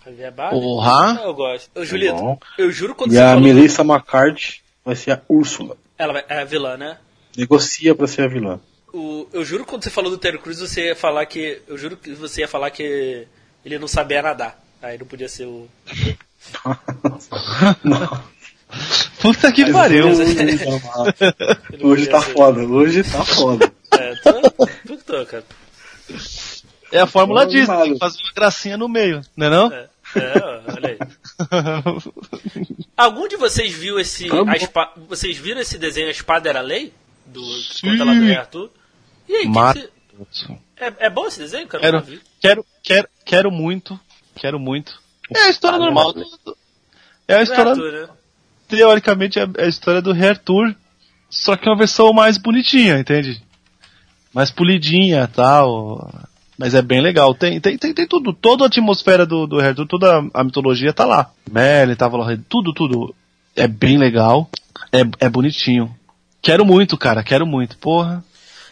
[0.04, 0.60] Javier Bardem?
[0.60, 1.20] Porra!
[1.24, 1.70] Eu gosto.
[1.74, 2.38] Ô, Julito, bom.
[2.58, 3.42] eu juro quando E você a falou...
[3.42, 5.78] Melissa McCarthy vai ser a Úrsula.
[5.96, 6.98] Ela vai- é a vilã, né?
[7.34, 8.60] Negocia pra ser a vilã.
[8.92, 11.62] O, eu juro que quando você falou do Terry Crews, você ia falar que.
[11.66, 13.26] Eu juro que você ia falar que
[13.64, 14.58] ele não sabia nadar.
[14.82, 15.68] Aí não podia ser o.
[17.82, 18.24] Não,
[19.20, 20.08] Puta que pariu!
[20.08, 20.16] Ele
[21.80, 23.72] não hoje tá ser- foda, hoje tá foda.
[23.92, 25.44] É, tô, tô, tô, cara.
[26.92, 27.84] É a Fórmula Não, Disney, nada.
[27.84, 29.72] tem que fazer uma gracinha no meio, né não?
[29.72, 30.98] É, é, ó, olha aí.
[32.96, 34.28] Algum de vocês viu esse.
[34.28, 36.92] Tá vocês viram esse desenho A Espada Era a Lei?
[37.26, 37.40] Do
[37.80, 38.04] conta
[38.38, 38.70] Arthur?
[39.28, 41.82] E aí, o que que, você- É, é bom esse desenho, cara?
[41.82, 42.20] Quero, Eu não vi.
[42.40, 43.98] quero, quero, quero muito,
[44.36, 45.00] quero muito.
[45.34, 46.12] É a história Ah, normal.
[46.12, 46.56] do- do-
[47.26, 48.08] É a história, Arthur, né?
[48.68, 50.74] teoricamente, é a história do Rei Arthur,
[51.30, 53.42] só que é uma versão mais bonitinha, entende?
[54.32, 56.12] Mais polidinha tal.
[56.56, 57.34] Mas é bem legal.
[57.34, 58.32] Tem, tem, tem, tem tudo.
[58.32, 61.32] Toda a atmosfera do, do Rei Arthur, toda a mitologia tá lá.
[61.50, 63.12] Merlin, tava lá, tudo, tudo.
[63.56, 64.48] É bem legal.
[64.92, 65.92] É, é bonitinho.
[66.42, 67.76] Quero muito, cara, quero muito.
[67.78, 68.22] Porra.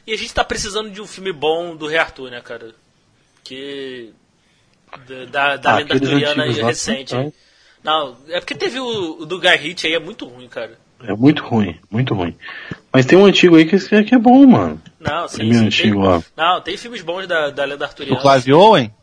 [0.07, 2.73] E a gente tá precisando de um filme bom do Rei Arthur, né, cara?
[3.45, 4.13] Que.
[5.09, 7.15] Da, da, da Ah, lenda aqueles arturiana aí antigos lá recente.
[7.83, 10.79] Não, é porque teve o, o do Guy Ritchie aí, é muito ruim, cara.
[11.03, 12.37] É muito ruim, muito ruim.
[12.93, 14.81] Mas tem um antigo aí que, que é bom, mano.
[15.01, 16.23] Não, sim, Primeiro sim, antigo tem, lá.
[16.37, 18.21] Não, tem filmes bons da, da lenda arturiana.
[18.21, 18.95] Clive Owen?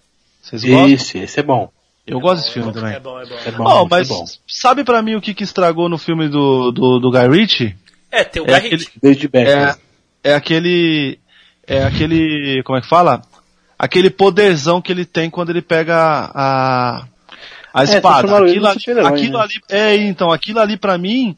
[0.41, 0.87] Vocês gostam?
[0.89, 1.69] Esse, esse é bom.
[2.07, 2.93] Eu gosto desse filme também.
[2.93, 3.35] É bom, é bom.
[3.45, 4.25] É bom, Oh, mas é bom.
[4.47, 7.75] sabe pra mim o que, que estragou no filme do, do, do Guy Ritchie?
[8.09, 8.99] É, tem o É Guy aquele- Ritchie.
[9.01, 9.75] David É,
[10.31, 11.19] é aquele.
[11.67, 12.63] É aquele.
[12.63, 13.21] Como é que fala?
[13.79, 15.95] Aquele poderzão que ele tem quando ele pega
[16.35, 17.05] a.
[17.73, 18.01] A espada.
[18.27, 19.43] transformaram ele aquilo, num ali, aquilo né?
[19.43, 19.53] ali.
[19.69, 21.37] É, então, aquilo ali pra mim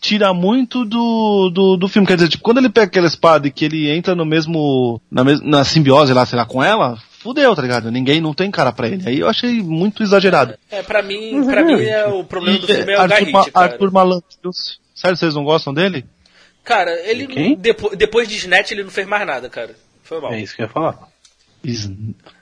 [0.00, 2.06] tira muito do, do, do filme.
[2.06, 5.00] Quer dizer, tipo, quando ele pega aquela espada e que ele entra no mesmo.
[5.10, 7.90] Na, mes, na simbiose lá, sei lá, com ela, fudeu, tá ligado?
[7.90, 9.08] Ninguém não tem cara pra ele.
[9.08, 10.54] Aí eu achei muito exagerado.
[10.70, 13.12] É, pra mim, é pra mim é, o problema do E, filme é o Guy
[13.14, 13.72] Arthur, Ritchie, cara.
[13.72, 14.80] Arthur Malandros.
[14.94, 16.04] Sério, vocês não gostam dele?
[16.64, 17.54] Cara, ele Quem?
[17.56, 19.74] depo- depois de Snatch ele não fez mais nada, cara.
[20.02, 20.32] Foi mal.
[20.32, 20.98] É isso que eu ia falar.
[21.64, 21.90] Is-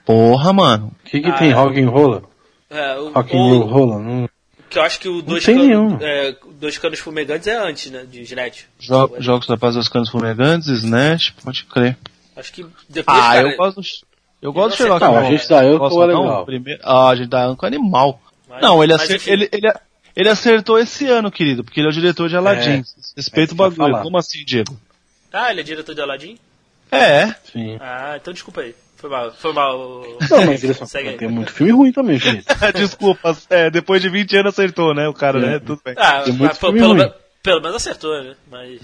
[0.05, 0.93] Porra, mano.
[1.05, 1.53] O que, que Ah, tem é.
[1.53, 2.23] Rock and Roll?
[2.71, 3.99] É, o, Rock and Roll rola?
[4.01, 4.29] Não...
[4.69, 8.65] que eu acho que o dois, é, dois canos fumegantes é antes, né, de Snatch.
[8.79, 11.97] Jo- Jogos da Paz dos Canos Fumegantes, Snatch, pode crer.
[12.37, 13.87] Acho que depois, Ah, cara, eu gosto do,
[14.43, 15.29] eu gosto do Não, Sherlock não, Holmes.
[15.29, 16.23] a gente da Anco Gosto é não?
[16.23, 16.45] legal.
[16.47, 18.21] Primeiro, ah, a gente da Anco é animal.
[18.49, 19.73] mas- não, ele, acer- ele, ele,
[20.15, 22.81] ele acertou esse ano, querido, porque ele é o diretor de Aladdin.
[22.81, 22.83] É,
[23.17, 24.03] Respeita é o bagulho.
[24.03, 24.77] Como assim, Diego?
[25.33, 26.39] Ah, ele é diretor de Aladdin?
[26.91, 27.29] É.
[27.53, 27.79] Sim.
[27.81, 28.75] Ah, então desculpa aí.
[28.97, 29.79] Foi mal, foi mal.
[30.31, 31.17] Não, mas ele só Segue aí.
[31.17, 32.45] tem muito filme ruim também, gente.
[32.75, 35.43] Desculpa, é, depois de 20 anos acertou, né, o cara, É.
[35.43, 35.59] né?
[35.59, 35.95] Tudo bem.
[35.99, 37.13] Ah, Tem muito pelo, filme pelo, ruim.
[37.43, 38.35] pelo menos acertou, né?
[38.51, 38.81] Mas.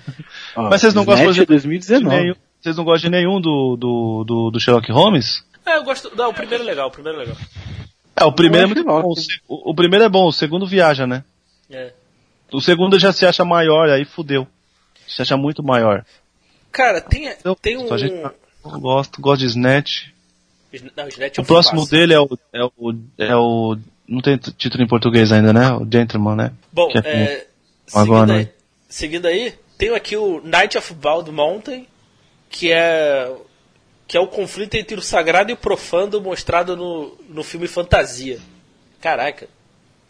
[0.56, 2.16] Ó, Mas vocês não gostam, Snatch é exemplo, de 2019.
[2.16, 5.44] nenhum, vocês não gostam de nenhum do, do, do, do Sherlock Holmes?
[5.66, 6.10] É, eu gosto.
[6.16, 7.36] Não, o primeiro é legal, o primeiro é legal.
[8.16, 9.12] É, o primeiro é muito bom.
[9.48, 11.22] O, o- primeiro é bom, o segundo viaja, né?
[11.70, 11.92] É.
[12.52, 14.46] O segundo já se acha maior, aí fudeu.
[15.06, 16.04] Se acha muito maior.
[16.72, 17.86] Cara, tem, Eu, tem um.
[18.64, 20.08] Eu gosto, gosto de Snatch.
[20.96, 22.94] Não, Snatch é O próximo dele é o, é o.
[23.18, 23.76] É o.
[24.06, 25.72] Não tem título em português ainda, né?
[25.72, 26.52] O Gentleman, né?
[26.72, 27.46] Bom, Que é é,
[27.92, 28.38] com- agora, seguindo, né?
[28.38, 28.48] aí,
[28.88, 31.86] seguindo aí, tem aqui o Night of Bald Mountain,
[32.48, 33.30] que é
[34.08, 38.38] que é o conflito entre o sagrado e o profano mostrado no, no filme Fantasia.
[39.00, 39.48] Caraca.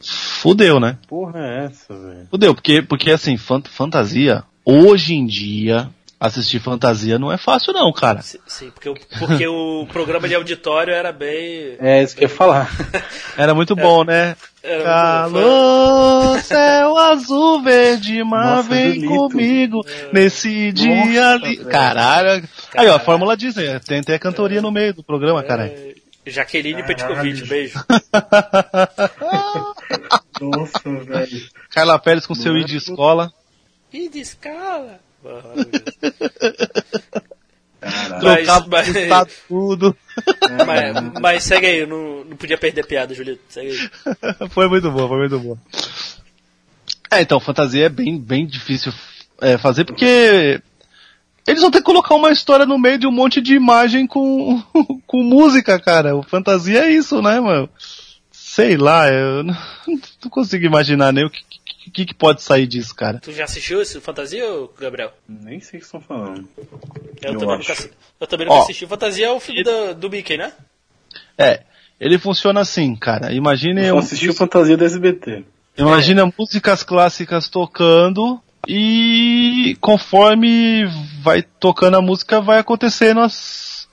[0.01, 0.97] Fudeu, né?
[1.07, 2.27] Porra é essa, velho?
[2.31, 5.91] Fudeu, porque, porque assim, fan- fantasia, hoje em dia,
[6.21, 8.21] assistir fantasia não é fácil não, cara.
[8.21, 11.77] Sim, sim, porque, o, porque o programa de auditório era bem.
[11.81, 12.71] É isso que eu ia falar.
[13.39, 14.37] Era muito bom, né?
[14.63, 14.85] Era.
[14.85, 19.15] Calor, céu azul, verde, mar, Nossa, vem Julito.
[19.15, 21.57] comigo nesse dia Nossa, ali.
[21.65, 22.49] Caralho.
[22.77, 25.73] Aí, ó, a Fórmula Disney, tem até cantoria no meio do programa, caralho.
[25.73, 25.95] É,
[26.27, 27.79] Jaqueline Petkovic, beijo.
[30.39, 31.49] Nossa, velho.
[31.71, 33.33] Carla Pérez com seu Não I é de escola.
[33.91, 34.21] E de
[35.23, 39.97] Mas- Trocava mas- tudo.
[40.67, 43.41] mas, mas segue aí, não, não podia perder piada, Julito.
[43.49, 44.49] Segue aí.
[44.51, 45.59] foi muito boa, foi muito boa.
[47.11, 48.93] É, então, fantasia é bem, bem difícil
[49.41, 50.61] é, fazer porque
[51.47, 54.63] eles vão ter que colocar uma história no meio de um monte de imagem com,
[55.07, 56.15] com música, cara.
[56.15, 57.69] O fantasia é isso, né, mano?
[58.31, 59.57] Sei lá, eu não,
[60.23, 61.41] não consigo imaginar nem o que,
[61.91, 63.19] que, que pode sair disso, cara.
[63.19, 64.45] Tu já assistiu esse Fantasia,
[64.79, 65.13] Gabriel?
[65.29, 66.49] Nem sei o que estão falando.
[67.23, 67.91] Eu, Eu também, nunca,
[68.21, 68.63] eu também nunca Ó.
[68.63, 68.87] assisti.
[68.87, 70.53] Fantasia é o filme da- do Mickey, né?
[71.37, 71.63] É,
[71.99, 73.33] ele funciona assim, cara.
[73.33, 75.45] Imagine Eu um, assisti o Fantasia da SBT.
[75.77, 80.85] Imagina músicas clássicas tocando e conforme
[81.23, 83.89] vai tocando a música vai acontecendo as,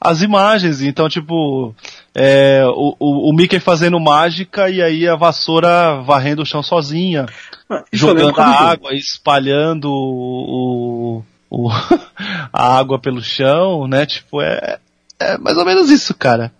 [0.00, 0.82] as imagens.
[0.82, 1.74] Então, tipo,
[2.14, 7.26] é, o, o, o Mickey fazendo mágica e aí a vassoura varrendo o chão sozinha,
[7.70, 11.68] Ah, jogando a água, espalhando o, o-
[12.52, 14.04] a água pelo chão, né?
[14.06, 14.78] Tipo, é,
[15.18, 16.52] é mais ou menos isso, cara.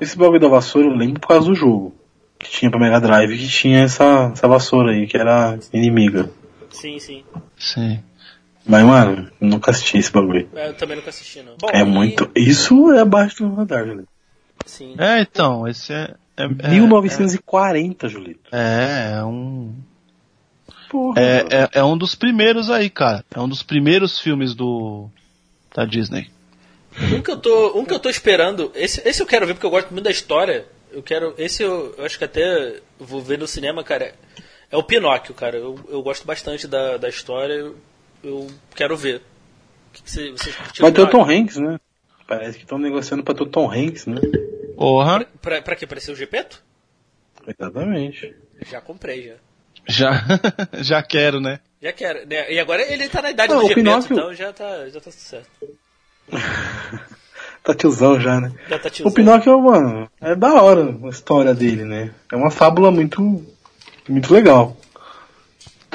[0.00, 1.94] Esse bagulho da vassoura eu lembro por causa do jogo.
[2.38, 6.28] Que tinha pra Mega Drive, que tinha essa, essa vassoura aí, que era inimiga.
[6.70, 7.22] Sim, sim.
[7.56, 8.00] Sim.
[8.66, 10.48] Mas, mano, nunca assisti esse bagulho.
[10.56, 11.52] É, Eu também nunca assisti, não.
[11.60, 12.28] Bom, É e- muito.
[12.34, 14.08] Isso é abaixo do radar, Julito.
[14.66, 14.94] Sim.
[14.98, 16.14] É, então, esse é.
[16.36, 18.54] é, é 1940, Julito.
[18.54, 19.74] É, é um.
[20.90, 21.20] Porra.
[21.20, 23.24] É, é, é um dos primeiros aí, cara.
[23.34, 25.08] É um dos primeiros filmes do.
[25.74, 26.30] da Disney.
[27.12, 29.66] Um que eu tô, um que eu tô esperando, esse, esse eu quero ver porque
[29.66, 30.66] eu gosto muito da história.
[30.90, 34.14] Eu quero, esse eu, eu acho que até vou ver no cinema, cara.
[34.70, 35.56] É o Pinóquio, cara.
[35.56, 37.54] Eu, eu gosto bastante da, da história.
[37.54, 37.76] Eu,
[38.22, 39.16] eu quero ver.
[39.16, 41.10] O que que você, você Vai ter o?
[41.10, 41.78] Tom Hanks, né?
[42.26, 44.20] Parece que estão negociando pra ter o Tom Hanks, né?
[44.82, 45.86] Porra, Pra, pra quê?
[45.86, 46.60] Pra ser o Gepeto?
[47.46, 48.34] Exatamente.
[48.68, 49.34] Já comprei, já.
[49.86, 50.24] já,
[50.82, 51.60] já quero, né?
[51.80, 52.26] Já quero.
[52.26, 52.52] né?
[52.52, 54.94] E agora ele tá na idade Não, do o Gepeto, Pinóquio- então já tá, já
[55.00, 55.48] tá tudo certo.
[57.62, 58.50] Tá tiozão já, né?
[58.68, 59.12] Já tá O tiozão.
[59.12, 62.10] Pinóquio, mano, é da hora a história dele, né?
[62.32, 63.22] É uma fábula muito,
[64.08, 64.76] muito legal.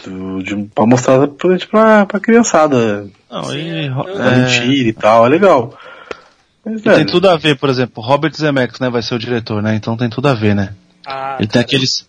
[0.01, 3.09] De, pra mostrar pra, pra, pra criançada.
[3.29, 3.87] Não, Sim, e, É...
[3.87, 5.77] é, Mentira e tal, é legal.
[6.69, 9.61] Mas, e tem tudo a ver, por exemplo, Robert Zemeckis, né, vai ser o diretor,
[9.61, 9.75] né?
[9.75, 10.73] Então tem tudo a ver, né?
[11.05, 11.65] Ah, Ele tem cara.
[11.65, 12.07] aqueles.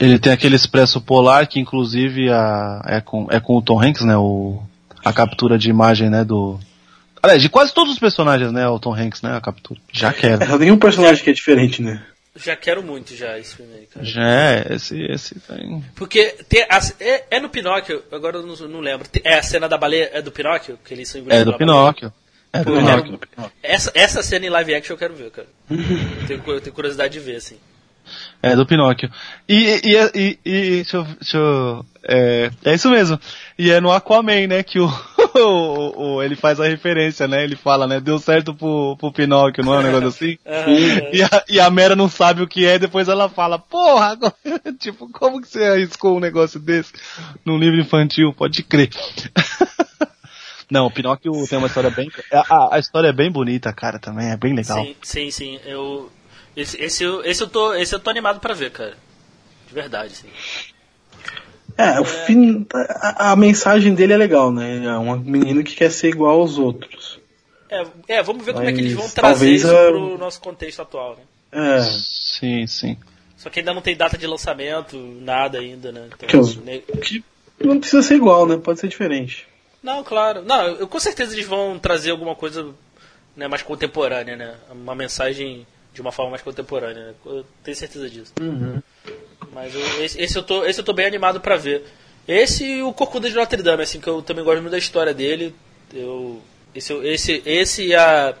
[0.00, 4.02] Ele tem aquele expresso polar que inclusive a, é, com, é com o Tom Hanks,
[4.02, 4.16] né?
[4.16, 4.62] O,
[5.04, 6.24] a captura de imagem, né?
[6.24, 6.58] Do.
[7.22, 8.68] Aliás, de quase todos os personagens, né?
[8.68, 9.36] O Tom Hanks, né?
[9.36, 9.80] A captura.
[9.92, 10.42] Já quero.
[10.42, 12.00] é, só tem um personagem que é diferente, né?
[12.36, 14.06] Já quero muito já esse filme aí, cara.
[14.06, 15.84] Já é, esse, esse tem.
[15.96, 19.08] Porque tem a- é, é no Pinóquio, agora eu não, não lembro.
[19.24, 20.78] É a cena da baleia, é do Pinóquio?
[20.84, 22.12] Que eles são É do pela baleia?
[22.52, 23.20] É Pô, quero-
[23.62, 25.48] Essa, essa cena em live action eu quero ver, cara.
[25.70, 27.56] eu, tenho, eu tenho curiosidade de ver, assim.
[28.42, 29.10] É do Pinóquio.
[29.46, 33.20] E, e, e, e deixa eu, deixa eu- é, é isso mesmo.
[33.58, 34.86] E é no Aquaman, né, que o,
[35.36, 37.44] o, o- ele faz a referência, né?
[37.44, 40.38] Ele fala, né, deu certo pro, pro Pinóquio, não é um negócio assim?
[40.46, 41.10] Aham.
[41.12, 44.16] E a, e a Mera não sabe o que é, depois ela fala, porra,
[44.80, 46.94] tipo, como que você arriscou um negócio desse
[47.44, 48.32] num livro infantil?
[48.32, 48.88] Pode crer.
[50.70, 52.10] Não, o Pinóquio tem uma história bem.
[52.32, 54.84] A, a história é bem bonita, cara, também, é bem legal.
[54.84, 55.60] Sim, sim, sim.
[55.64, 56.10] Eu,
[56.56, 58.96] esse, esse, eu- esse, eu tô, esse eu tô animado pra ver, cara.
[59.66, 60.28] De verdade, sim.
[61.76, 62.66] É, o fim,
[63.00, 64.84] a, a mensagem dele é legal, né?
[64.84, 67.20] É um menino que quer ser igual aos outros.
[67.70, 70.40] É, é, vamos ver como é que eles vão Mas trazer isso a- pro nosso
[70.40, 71.22] contexto atual, né?
[71.76, 72.96] É, Sim, sim.
[73.36, 76.08] Só que ainda não tem data de lançamento, nada ainda, né?
[76.12, 77.22] Então, Que os- ne- que
[77.60, 78.56] não precisa ser igual, né?
[78.56, 79.46] Pode ser diferente.
[79.88, 80.42] Não, claro.
[80.42, 82.74] Não, eu, com certeza eles vão trazer alguma coisa
[83.34, 84.54] né, mais contemporânea, né?
[84.70, 87.14] Uma mensagem de uma forma mais contemporânea, né?
[87.24, 88.32] Eu tenho certeza disso.
[89.52, 91.86] Mas eu- esse, esse eu tô, esse eu tô bem animado pra ver.
[92.26, 95.14] Esse e o Corcunda de Notre Dame, assim, que eu também gosto muito da história
[95.14, 95.54] dele.
[95.94, 96.42] Eu,
[96.74, 98.34] esse, esse, esse e a.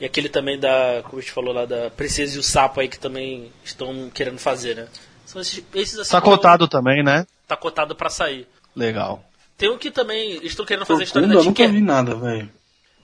[0.00, 1.02] E aquele também da.
[1.04, 4.38] Como a gente falou lá, da Princesa e o Sapo aí que também estão querendo
[4.38, 4.86] fazer, né?
[5.26, 6.12] São esses, esses assim.
[6.12, 7.26] Tá que eu- cotado também, né?
[7.48, 8.46] Tá cotado pra sair.
[8.76, 9.24] Legal.
[9.56, 10.44] Tem um que também.
[10.44, 12.50] Estão querendo fazer a história da eu nunca vi Tinker, nada, velho.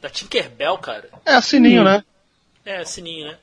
[0.03, 1.09] da Tinkerbell, cara.
[1.25, 2.03] É a Sininho, né?
[2.65, 3.37] É, sininho, né?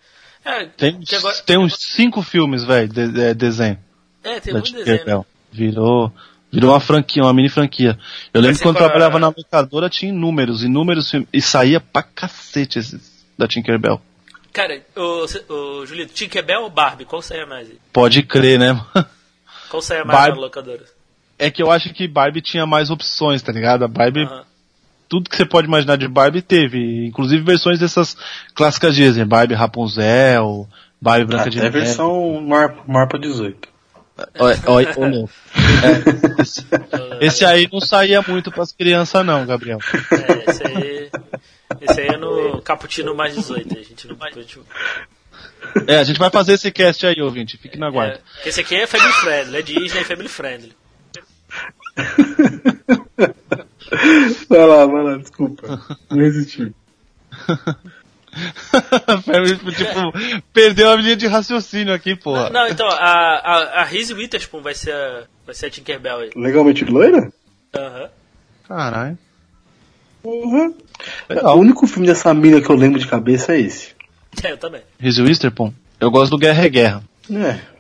[0.46, 3.78] É, Tem, que agora- tem uns cinco filmes, velho, de, de- desenho.
[4.24, 4.86] é tem da muito desenho.
[4.86, 4.92] né?
[5.00, 5.26] Tinkerbell.
[5.52, 6.14] Virou,
[6.52, 7.98] virou uma franquia, uma mini franquia.
[8.34, 11.28] Eu lembro quando com a- trabalhava na locadora tinha inúmeros, inúmeros filmes.
[11.34, 14.00] E saía pra cacete esses da Tinkerbell.
[14.54, 17.06] Cara, o, o Julito, Tinkerbell ou Barbie?
[17.06, 17.68] Qual saia mais?
[17.92, 18.80] Pode crer, né?
[19.70, 20.36] Qual saia mais Barbie.
[20.38, 20.84] na locadora?
[21.40, 23.84] É que eu acho que Barbie tinha mais opções, tá ligado?
[23.86, 24.44] A Barbie, Aham.
[25.08, 27.06] tudo que você pode imaginar de Barbie teve.
[27.08, 28.18] Inclusive versões dessas
[28.56, 29.24] clássicas Disney.
[29.26, 30.68] Barbie Rapunzel,
[31.00, 31.86] Barbie Branca de Até a Neve.
[31.86, 33.68] versão Mar, Marpa 18.
[34.40, 35.26] Olha, olha, olha.
[35.84, 36.66] É, esse,
[37.22, 39.78] esse aí não saía muito pras crianças não, Gabriel.
[39.94, 41.10] É, esse aí.
[41.82, 43.78] Esse aí é no Caputino mais 18.
[43.78, 44.18] A gente não.
[44.20, 44.60] A gente,
[45.88, 47.58] É, a gente vai fazer esse cast aí, ouvinte.
[47.58, 48.20] Fique na guarda.
[48.44, 50.74] é, esse aqui é family friendly, é Disney Family Friendly.
[54.50, 55.82] Vai lá, vai lá, desculpa.
[56.10, 56.74] Não resisti.
[59.76, 60.14] tipo,
[60.54, 62.50] perdeu a linha de raciocínio aqui, porra.
[62.50, 66.30] Não, então, a, a, a Reese Witherspoon vai ser a, vai ser a Tinkerbell aí.
[66.36, 67.32] Legalmente loira?
[67.76, 68.10] Aham.
[68.68, 69.18] Caralho.
[70.24, 70.76] Uhum.
[71.30, 73.96] O único filme dessa mina que eu lembro de cabeça é esse.
[74.44, 74.82] É, eu também.
[75.00, 75.74] Reese Witherspoon.
[76.00, 77.04] Eu gosto do Guerra é Guerra.
[77.32, 77.77] É.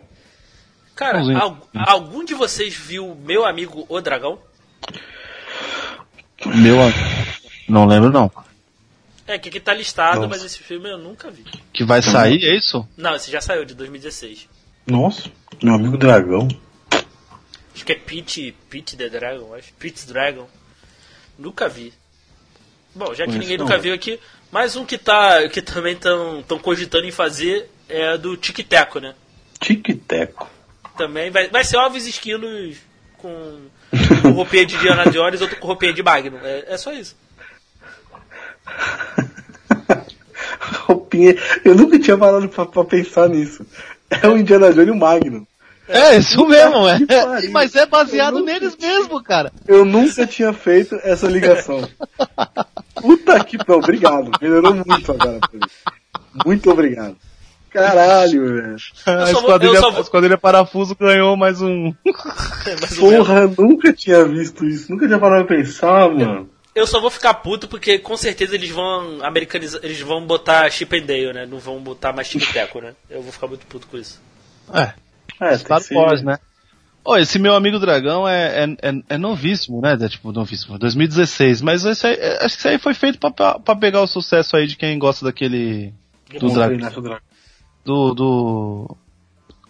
[0.98, 4.40] Cara, al- algum de vocês viu Meu Amigo O Dragão?
[6.46, 6.98] Meu amigo.
[7.70, 8.32] Não lembro não.
[9.26, 10.30] É, que aqui tá listado, Nossa.
[10.30, 11.44] mas esse filme eu nunca vi.
[11.74, 12.88] Que vai sair, é isso?
[12.96, 14.48] Não, esse já saiu, de 2016.
[14.86, 15.30] Nossa,
[15.62, 16.48] meu amigo dragão.
[17.76, 19.74] Acho que é Pete, Pete the Dragon, acho.
[19.74, 20.48] Pete's Dragon.
[21.38, 21.94] Nunca vi.
[22.96, 23.66] Bom, já que Conheço ninguém não.
[23.66, 24.20] nunca viu aqui,
[24.52, 29.00] mais um que tá que também estão tão cogitando em fazer é do Tic Teco,
[29.00, 29.14] né?
[29.60, 30.50] Tic-teco.
[30.98, 32.78] Também vai, vai ser ovos esquilos
[33.18, 33.60] com,
[34.22, 36.40] com roupinha de Diana Jones, outro com roupinha de Magnum.
[36.44, 37.16] É, é só isso.
[40.88, 41.36] Roupinha.
[41.64, 43.66] Eu nunca tinha parado pra, pra pensar nisso.
[44.10, 45.48] É o Indiana Jones e o Magno.
[45.88, 47.00] É, isso mesmo, é.
[47.06, 47.52] pariu.
[47.52, 49.52] Mas é baseado não- neles mesmo, cara.
[49.68, 51.88] Eu nunca tinha feito essa ligação.
[52.96, 54.32] Puta que pariu, obrigado.
[54.42, 55.40] Melhorou muito agora.
[56.46, 57.16] Muito obrigado.
[57.78, 58.76] Caralho, velho.
[59.06, 61.94] A vou- esquadrilha, vou- a esquadrilha Parafuso ganhou mais um.
[62.66, 63.28] Mais ou menos.
[63.28, 64.92] Porra, nunca tinha visto isso.
[64.92, 66.50] Nunca tinha parado pra pensar, mano.
[66.74, 70.96] Eu só vou ficar puto porque com certeza eles vão americanizar, eles vão botar Chip
[70.96, 71.46] and Dale, né?
[71.48, 72.94] Não vão botar mais Tic Teco, né?
[73.10, 74.22] Eu vou ficar muito puto com isso.
[74.72, 74.94] É,
[75.42, 76.38] É, Star Wars, né?
[77.04, 79.98] Ô, esse meu amigo dragão é, é, é, é novíssimo, né?
[80.00, 81.62] É, tipo, novíssimo, 2016.
[81.62, 84.08] Mas esse aí, é, acho que isso aí foi feito pra, pra, pra pegar o
[84.08, 85.94] sucesso aí de quem gosta daquele.
[86.34, 87.20] Do Vamos dragão.
[87.88, 88.98] Do, do.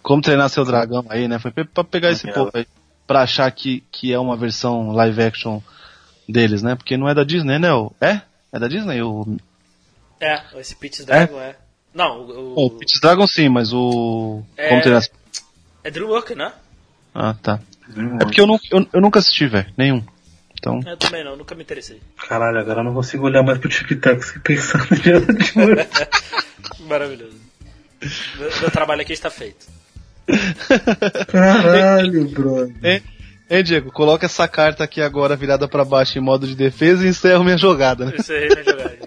[0.02, 1.38] Como treinar seu dragão aí, né?
[1.38, 2.66] Foi pra pegar esse povo aí.
[3.06, 5.62] Pra achar que, que é uma versão live action
[6.28, 6.74] deles, né?
[6.76, 7.72] Porque não é da Disney, né?
[7.74, 8.22] O- É?
[8.52, 9.02] É da Disney?
[9.04, 9.38] O,
[10.20, 11.56] É, esse Peach Dragon é.
[11.94, 14.42] Não, o, o Peach Dragon sim, mas o.
[14.58, 15.04] É- Como treinar.
[15.84, 16.52] é Dreamworks, né?
[17.14, 17.60] Ah, tá.
[18.20, 19.72] É porque eu, nu- eu, eu nunca assisti, velho.
[19.78, 20.04] Nenhum.
[20.60, 20.80] Então.
[20.88, 22.02] Eu também não, nunca me interessei.
[22.28, 25.88] Caralho, agora eu não consigo olhar mais pro TikTok sem pensar no dia de hoje.
[26.80, 27.47] Maravilhoso.
[28.38, 29.66] Meu, meu trabalho aqui está feito.
[31.28, 32.76] Caralho, brother.
[32.84, 33.04] Hein,
[33.50, 33.92] hein, Diego?
[33.92, 37.58] Coloca essa carta aqui agora virada pra baixo em modo de defesa e encerro minha
[37.58, 38.14] jogada, né?
[38.18, 38.98] Isso aí na jogada.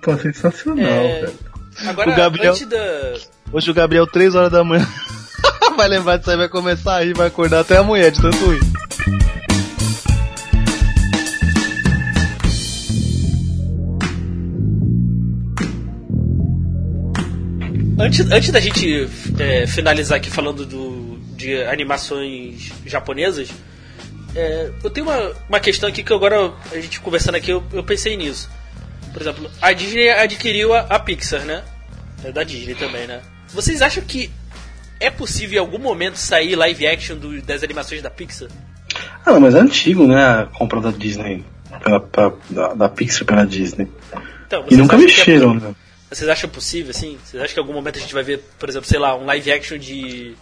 [0.00, 1.38] Pô, sensacional, É, velho.
[1.86, 3.14] agora, O Gabriel- antes da.
[3.52, 4.86] Hoje o Gabriel, 3 horas da manhã,
[5.76, 8.50] vai lembrar disso aí, vai começar a rir, vai acordar até a mulher de tanto
[8.50, 8.60] rir.
[18.04, 19.08] Antes, antes da gente
[19.38, 23.48] é, finalizar aqui falando do, de animações japonesas,
[24.34, 27.84] é, eu tenho uma, uma questão aqui que agora, a gente conversando aqui, eu, eu
[27.84, 28.50] pensei nisso.
[29.12, 31.62] Por exemplo, a Disney adquiriu a, a Pixar, né?
[32.24, 33.20] É da Disney também, né?
[33.48, 34.30] Vocês acham que
[34.98, 38.48] é possível em algum momento sair live action do- das animações da Pixar?
[39.24, 40.16] Ah, não, mas é antigo, né?
[40.24, 41.44] A compra da Disney.
[41.84, 43.86] Pela, pela- da, da Pixar pela Disney.
[44.46, 45.68] Então, E nunca é mexeram, possível?
[45.70, 45.74] né?
[46.14, 47.18] Vocês acham possível, assim?
[47.24, 49.24] Vocês acham que em algum momento a gente vai ver, por exemplo, sei lá, um
[49.24, 50.34] live action de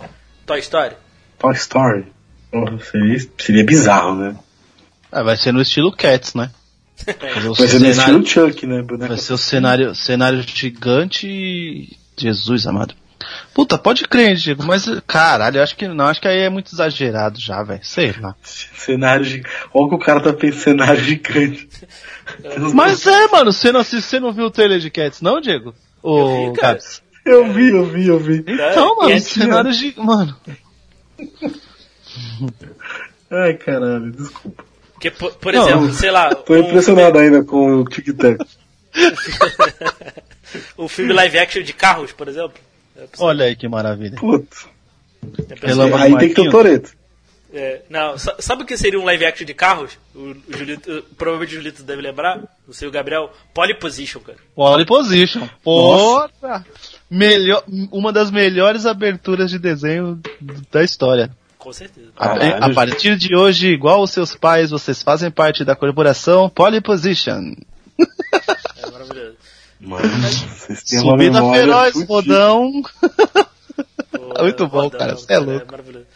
[0.44, 0.96] Toy Story?
[1.38, 2.06] Toy Story.
[2.50, 4.36] Porra, seria, seria bizarro, né?
[5.12, 6.50] Ah, vai ser no estilo Cats, né?
[7.56, 8.82] Vai ser no cenário- estilo Chuck, né?
[8.82, 11.96] Boneco Vai ser o cenário, cenário gigante e...
[12.18, 12.94] Jesus amado.
[13.52, 16.48] Puta, pode crer, hein, Diego, mas caralho, eu acho que não, acho que aí é
[16.48, 17.80] muito exagerado já, velho.
[17.82, 18.34] Sei lá.
[18.42, 19.54] Cenário gigante.
[19.74, 21.68] Olha o que o cara tá pensando, cenário gigante.
[22.74, 25.74] Mas é, mano, você não, você não viu o trailer de Cats, não, Diego?
[26.02, 26.74] Eu Ô, vi, cara.
[26.74, 27.02] Gabs.
[27.26, 28.44] Eu vi, eu vi, eu vi.
[28.46, 30.06] Então, É, mano, Cats, cenário gigante.
[30.06, 30.36] Mano,
[33.30, 34.64] Ai, caralho, desculpa.
[34.92, 38.38] Porque, por, por Não, exemplo, sei lá, Tô um, impressionado ainda com o Tic Tac.
[40.78, 42.54] um filme live action de carros, por exemplo.
[43.18, 44.16] Olha aí que maravilha.
[44.16, 44.56] Puta.
[45.62, 45.66] É.
[45.66, 46.50] Relâmpago Aí tem que ter o.
[46.50, 47.00] Toreto.
[47.52, 49.98] É, não, sa- sabe o que seria um live action de carros?
[50.14, 54.38] O, o Julito, provavelmente o Julito deve lembrar, não sei o Gabriel, Pole Position, cara.
[54.54, 55.48] Pole Position.
[55.64, 56.64] Porra!
[57.10, 60.20] Melhor, uma das melhores aberturas de desenho
[60.70, 61.30] da história.
[61.58, 62.06] Com certeza.
[62.16, 66.80] A, a partir de hoje, igual os seus pais, vocês fazem parte da corporação Pole
[66.80, 67.52] Position.
[68.78, 69.36] É maravilhoso.
[69.80, 72.12] Mano, vocês têm uma Subida memória feroz, fudida.
[72.12, 72.82] rodão.
[74.10, 75.66] Pô, Muito bom, rodão, cara, cê é louco.
[75.70, 76.06] maravilhoso.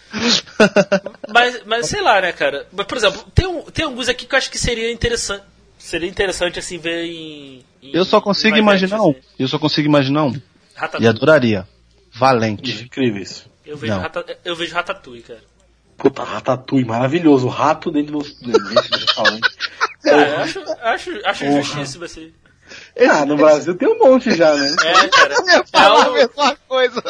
[1.32, 2.66] mas, mas sei lá, né, cara.
[2.73, 5.45] Mas, por exemplo, tem, um, tem alguns aqui que eu acho que seria interessante.
[5.78, 7.65] Seria interessante assim ver em.
[7.82, 9.11] em- Eu só consigo imaginar um.
[9.11, 9.20] assim.
[9.39, 10.41] Eu só consigo imaginar um.
[11.01, 11.66] E adoraria.
[12.12, 12.85] Valente.
[12.85, 13.47] Incrível isso.
[13.66, 14.01] Eu vejo, Não.
[14.01, 15.41] rata, eu vejo Ratatouille, cara.
[15.97, 17.47] Puta, Ratatouille, maravilhoso.
[17.47, 19.51] O rato dentro do, dentro do restaurante.
[20.03, 21.62] Cara, eu acho, acho, acho Porra.
[21.62, 22.32] justíssimo assim.
[23.11, 24.77] Ah, no Brasil tem um monte já, né?
[24.85, 25.35] É, cara.
[25.41, 27.03] Eu ia falar É a o- mesma coisa.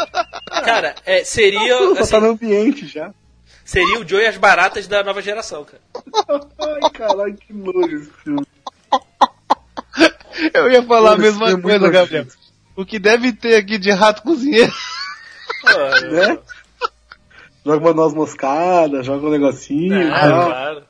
[0.65, 1.77] cara, é, seria.
[1.77, 3.13] Só assim, tá no ambiente já.
[3.65, 5.83] seria o Joe e as baratas da nova geração, cara.
[6.59, 8.47] Ai, caralho, que nojo esse filme.
[10.53, 12.27] Eu ia falar a Pô, esse mesma é coisa, Gabriel.
[12.77, 14.73] O que deve ter aqui de rato cozinheiro.
[15.63, 16.39] Pô, Né?
[17.65, 20.11] Joga uma noz moscada, joga um negocinho.
[20.11, 20.47] Tal.
[20.51, 20.83] claro.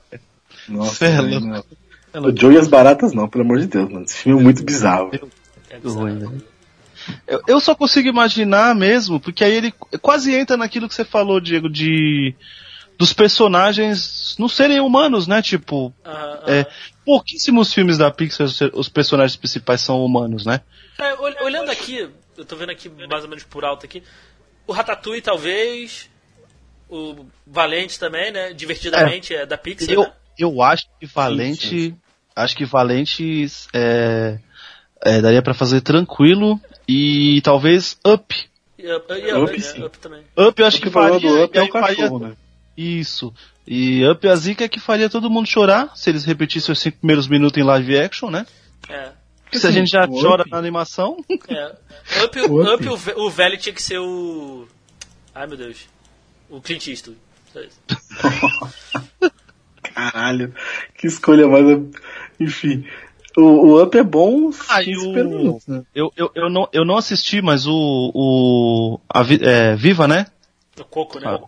[0.68, 1.66] Nossa, Cê é louco.
[2.14, 4.04] O Joe e as baratas não, pelo amor de Deus, mano.
[4.04, 5.10] Esse filme é muito bizarro.
[5.12, 5.18] É
[5.78, 6.30] Muito ruim, bizarro.
[6.30, 6.54] velho.
[7.26, 11.40] Eu, eu só consigo imaginar mesmo, porque aí ele quase entra naquilo que você falou,
[11.40, 12.34] Diego, de
[12.96, 15.42] dos personagens não serem humanos, né?
[15.42, 16.42] Tipo, Aham, aham.
[16.46, 16.66] é,
[17.04, 20.60] pouquíssimos filmes da Pixar os- personagens principais são humanos, né?
[20.98, 22.08] É, ol- olhando aqui,
[22.38, 24.02] eu tô vendo aqui mais ou menos por alto aqui.
[24.66, 26.08] O Ratatouille talvez.
[26.88, 28.52] O Valente também, né?
[28.52, 29.90] Divertidamente é, da Pixar.
[29.92, 30.12] Eu, né?
[30.38, 31.94] eu acho que Valente,
[32.34, 34.38] acho que Valente é,
[35.04, 38.34] é, daria pra fazer tranquilo e talvez Up.
[38.78, 39.58] E Up, e Up, né?
[39.60, 39.84] sim.
[39.84, 40.22] Up também.
[40.36, 42.36] Up eu acho O que faria, do Up é o cachorro, faria- né?
[42.76, 43.32] Isso.
[43.66, 46.98] E Up a zica é que faria todo mundo chorar se eles repetissem os cinco
[46.98, 48.46] primeiros minutos em live action, né?
[48.88, 49.10] É.
[49.44, 51.16] Porque se a gente já o chora Up- na animação,
[51.48, 52.24] É.
[52.24, 52.88] Up, O Up.
[52.88, 54.66] Up, o, o velho tinha que ser o.
[55.34, 55.86] Ai meu Deus.
[56.50, 57.18] O Clint Eastwood.
[59.94, 60.52] Caralho,
[60.96, 61.64] que escolha mais.
[62.40, 62.84] Enfim.
[63.36, 65.82] O, o Up é bom uns Ah, e 15 o- minutos, né?
[65.94, 68.12] eu, eu, eu, não, eu não assisti, mas o.
[68.14, 70.26] o a Vi- é, Viva, né?
[70.78, 71.38] O Coco, né?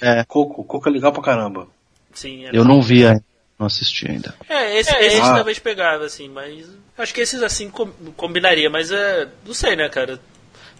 [0.00, 1.66] É, Coco, Coco é legal pra caramba.
[2.14, 2.50] Sim, é.
[2.52, 3.24] eu não vi ainda.
[3.58, 4.34] Não assisti ainda.
[4.48, 5.34] É, esse, esse Ah.
[5.34, 6.66] talvez pegava, assim, mas.
[6.96, 9.28] Acho que esses assim com- combinaria, mas é.
[9.44, 10.20] Não sei, né, cara?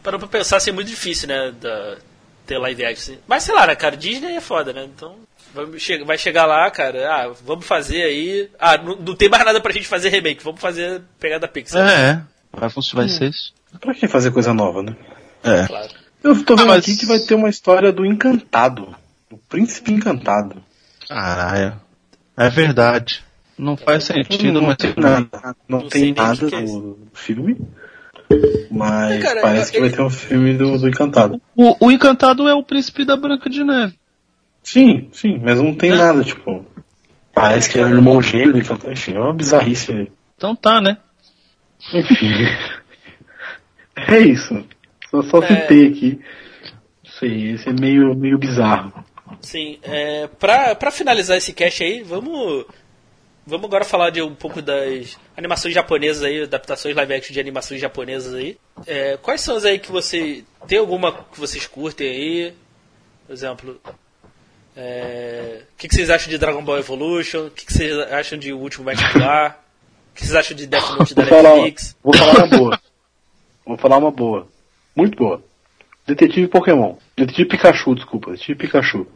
[0.02, 1.52] Parando pra pensar, assim, é muito difícil, né?
[1.60, 1.96] Da,
[2.46, 3.14] ter live action.
[3.14, 3.22] assim.
[3.26, 3.96] Mas sei lá, né, cara?
[3.96, 4.84] Disney é foda, né?
[4.84, 5.16] Então.
[6.06, 7.08] Vai chegar lá, cara.
[7.12, 8.48] Ah, vamos fazer aí.
[8.58, 10.42] Ah, não, não tem mais nada pra gente fazer remake.
[10.44, 11.88] Vamos fazer pegar da Pixar.
[11.88, 12.22] É, é.
[12.52, 13.52] Vai, funcionar- vai ser isso.
[13.80, 14.96] Pra que fazer coisa nova, né?
[15.42, 15.66] É.
[15.66, 15.88] Claro.
[16.22, 18.94] Eu tô vendo Ah, mas- aqui que vai ter uma história do Encantado.
[19.30, 20.62] O Príncipe Encantado.
[21.08, 21.80] Caralho.
[22.36, 23.22] É verdade.
[23.58, 25.28] Não faz sentido, não mas tem nada,
[25.68, 27.56] não Não tem nada é do filme.
[28.70, 31.40] Mas Cara, parece que vai ter um filme do, do Encantado.
[31.54, 33.94] O, o Encantado é o príncipe da Branca de Neve.
[34.62, 36.64] Sim, sim, mas não tem nada, tipo.
[37.34, 38.58] Parece que é o irmão gêmeo.
[38.90, 40.10] Enfim, é uma bizarrice.
[40.36, 40.98] Então tá, né?
[41.92, 42.30] Enfim.
[43.96, 44.64] é isso.
[45.10, 45.46] Só, só É.
[45.46, 46.20] citei aqui.
[47.02, 48.92] Isso aí, esse é meio, meio bizarro.
[49.40, 52.66] Sim, é, pra, pra finalizar esse cast aí, vamos.
[53.44, 57.80] Vamos agora falar de um pouco das animações japonesas aí, adaptações live action de animações
[57.80, 58.56] japonesas aí.
[58.86, 60.44] É, quais são as aí que você.
[60.68, 62.54] Tem alguma que vocês curtem aí?
[63.26, 63.80] Por exemplo.
[64.76, 67.46] É, O que, que vocês acham de Dragon Ball Evolution?
[67.46, 69.62] O que, que vocês acham de O Último Mestre Ar?
[70.10, 71.96] O que vocês acham de Death Note da Netflix?
[72.02, 72.80] vou falar uma boa.
[73.66, 74.48] Vou falar uma boa.
[74.94, 75.42] Muito boa.
[76.06, 76.96] Detetive Pokémon.
[77.16, 78.32] Detetive Pikachu, desculpa.
[78.32, 79.06] Detetive Pikachu.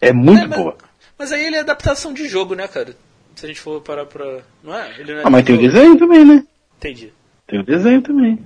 [0.00, 0.76] É muito É, mas- boa.
[1.18, 2.96] Mas aí ele é adaptação de jogo, né, cara?
[3.36, 4.40] Se a gente for parar pra.
[4.62, 4.90] Não é?
[4.98, 6.44] Ele não é Ah, mas tem o desenho também, né?
[6.78, 7.12] Entendi.
[7.46, 8.44] Tem o desenho também.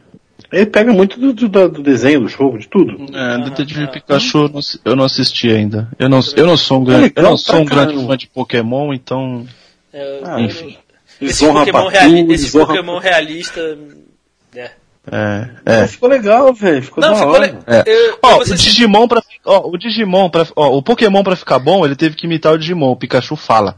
[0.53, 2.97] Ele pega muito do, do, do desenho, do jogo, de tudo.
[3.17, 3.89] É, Detetive ah.
[3.89, 5.89] Pikachu eu não, assi- eu não assisti ainda.
[5.99, 8.93] Eu não, eu não sou um grande, eu não sou um grande fã de Pokémon,
[8.95, 9.47] então.
[9.93, 10.77] É, Ah, eu- enfim.
[11.21, 13.79] Esse Pokémon, Patu, reali esse Pokémon realista.
[14.55, 14.71] É.
[15.11, 15.87] É, é.
[15.87, 16.83] Ficou legal, velho.
[16.83, 17.47] Ficou Não, da ficou hora.
[17.47, 17.83] le- É.
[17.87, 21.85] Eu- Ó, o Digimon pra, ó, o Digimon pra, ó, o Pokémon pra ficar bom,
[21.85, 22.91] ele teve que imitar o Digimon.
[22.91, 23.77] O Pikachu fala.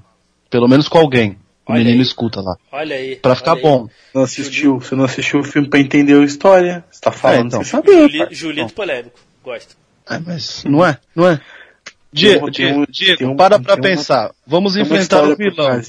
[0.51, 1.36] Pelo menos com alguém.
[1.68, 2.02] O Olha menino aí.
[2.06, 2.56] escuta lá.
[2.72, 3.16] Olha aí.
[3.16, 3.62] Pra ficar aí.
[3.62, 3.88] bom.
[4.14, 6.82] Não assistiu, você não assistiu o filme pra entender a história.
[6.90, 7.62] Você tá falando É, então.
[7.62, 8.08] sem saber.
[8.10, 8.28] Juli-.
[8.34, 9.18] Julito polêmico.
[9.44, 9.76] Gosto.
[10.08, 10.98] É, mas não é?
[11.14, 11.38] Não é?
[12.10, 14.30] Diego, Diego, um- Diego, um- para pra tem uma- pensar.
[14.46, 15.80] Vamos enfrentar o vilão.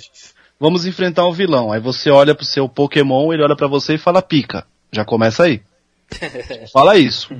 [0.59, 1.71] Vamos enfrentar um vilão.
[1.71, 4.65] Aí você olha pro seu Pokémon, ele olha pra você e fala pica.
[4.91, 5.61] Já começa aí.
[6.73, 7.33] fala isso.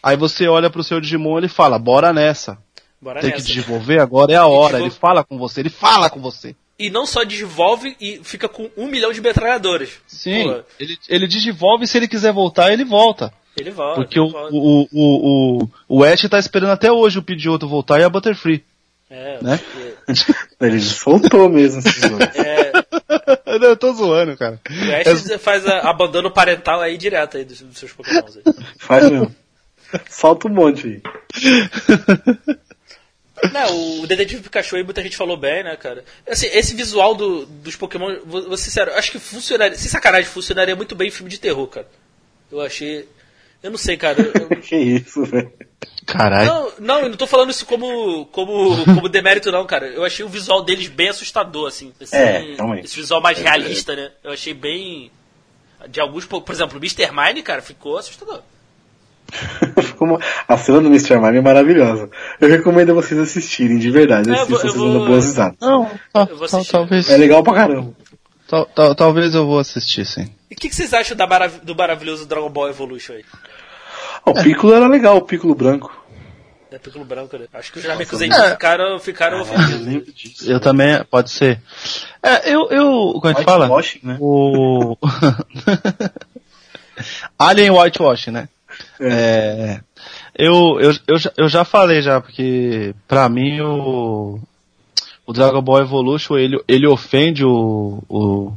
[0.00, 2.58] Aí você olha pro seu Digimon, ele fala, bora nessa.
[3.00, 3.48] Bora Tem que nessa.
[3.48, 4.78] desenvolver, agora é a hora.
[4.80, 6.54] Ele fala com você, ele fala com você.
[6.82, 9.90] E não só desenvolve e fica com um milhão de metralhadoras.
[10.04, 13.32] Sim, Pô, ele, ele desenvolve e se ele quiser voltar, ele volta.
[13.56, 14.00] ele volta.
[14.00, 14.52] Porque ele o, volta.
[14.52, 18.64] o, o, o, o Ash tá esperando até hoje o Pidgeotto voltar e a Butterfree.
[19.08, 19.60] É, né?
[20.58, 22.34] Ele soltou mesmo esses dois.
[22.34, 22.72] é,
[23.60, 24.58] Não, eu tô zoando, cara.
[24.68, 28.38] o Ash faz a, abandono parental aí direto aí dos, dos seus Pokémons.
[28.38, 28.42] Aí.
[28.78, 29.32] Faz mesmo.
[30.08, 31.02] Solta um monte aí.
[33.50, 36.04] Não, o Detetive Pikachu aí muita gente falou bem, né, cara?
[36.28, 40.28] Assim, esse visual do, dos Pokémon, vou, vou ser sincero, acho que funcionaria, sem sacanagem,
[40.30, 41.88] funcionaria muito bem em filme de terror, cara.
[42.50, 43.08] Eu achei.
[43.62, 44.20] Eu não sei, cara.
[44.22, 45.52] eu- Que isso, velho.
[46.06, 46.46] Caralho.
[46.46, 49.86] não, não, eu não tô falando isso como, como, como demérito, não, cara.
[49.86, 51.92] Eu achei o visual deles bem assustador, assim.
[52.00, 52.44] Esse, É,
[52.82, 54.10] esse visual mais realista, né?
[54.22, 55.10] Eu achei bem.
[55.88, 57.10] De alguns, por por exemplo, o Mr.
[57.12, 58.42] Mine, cara, ficou assustador.
[59.82, 61.16] Ficou uma- A cena do Mr.
[61.18, 62.10] Mime é maravilhosa.
[62.40, 64.30] Eu recomendo a vocês assistirem, de verdade.
[64.30, 65.56] É, eu vou- Assistam, vocês vão vou- dar boas risadas.
[65.60, 66.72] Não, tal- Eu vou tal- assistir.
[66.72, 67.92] talvez, É legal pra caramba.
[68.46, 70.28] tal- tal- talvez eu vou assistir, sim.
[70.50, 73.24] E o que, que vocês acham da marav- do maravilhoso Dragon Ball Evolution aí?
[74.24, 75.90] Ah, o Piccolo era legal, o Piccolo branco.
[76.70, 77.44] É Piccolo Branco, né?
[77.52, 78.50] Acho que os Namekusei É.
[78.52, 80.14] ficaram, ficaram Eu ofendidos.
[80.14, 80.50] disso.
[80.50, 81.60] Eu também, pode ser.
[82.22, 83.66] É, eu, eu, como é que fala?
[83.68, 84.16] Whitewashing, né?
[84.18, 84.96] O...
[87.38, 88.48] Alien Whitewash, né?
[89.02, 89.80] É,
[90.36, 94.38] eu, eu, eu, já, eu já falei já, porque pra mim o,
[95.26, 98.52] o Dragon Ball Evolution, ele, ele ofende o, o,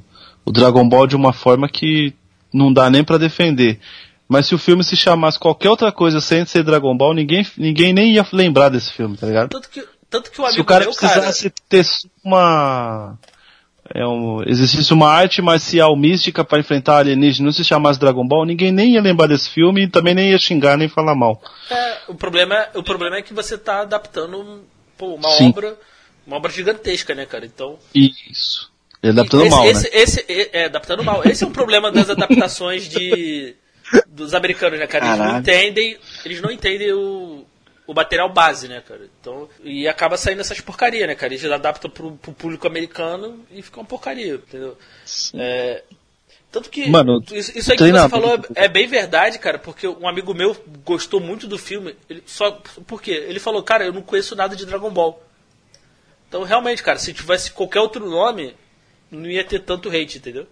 [0.45, 2.13] o Dragon Ball de uma forma que
[2.53, 3.79] não dá nem pra defender.
[4.27, 7.93] Mas se o filme se chamasse qualquer outra coisa sem ser Dragon Ball, ninguém, ninguém
[7.93, 9.49] nem ia lembrar desse filme, tá ligado?
[9.49, 11.13] Tanto que, tanto que o Se amigo o cara meu, cara...
[11.13, 11.85] precisasse ter
[12.23, 13.17] uma.
[13.93, 18.45] É um, existisse uma arte marcial mística para enfrentar alienígenas, não se chamasse Dragon Ball,
[18.45, 21.39] ninguém nem ia lembrar desse filme e também nem ia xingar nem falar mal.
[21.69, 24.63] É, o, problema, é- o problema é que você tá adaptando
[24.97, 25.49] pô, uma Sim.
[25.49, 25.77] obra
[26.25, 27.45] Uma obra gigantesca, né, cara?
[27.45, 27.77] Então.
[27.93, 28.71] Isso.
[29.03, 29.89] Ele adaptando esse, mal, esse, né?
[29.93, 31.21] Esse, é, adaptando mal.
[31.23, 33.55] Esse é um problema das adaptações de
[34.07, 35.05] dos americanos, né, cara?
[35.05, 35.41] Eles não Caralho.
[35.41, 37.45] entendem, eles não entendem o,
[37.87, 39.07] o material base, né, cara?
[39.19, 41.33] Então, e acaba saindo essas porcaria, né, cara?
[41.33, 44.77] Eles adaptam pro, pro público americano e fica uma porcaria, entendeu?
[45.35, 45.83] É,
[46.51, 49.87] tanto que Mano, isso, isso aí que você falou é, é bem verdade, cara, porque
[49.87, 51.95] um amigo meu gostou muito do filme.
[52.09, 52.51] Ele, só
[52.87, 53.11] por quê?
[53.27, 55.21] Ele falou, cara, eu não conheço nada de Dragon Ball.
[56.27, 58.55] Então, realmente, cara, se tivesse qualquer outro nome,
[59.11, 60.47] não ia ter tanto hate, entendeu?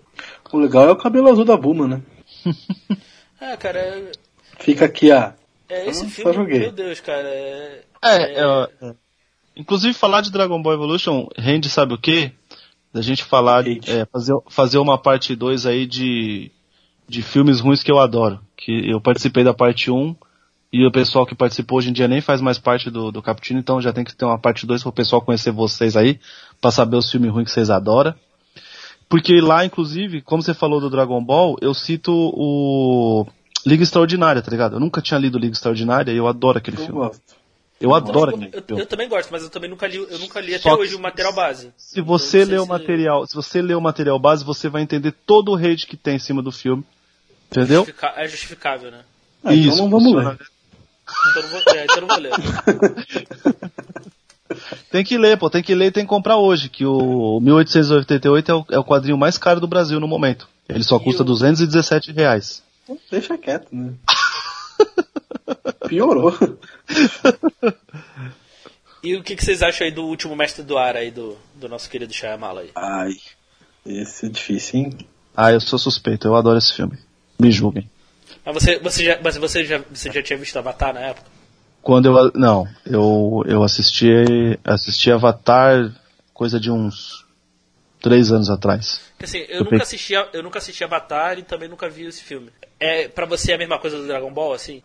[0.51, 2.01] O legal é o cabelo azul da Buma, né?
[3.41, 4.11] É, cara, é,
[4.59, 5.35] Fica aqui a.
[5.69, 6.59] é esse Ah, só filme, joguei.
[6.59, 7.83] meu Deus, cara, é...
[8.01, 8.95] É, é, é.
[9.55, 12.31] Inclusive falar de Dragon Ball Evolution rende sabe o quê?
[12.93, 16.51] Da gente falar, é, fazer, fazer uma parte 2 aí de,
[17.07, 18.39] de filmes ruins que eu adoro.
[18.55, 20.15] Que eu participei da parte 1
[20.71, 23.79] e o pessoal que participou hoje em dia nem faz mais parte do, do então
[23.79, 26.19] já tem que ter uma parte 2 para o pessoal conhecer vocês aí,
[26.59, 28.15] pra saber os filmes ruins que vocês adoram.
[29.07, 33.27] Porque lá, inclusive, como você falou do Dragon Ball, eu cito o
[33.65, 34.75] Liga Extraordinária, tá ligado?
[34.75, 36.99] Eu nunca tinha lido Liga Extraordinária e eu adoro aquele Eu filme.
[37.01, 37.21] gosto.
[37.79, 38.81] Eu adoro Eu, aquele eu, filme.
[38.81, 40.99] eu também gosto, mas eu também nunca li, eu nunca li até Só hoje o
[40.99, 41.71] material base.
[41.77, 45.13] Se Então, você ler o material, se você ler o material base, você vai entender
[45.25, 46.83] todo o hate que tem em cima do filme.
[47.51, 47.79] Entendeu?
[47.85, 49.01] justifica- é justificável, né?
[49.43, 50.29] Ah, então não vamos funciona.
[50.31, 50.39] ler.
[51.29, 52.31] Então eu não vou, é, então não vou ler.
[54.91, 58.51] Tem que ler, pô, tem que ler e tem que comprar hoje, que o 1888
[58.51, 60.47] é o, é o quadrinho mais caro do Brasil no momento.
[60.69, 62.61] Ele só E custa o- 217 reais.
[63.09, 63.93] Deixa quieto, né?
[65.87, 66.33] Piorou.
[69.03, 71.67] E o que, que vocês acham aí do último mestre do ar aí, do, do
[71.67, 72.71] nosso querido Shyamala aí?
[72.73, 73.11] Ai.
[73.85, 74.97] Esse é difícil, hein?
[75.35, 76.97] Ah, eu sou suspeito, eu adoro esse filme.
[77.37, 77.89] Me julguem.
[78.45, 81.27] Mas você, você, já, mas você, já, você já tinha visto Avatar na época?
[81.81, 84.07] Quando eu, não, eu, eu assisti,
[84.63, 85.93] assisti Avatar
[86.33, 87.22] coisa de uns
[88.03, 88.99] três anos atrás.
[89.23, 92.03] Assim, eu, Eu nunca pe- assisti, a- eu nunca assisti Avatar e também nunca vi
[92.05, 92.49] esse filme.
[92.77, 94.83] É, pra você é a mesma coisa do Dragon Ball, assim?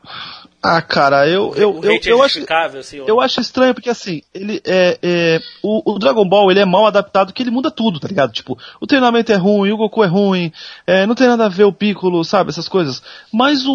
[0.62, 2.38] Ah, cara, eu, eu, o eu, é eu acho,
[2.78, 2.96] assim?
[2.98, 6.86] Eu acho estranho porque assim, ele é, é o, o Dragon Ball ele é mal
[6.86, 8.32] adaptado que ele muda tudo, tá ligado?
[8.32, 10.52] Tipo, o treinamento é ruim, o Goku é ruim,
[10.86, 13.02] é, não tem nada a ver o Piccolo, sabe, essas coisas.
[13.32, 13.72] Mas o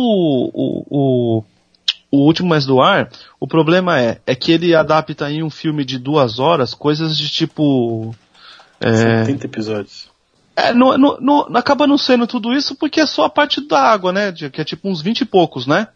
[0.53, 1.43] o, o,
[2.11, 3.09] o último mais do ar,
[3.41, 7.27] o problema é é que ele adapta em um filme de duas horas coisas de
[7.29, 8.15] tipo
[8.87, 10.09] é, 70 episódios.
[10.55, 13.79] é, não, não, não- acaba não sendo tudo isso porque é só a parte da
[13.81, 14.31] água, né?
[14.31, 15.87] de- que é tipo uns 20 e poucos, né?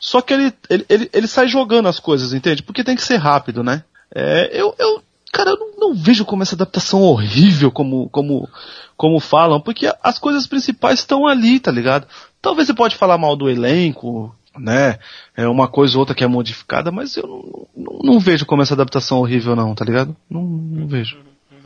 [0.00, 2.62] Só que ele, ele, ele, ele sai jogando as coisas, entende?
[2.62, 3.82] Porque tem que ser rápido, né?
[4.14, 5.02] É, eu, eu,
[5.32, 8.48] cara, eu não, não vejo como essa adaptação horrível, como, como,
[8.96, 12.06] como falam, porque as coisas principais estão ali, tá ligado?
[12.42, 14.98] Talvez você pode falar mal do elenco, né?
[15.34, 18.62] É uma coisa ou outra que é modificada, mas eu não, não, não vejo como
[18.62, 20.14] essa adaptação horrível não, tá ligado?
[20.30, 21.16] Não, não vejo.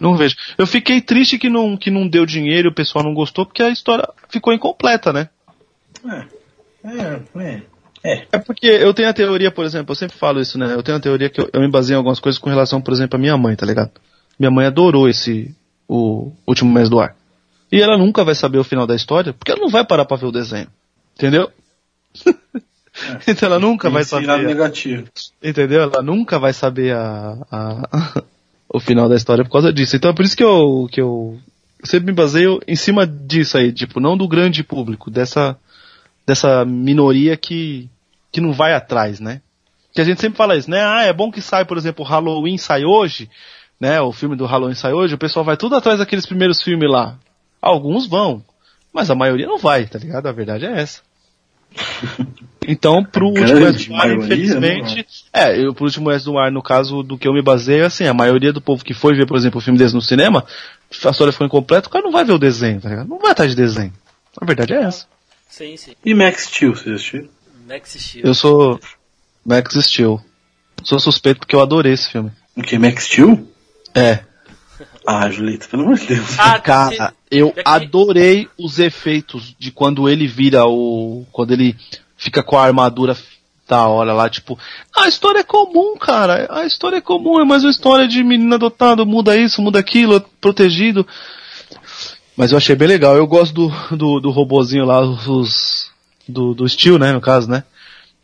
[0.01, 0.35] Não vejo.
[0.57, 3.63] Eu fiquei triste que não, que não deu dinheiro e o pessoal não gostou, porque
[3.63, 5.29] a história ficou incompleta, né?
[6.85, 7.63] É, é.
[8.03, 8.27] É.
[8.33, 10.73] É porque eu tenho a teoria, por exemplo, eu sempre falo isso, né?
[10.73, 12.95] Eu tenho a teoria que eu, eu me baseio em algumas coisas com relação, por
[12.95, 13.91] exemplo, à minha mãe, tá ligado?
[14.39, 15.55] Minha mãe adorou esse,
[15.87, 17.15] o último mês do ar.
[17.71, 20.17] E ela nunca vai saber o final da história, porque ela não vai parar pra
[20.17, 20.69] ver o desenho.
[21.15, 21.51] Entendeu?
[23.29, 24.47] então ela nunca vai saber.
[24.47, 25.05] negativo.
[25.43, 25.83] Entendeu?
[25.83, 28.23] Ela nunca vai saber a, a-
[28.73, 29.97] o final da história por causa disso.
[29.97, 31.39] Então é por isso que eu, que eu
[31.83, 35.59] sempre me baseio em cima disso aí, tipo, não do grande público, dessa,
[36.25, 37.91] dessa minoria que,
[38.31, 39.43] que não vai atrás, né?
[39.93, 40.85] Que a gente sempre fala isso, né?
[40.85, 43.29] Ah, é bom que sai, por exemplo, o Halloween sai hoje,
[43.79, 44.01] né?
[44.01, 47.19] O filme do Halloween sai hoje, o pessoal vai tudo atrás daqueles primeiros filmes lá.
[47.61, 48.45] Alguns vão,
[48.93, 50.27] mas a maioria não vai, tá ligado?
[50.29, 51.03] A verdade é essa.
[52.71, 56.53] Então, pro último S do ar, maioria, infelizmente, é, eu, pro último S do ar,
[56.53, 59.27] no caso do que eu me baseio, assim, a maioria do povo que foi ver,
[59.27, 60.47] por exemplo, o filme desse no cinema,
[61.05, 63.09] a história ficou incompleta, o cara não vai ver o desenho, tá ligado?
[63.09, 63.93] Não vai atrás de desenho.
[64.41, 65.05] A verdade é essa.
[65.49, 65.97] Sim, sim.
[66.05, 67.29] E Max Steel, vocês assistiram?
[67.67, 68.25] Max Steel.
[68.25, 68.79] Eu sou
[69.45, 70.21] Max Steel.
[70.85, 72.31] Sou suspeito porque eu adorei esse filme.
[72.57, 72.79] O que?
[72.79, 73.49] Max Steel?
[73.95, 74.21] É.
[75.07, 76.39] Ah, Julito, pelo amor de Deus.
[76.39, 81.27] Ah, Cara, eu adorei os efeitos de quando ele vira o.
[81.33, 81.75] Quando ele
[82.21, 83.17] fica com a armadura
[83.69, 84.59] da hora lá, tipo.
[84.97, 86.47] A história é comum, cara.
[86.51, 90.17] A história é comum, é mais uma história de menino adotado, muda isso, muda aquilo,
[90.17, 91.07] é protegido.
[92.37, 93.17] Mas eu achei bem legal.
[93.17, 95.89] Eu gosto do, do, do robozinho lá, os.
[96.29, 97.65] Do, do Steel, né, no caso, né?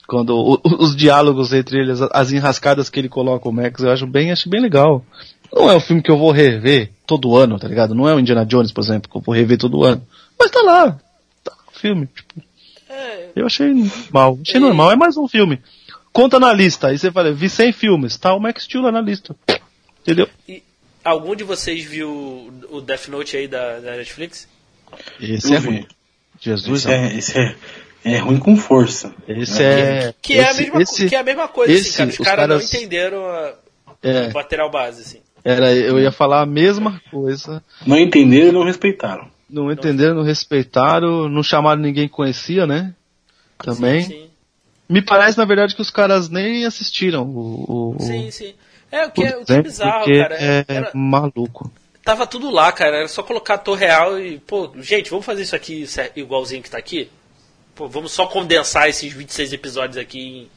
[0.07, 4.07] Quando o- os diálogos entre eles, as enrascadas que ele coloca o Max, eu acho
[4.07, 5.05] bem, acho bem legal.
[5.53, 7.95] Não é um filme que eu vou rever todo ano, tá ligado?
[7.95, 10.03] Não é o Indiana Jones, por exemplo, que eu vou rever todo ano.
[10.39, 10.97] Mas tá lá.
[11.43, 12.07] Tá no filme.
[12.07, 12.35] Tipo,
[13.35, 14.39] eu achei normal.
[14.43, 15.61] Achei normal, é mais um filme.
[16.13, 16.89] Conta na lista.
[16.89, 18.17] Aí você fala, vi 100 filmes.
[18.17, 19.37] Tá o Max Steel lá na lista.
[20.03, 20.29] Entendeu?
[20.49, 20.63] E
[21.05, 24.49] algum de vocês viu o Death Note aí da, da Netflix?
[25.21, 25.67] Esse Eu é vi.
[25.67, 25.87] ruim.
[26.41, 27.57] Jesus, Esse é, esse é,
[28.05, 29.15] é ruim com força.
[29.27, 30.15] esse é.
[30.23, 32.09] Que é, a esse- mesma, esse- que é a mesma coisa, esse, assim, cara.
[32.11, 33.55] Os os caras caras- não entenderam a,
[34.03, 35.19] é, o material base, assim.
[35.45, 37.63] era, eu ia falar a mesma coisa.
[37.87, 39.29] Não entenderam e não respeitaram.
[39.49, 42.95] Não entenderam, não respeitaram, não chamaram ninguém que conhecia, né?
[43.59, 44.03] Também.
[44.03, 44.27] Sim, sim.
[44.89, 47.95] Me parece, na verdade, que os caras nem assistiram o.
[47.97, 48.55] o Sim, sim.
[48.91, 50.37] É, o que é, o que é bizarro, cara.
[50.39, 51.73] É, Era- maluco.
[52.05, 52.99] tava tudo lá, cara.
[52.99, 56.71] Era só colocar ator real e, pô, gente, vamos fazer isso aqui cer- igualzinho que
[56.71, 57.11] tá aqui?
[57.75, 60.49] Pô, vamos só condensar esses 26 episódios aqui em,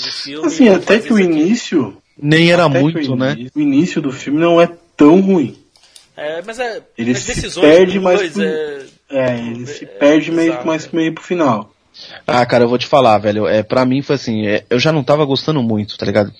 [0.00, 0.46] de filme.
[0.46, 1.24] Assim, até que o aqui.
[1.24, 1.96] início.
[2.16, 3.32] Nem era muito, o né?
[3.32, 5.58] início- O início do filme não é tão ruim.
[6.16, 6.80] É, mas é.
[6.96, 8.86] Ele as se perde mais dois pro- é.
[9.10, 10.90] É, ele se É, perde meio, bizarro, mais né?
[10.92, 11.72] meio pro final.
[12.26, 13.46] Ah, cara, eu vou te falar, velho.
[13.46, 16.32] É, pra mim foi assim, é, eu já não tava gostando muito, tá ligado?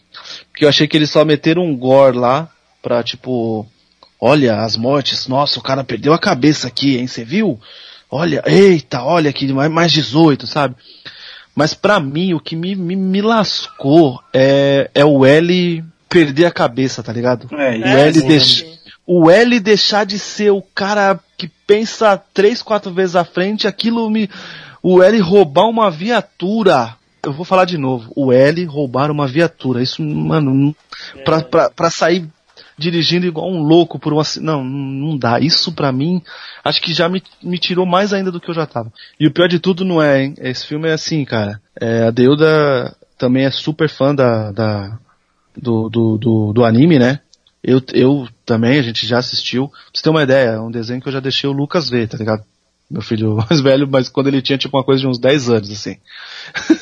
[0.50, 2.48] Porque eu achei que eles só meteram um gore lá
[2.82, 3.66] pra, tipo,
[4.20, 7.58] olha as mortes, nossa, o cara perdeu a cabeça aqui, hein, você viu?
[8.10, 10.74] Olha, eita, olha aqui, mais, mais 18, sabe?
[11.54, 16.50] Mas pra mim, o que me, me, me lascou é, é o L perder a
[16.50, 17.48] cabeça, tá ligado?
[17.52, 18.75] É, O É, L sim, deixa- sim.
[19.06, 24.10] O L deixar de ser o cara que pensa três, quatro vezes à frente, aquilo
[24.10, 24.28] me.
[24.82, 26.94] O L roubar uma viatura.
[27.22, 28.12] Eu vou falar de novo.
[28.14, 29.82] O L roubar uma viatura.
[29.82, 30.76] Isso, mano, não-
[31.24, 32.26] pra, pra, pra sair
[32.78, 34.22] dirigindo igual um louco por uma.
[34.40, 35.40] Não, não dá.
[35.40, 36.22] Isso pra mim,
[36.64, 38.92] acho que já me, me tirou mais ainda do que eu já tava.
[39.18, 40.34] E o pior de tudo não é, hein?
[40.38, 41.60] Esse filme é assim, cara.
[41.80, 44.98] É, a Deuda também é super fã da, da,
[45.56, 47.20] do, do, do, do anime, né?
[47.66, 49.66] Eu, eu também, a gente já assistiu.
[49.68, 52.06] Pra você ter uma ideia, é um desenho que eu já deixei o Lucas ver,
[52.06, 52.44] tá ligado?
[52.88, 55.72] Meu filho mais velho, mas quando ele tinha tipo uma coisa de uns 10 anos,
[55.72, 55.96] assim.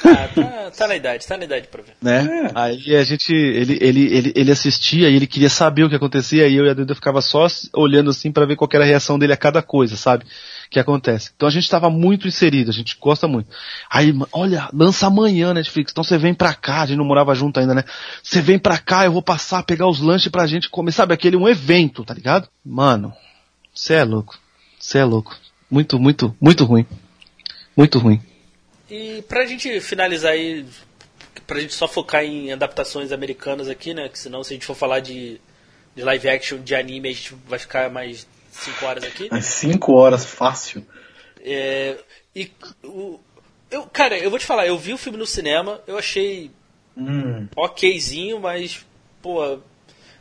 [0.04, 1.94] Ah, tá, tá na idade, tá na idade pra ver.
[2.02, 2.48] Né?
[2.48, 2.50] É.
[2.54, 6.46] Aí a gente, ele, ele, ele, ele assistia e ele queria saber o que acontecia
[6.46, 9.18] e eu e a Duda ficava só olhando assim pra ver qual era a reação
[9.18, 10.26] dele a cada coisa, sabe?
[10.70, 11.30] Que acontece.
[11.34, 13.48] Então a gente tava muito inserido, a gente gosta muito.
[13.90, 17.60] Aí, olha, lança amanhã Netflix, então você vem pra cá, a gente não morava junto
[17.60, 17.84] ainda, né?
[18.22, 21.14] Você vem pra cá, eu vou passar, pegar os lanches pra gente comer, sabe?
[21.14, 22.48] Aquele um evento, tá ligado?
[22.64, 23.12] Mano,
[23.74, 24.38] você é louco.
[24.78, 25.36] Você é louco.
[25.70, 26.86] Muito, muito, muito ruim.
[27.76, 28.20] Muito ruim.
[28.90, 30.64] E pra gente finalizar aí,
[31.46, 34.08] pra gente só focar em adaptações americanas aqui, né?
[34.08, 35.40] Que senão se a gente for falar de,
[35.96, 39.28] de live action, de anime, a gente vai ficar mais 5 horas aqui.
[39.30, 40.86] Mas cinco horas fácil.
[41.44, 41.96] É,
[42.34, 42.50] e
[42.84, 43.20] o,
[43.70, 46.50] eu, cara, eu vou te falar, eu vi o filme no cinema, eu achei
[46.96, 47.48] Hum.
[47.56, 48.86] okzinho, mas,
[49.20, 49.58] pô,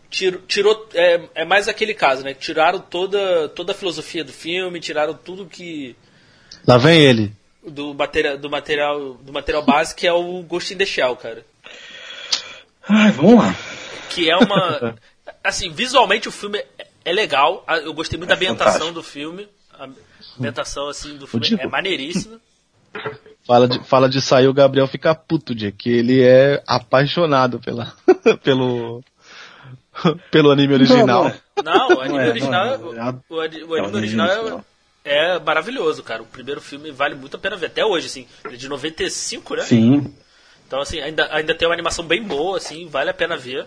[0.10, 2.34] tirou, tirou é, é mais aquele caso, né?
[2.34, 5.96] Tiraram toda, toda a filosofia do filme, tiraram tudo que
[6.68, 7.32] Lá vem ele.
[7.66, 11.46] do material do material do material base que é o Ghost in the Shell, cara.
[12.90, 13.56] Ai, vamos lá.
[14.10, 14.96] Que é uma
[15.44, 18.94] assim, visualmente o filme é- é legal, a- eu gostei muito da É ambientação fantástico.
[18.94, 19.48] do filme.
[19.78, 19.88] A
[20.38, 22.40] ambientação assim do filme é maneiríssima.
[23.46, 27.92] Fala de, fala de sair, o Gabriel fica puto, de que ele é apaixonado pela,
[28.44, 29.04] pelo,
[30.32, 31.06] pelo anime original.
[31.08, 31.24] Não,
[31.64, 31.90] não.
[31.90, 34.66] Não, o anime é, original, o, o o anime original é, original.
[35.04, 36.22] é maravilhoso, cara.
[36.22, 38.28] O primeiro filme vale muito a pena ver até hoje, assim.
[38.46, 39.64] Ele é de 95, né?
[39.64, 40.14] Sim.
[40.68, 43.66] Então, assim, ainda, ainda tem uma animação bem boa, assim, vale a pena ver.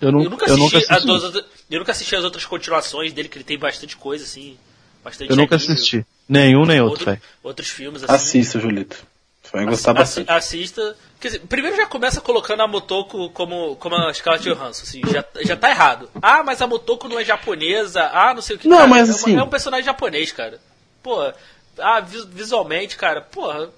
[0.00, 1.10] Eu, não, Eu nunca eu assisti, nunca as assisti.
[1.10, 4.56] outras- eu nunca assisti as outras continuações dele, que ele tem bastante coisa, assim.
[5.04, 6.06] Bastante Eu nunca anime, assisti.
[6.28, 7.22] Nenhum nem outro, outro- velho.
[7.42, 8.12] outros filmes, assim.
[8.14, 8.96] Assista, Julito.
[9.42, 10.30] Você vai gostar Assi- bastante.
[10.30, 10.96] Assista.
[11.20, 15.24] Quer dizer, primeiro já começa colocando a Motoko como, como a Scarlett Johansson, assim, já,
[15.44, 16.10] já tá errado.
[16.20, 18.68] Ah, mas a Motoko não é japonesa, ah, não sei o que.
[18.68, 20.60] Não, Cara, mas é, uma- assim- é um personagem japonês, cara.
[21.02, 21.32] Pô,
[21.78, 23.70] ah, vi- visualmente, cara, porra,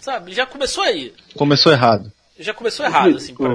[0.00, 1.14] sabe, já começou aí.
[1.36, 2.10] Começou errado.
[2.38, 3.54] Já começou errado, assim, pra mim.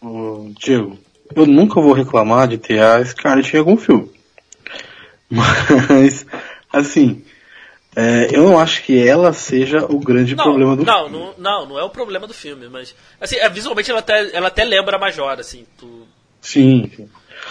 [0.00, 0.98] o, o Diego,
[1.36, 4.10] eu nunca vou reclamar de ter a Scarlett em algum filme.
[5.30, 6.26] Mas,
[6.72, 7.22] assim,
[7.96, 11.18] é, eu não acho que ela seja o grande Não, problema do não, filme.
[11.18, 12.94] não, não, não é o problema do filme, mas.
[13.20, 15.64] Assim, é, visualmente ela até, ela até lembra a Majora, assim.
[15.78, 16.06] Tu,
[16.40, 17.08] Sim, tu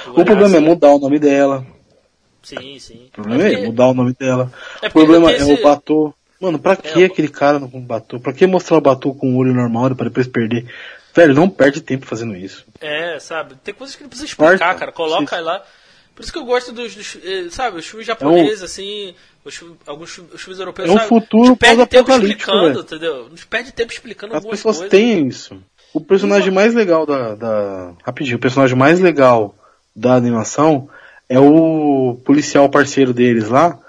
[0.09, 1.65] O problema é assim, mudar o nome dela.
[2.43, 3.05] Sim, sim.
[3.07, 4.51] O problema é porque- mudar o nome dela.
[4.81, 6.13] É o problema tem é esse- o Batô.
[6.39, 8.19] Mano, pra que É, o- aquele cara com Batô?
[8.19, 10.65] Pra que mostrar o Batô com o olho normal pra depois perder?
[11.13, 12.65] Velho, não perde tempo fazendo isso.
[12.79, 13.55] É, sabe?
[13.63, 14.91] Tem coisas que não precisa explicar, cara.
[14.91, 15.43] Coloca Sim.
[15.43, 15.61] lá.
[16.15, 19.15] Por isso que eu gosto dos, dos, eh, sabe, os filmes japoneses, assim,
[19.45, 21.07] os, alguns os filmes europeus, É um sabe?
[21.09, 22.79] futuro Não perde tempo explicando, velho.
[22.81, 23.29] entendeu?
[23.29, 24.91] Não perde tempo explicando As algumas pessoas coisas.
[24.91, 25.57] têm isso.
[25.93, 27.93] O personagem mais legal da, da.
[28.03, 29.55] Rapidinho, o personagem mais legal
[29.95, 30.89] da animação
[31.27, 33.79] é o policial parceiro deles lá,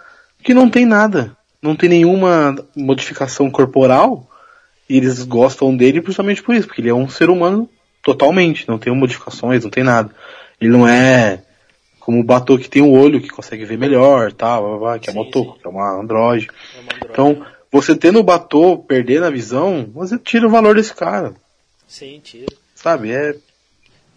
[0.42, 1.36] que não tem nada.
[1.60, 4.28] Não tem nenhuma modificação corporal.
[4.92, 7.68] E eles gostam dele justamente por isso, porque ele é um ser humano
[8.02, 10.14] totalmente, não tem modificações, não tem nada.
[10.60, 11.42] Ele não é
[12.00, 14.98] como o Batou que tem um olho que consegue ver melhor, tá, blá, blá, blá,
[14.98, 15.60] que é Motoko, sim.
[15.60, 16.48] que é uma androide.
[16.76, 17.06] É uma androide.
[17.10, 21.32] Então, você tendo o Batou perder na visão, você tira o valor desse cara,
[21.86, 22.52] Sim, tira.
[22.74, 23.12] sabe?
[23.12, 23.34] É,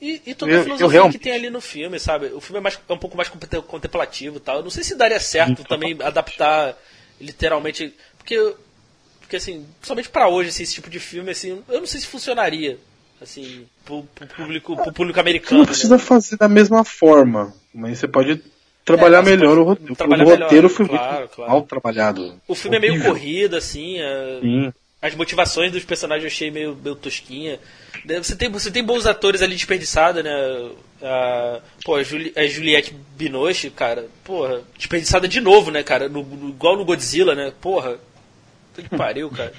[0.02, 2.26] E, e toda Eu- a filosofia realmente- que tem ali no filme, sabe?
[2.34, 4.58] O filme é, mais, é um pouco mais conte- contemplativo e tal.
[4.58, 6.76] Eu não sei se daria certo também adaptar
[7.20, 7.94] literalmente.
[8.18, 8.56] Porque,
[9.26, 12.08] porque assim, principalmente pra hoje, assim, esse tipo de filme, assim, eu não sei se
[12.08, 12.78] funcionaria.
[13.22, 15.60] Assim, pro, pro público, pro público você americano.
[15.60, 16.02] não precisa né?
[16.02, 18.42] fazer da mesma forma, mas você pode
[18.84, 19.96] trabalhar É, melhor o roteiro.
[19.96, 21.52] trabalhar o roteiro melhor, foi claro, muito claro.
[21.52, 22.42] mal trabalhado.
[22.48, 23.12] O filme é meio Horrível.
[23.14, 23.98] corrido, assim.
[24.00, 24.74] é- Sim.
[25.02, 27.60] As motivações dos personagens eu achei meio, meio tosquinha.
[28.22, 30.32] Você tem, você tem bons atores ali desperdiçados, né?
[31.02, 36.10] A, pô, a, Juli, a Juliette Binoche, cara, porra, desperdiçada de novo, né, cara?
[36.10, 37.54] No, no- igual no Godzilla, né?
[37.62, 37.98] Porra,
[38.76, 39.54] puta que pariu, cara.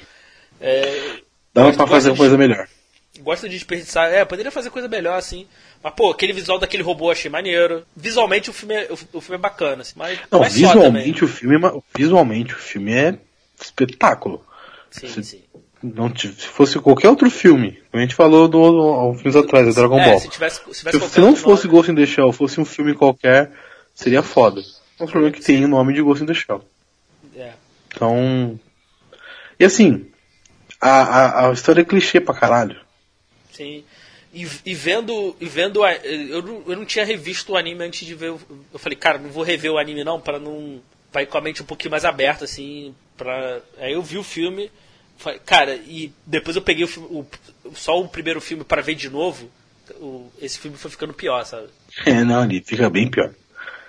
[0.60, 1.16] É,
[1.54, 2.66] Dava pra fazer gosto coisa melhor.
[3.12, 4.12] de- Gosto de desperdiçar.
[4.12, 5.46] É, poderia fazer coisa melhor, assim.
[5.82, 7.82] Mas, pô, aquele visual daquele robô achei maneiro.
[7.96, 10.66] Visualmente o filme é, o, o filme é bacana, assim, mas, Não, mas também.
[10.68, 13.18] visualmente o filme, é visualmente o filme é
[13.60, 14.44] espetáculo.
[14.90, 15.42] Sim, sim.
[15.82, 19.36] Não, se fosse qualquer outro filme, como a gente falou do, do, há uns filmes
[19.36, 20.20] atrás, do Dragon É, Ball.
[20.20, 22.94] se tivesse, se tivesse Se, se não fosse Ghost in the Shell, fosse um filme
[22.94, 23.50] qualquer,
[23.94, 24.60] seria foda.
[24.98, 26.62] É um problema que tem o nome de Ghost in the Shell.
[27.36, 27.52] É.
[27.94, 28.58] Então.
[29.58, 30.06] E assim,
[30.80, 32.78] a, a, a história é clichê pra caralho.
[33.52, 33.84] Sim.
[34.34, 35.34] E, e vendo.
[35.40, 38.28] E vendo eu, não, eu não tinha revisto o anime antes de ver.
[38.28, 40.80] Eu falei, cara, não vou rever o anime não, pra não.
[41.10, 42.94] pra ir com a mente um pouquinho mais aberta, assim.
[43.16, 44.70] Pra, aí eu vi o filme.
[45.16, 47.26] falei, cara, e depois eu peguei o o-
[47.74, 49.50] só o primeiro filme pra ver de novo.
[50.00, 51.68] o- esse filme foi ficando pior, sabe?
[52.04, 53.32] É, não, ali fica bem pior.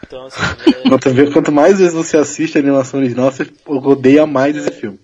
[0.06, 0.40] Então, assim.
[0.42, 4.98] é- Quanto, quanto mais vezes você assiste a animação original, você odeia mais esse filme.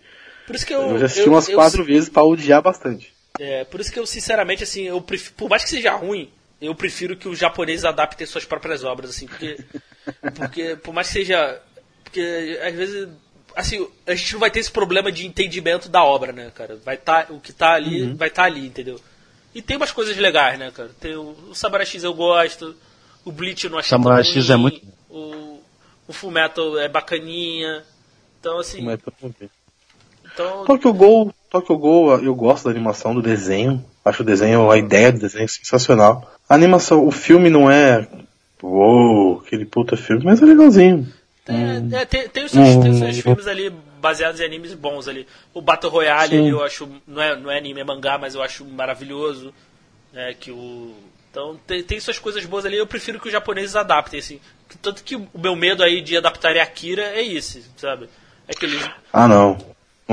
[0.45, 0.81] Por isso que eu.
[0.81, 3.13] Eu já assisti eu- umas eu- quatro vezes pra odiar bastante.
[3.39, 6.29] É, por isso que eu, sinceramente, assim, eu prefiro, por mais que seja ruim,
[6.61, 9.57] eu prefiro que os japoneses adaptem suas próprias obras, assim, porque,
[10.35, 11.59] porque por mais que seja,
[12.03, 13.09] porque às vezes,
[13.55, 16.75] assim, a gente não vai ter esse problema de entendimento da obra, né, cara?
[16.85, 18.99] Vai tá, o que tá ali, vai estar tá ali, entendeu?
[19.55, 20.91] E tem umas coisas legais, né, cara?
[20.99, 22.75] Tem o, o Samurai X eu gosto,
[23.25, 25.59] o Bleach eu não achei Samurai X é muito- o,
[26.07, 27.83] o Fullmetal é bacaninha,
[28.39, 29.49] então assim, Mas tudo bem.
[30.33, 33.83] Então, Tokyo Ghoul, Tokyo Ghoul, eu gosto da animação, do desenho.
[34.03, 36.29] Acho o desenho, a ideia do desenho sensacional.
[36.49, 38.07] A animação, o filme não é.
[38.61, 41.07] Uou, aquele puta filme, mas é legalzinho.
[41.47, 43.21] É, é, tem, tem, os seus, tem os seus Hum.
[43.21, 43.69] filmes ali
[43.99, 45.27] baseados em animes bons ali.
[45.53, 46.39] O Battle Royale Sim.
[46.39, 46.89] ali eu acho.
[47.05, 49.53] Não é, não é anime, é mangá, mas eu acho maravilhoso.
[50.13, 50.93] Né, que o,
[51.33, 54.39] então tem, tem suas coisas boas ali, eu prefiro que os japoneses adaptem, assim.
[54.81, 58.07] Tanto que o meu medo aí de adaptarem Akira é esse, sabe?
[58.47, 59.57] É que eles, Ah não.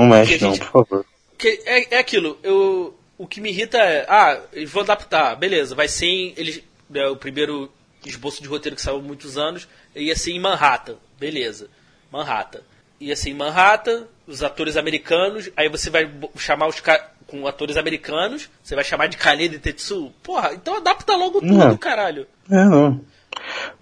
[0.01, 1.05] Não mexe a não, gente- por favor.
[1.43, 5.87] é, é aquilo, eu, o que me irrita é, ah, eles vão adaptar, beleza, vai
[5.87, 7.71] ser em, eles, né, o primeiro
[8.05, 11.67] esboço de roteiro que saiu há muitos anos, ia ser em Manhattan, beleza,
[12.11, 12.61] Manhattan.
[12.99, 16.07] Ia ser em Manhattan, os atores americanos, aí você vai
[16.37, 16.81] chamar os
[17.25, 21.53] com atores americanos, você vai chamar de Kaneda e Tetsu, porra, então adapta logo tudo,
[21.53, 21.77] Não.
[21.77, 22.27] caralho.
[22.49, 23.01] É, não.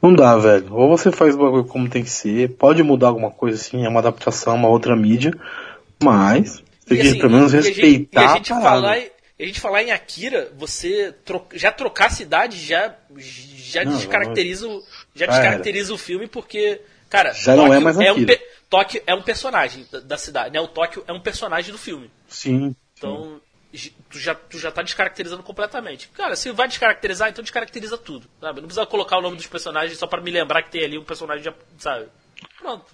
[0.02, 0.74] Não dá, velho.
[0.74, 3.90] Ou você faz o bagulho como tem que ser, pode mudar alguma coisa assim, é
[3.90, 5.34] uma adaptação, uma outra mídia,
[6.04, 8.82] mas que assim, pelo menos gente- respeitar E a gente, a parada.
[8.82, 13.86] falar, em- a gente falar em Akira, você tro- já trocar a cidade já, já
[13.86, 14.84] Não, descaracteriza, o,
[15.16, 18.26] já descaracteriza o filme porque, cara, Já não é mais um, Akira.
[18.38, 20.60] pe- Tóquio é um personagem da, da cidade, né?
[20.62, 22.12] O Tóquio é um personagem do filme.
[22.28, 22.76] Sim.
[22.98, 23.42] Então,
[23.74, 26.08] j- tu já, tu já tá descaracterizando completamente.
[26.10, 28.62] Cara, se vai descaracterizar, então descaracteriza tudo, sabe?
[28.62, 31.04] Não precisa colocar o nome dos personagens só pra me lembrar que tem ali um
[31.04, 32.08] personagem, já, sabe?
[32.60, 32.86] Pronto.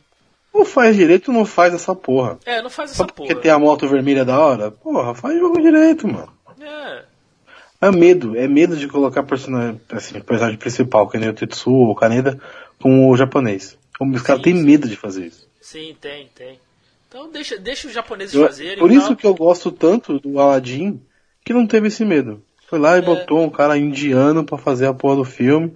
[0.58, 2.38] Ou faz direito ou não faz essa porra.
[2.46, 3.42] É, não faz Só essa porque porra.
[3.42, 4.72] tem a moto vermelha da hora?
[4.72, 6.32] Porra, faz jogo direito, mano.
[6.62, 7.04] É.
[7.82, 11.92] É medo, é medo de colocar personagem, assim, personagem principal, que nem o Tetsu ou
[11.92, 12.40] o Kaneda,
[12.82, 13.78] com o japonês.
[14.00, 15.46] Os caras têm medo de fazer isso.
[15.62, 16.58] Sim, tem, tem.
[17.10, 18.78] Então deixa, deixa os japoneses Eu- fazerem.
[18.80, 19.16] por isso tal.
[19.18, 21.02] que eu gosto tanto do Aladdin,
[21.44, 22.42] que não teve esse medo.
[22.68, 25.74] Foi lá e botou um cara indiano pra fazer a porra do filme.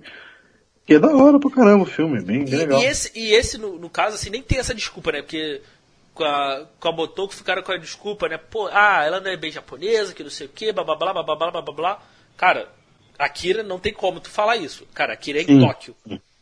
[0.89, 2.81] Que é da hora pra caramba o filme, bem, bem E, legal.
[2.81, 5.21] e esse, e esse no, no caso, assim, nem tem essa desculpa, né?
[5.21, 5.61] Porque
[6.15, 8.37] com a, com a Motoko ficaram com a desculpa, né?
[8.37, 11.13] Pô, ah, ela não é bem japonesa, que não sei o que, blá blá blá
[11.13, 11.99] blá blá blá blá blá.
[12.35, 12.67] Cara,
[13.19, 14.87] Akira não tem como tu falar isso.
[14.93, 15.59] Cara, Akira é em Sim.
[15.61, 15.95] Tóquio.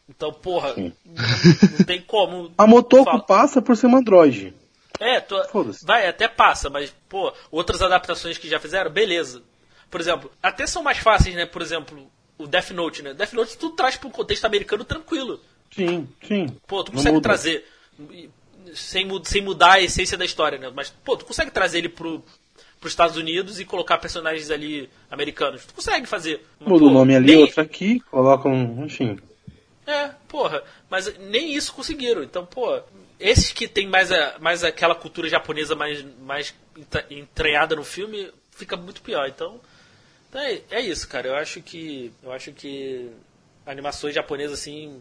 [0.10, 0.94] Então, porra, Sim.
[1.06, 2.50] não tem como.
[2.58, 4.54] A Motoko passa por ser uma androide.
[5.00, 5.36] É, tu,
[5.84, 9.44] vai, até passa, mas, pô, outras adaptações que já fizeram, beleza.
[9.92, 11.46] Por exemplo, até são mais fáceis, né?
[11.46, 13.14] Por exemplo, o Death Note, né?
[13.14, 15.40] Death Note tu traz pro contexto americano tranquilo.
[15.72, 16.48] Sim, sim.
[16.66, 17.66] Pô, tu consegue trazer,
[18.74, 20.72] sem, sem mudar a essência da história, né?
[20.74, 22.24] Mas, pô, tu consegue trazer ele pro,
[22.80, 25.66] pros Estados Unidos e colocar personagens ali americanos.
[25.66, 26.46] Tu consegue fazer.
[26.60, 27.38] Muda o nome ali, nem...
[27.38, 28.86] outro aqui, coloca um.
[28.86, 29.20] enfim.
[29.86, 30.64] É, porra.
[30.90, 32.24] Mas nem isso conseguiram.
[32.24, 32.80] Então, pô,
[33.20, 36.54] esses que tem mais, a, mais aquela cultura japonesa mais, mais
[37.10, 39.28] entranhada no filme, fica muito pior.
[39.28, 39.60] Então,
[40.30, 41.28] então é, é, isso, cara.
[41.28, 42.12] Eu acho que.
[42.24, 43.10] Eu acho que
[43.66, 45.00] animações japonesas assim.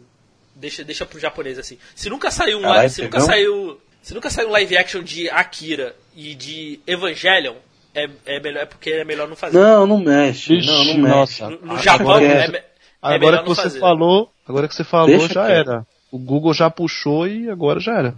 [0.55, 1.77] Deixa, deixa pro japonês assim.
[1.95, 3.81] Se nunca saiu um Caralho, se nunca saiu.
[4.01, 7.55] Se nunca saiu um live action de Akira e de Evangelion,
[7.93, 9.57] é, é melhor é porque é melhor não fazer.
[9.57, 10.53] Não, não mexe.
[10.53, 11.43] Ixi, não, não mexe.
[11.43, 12.63] No, no Japão é, é,
[13.01, 13.79] agora que você fazer.
[13.79, 15.51] falou, agora que você falou Deixa já que...
[15.51, 15.87] era.
[16.09, 18.15] O Google já puxou e agora já era.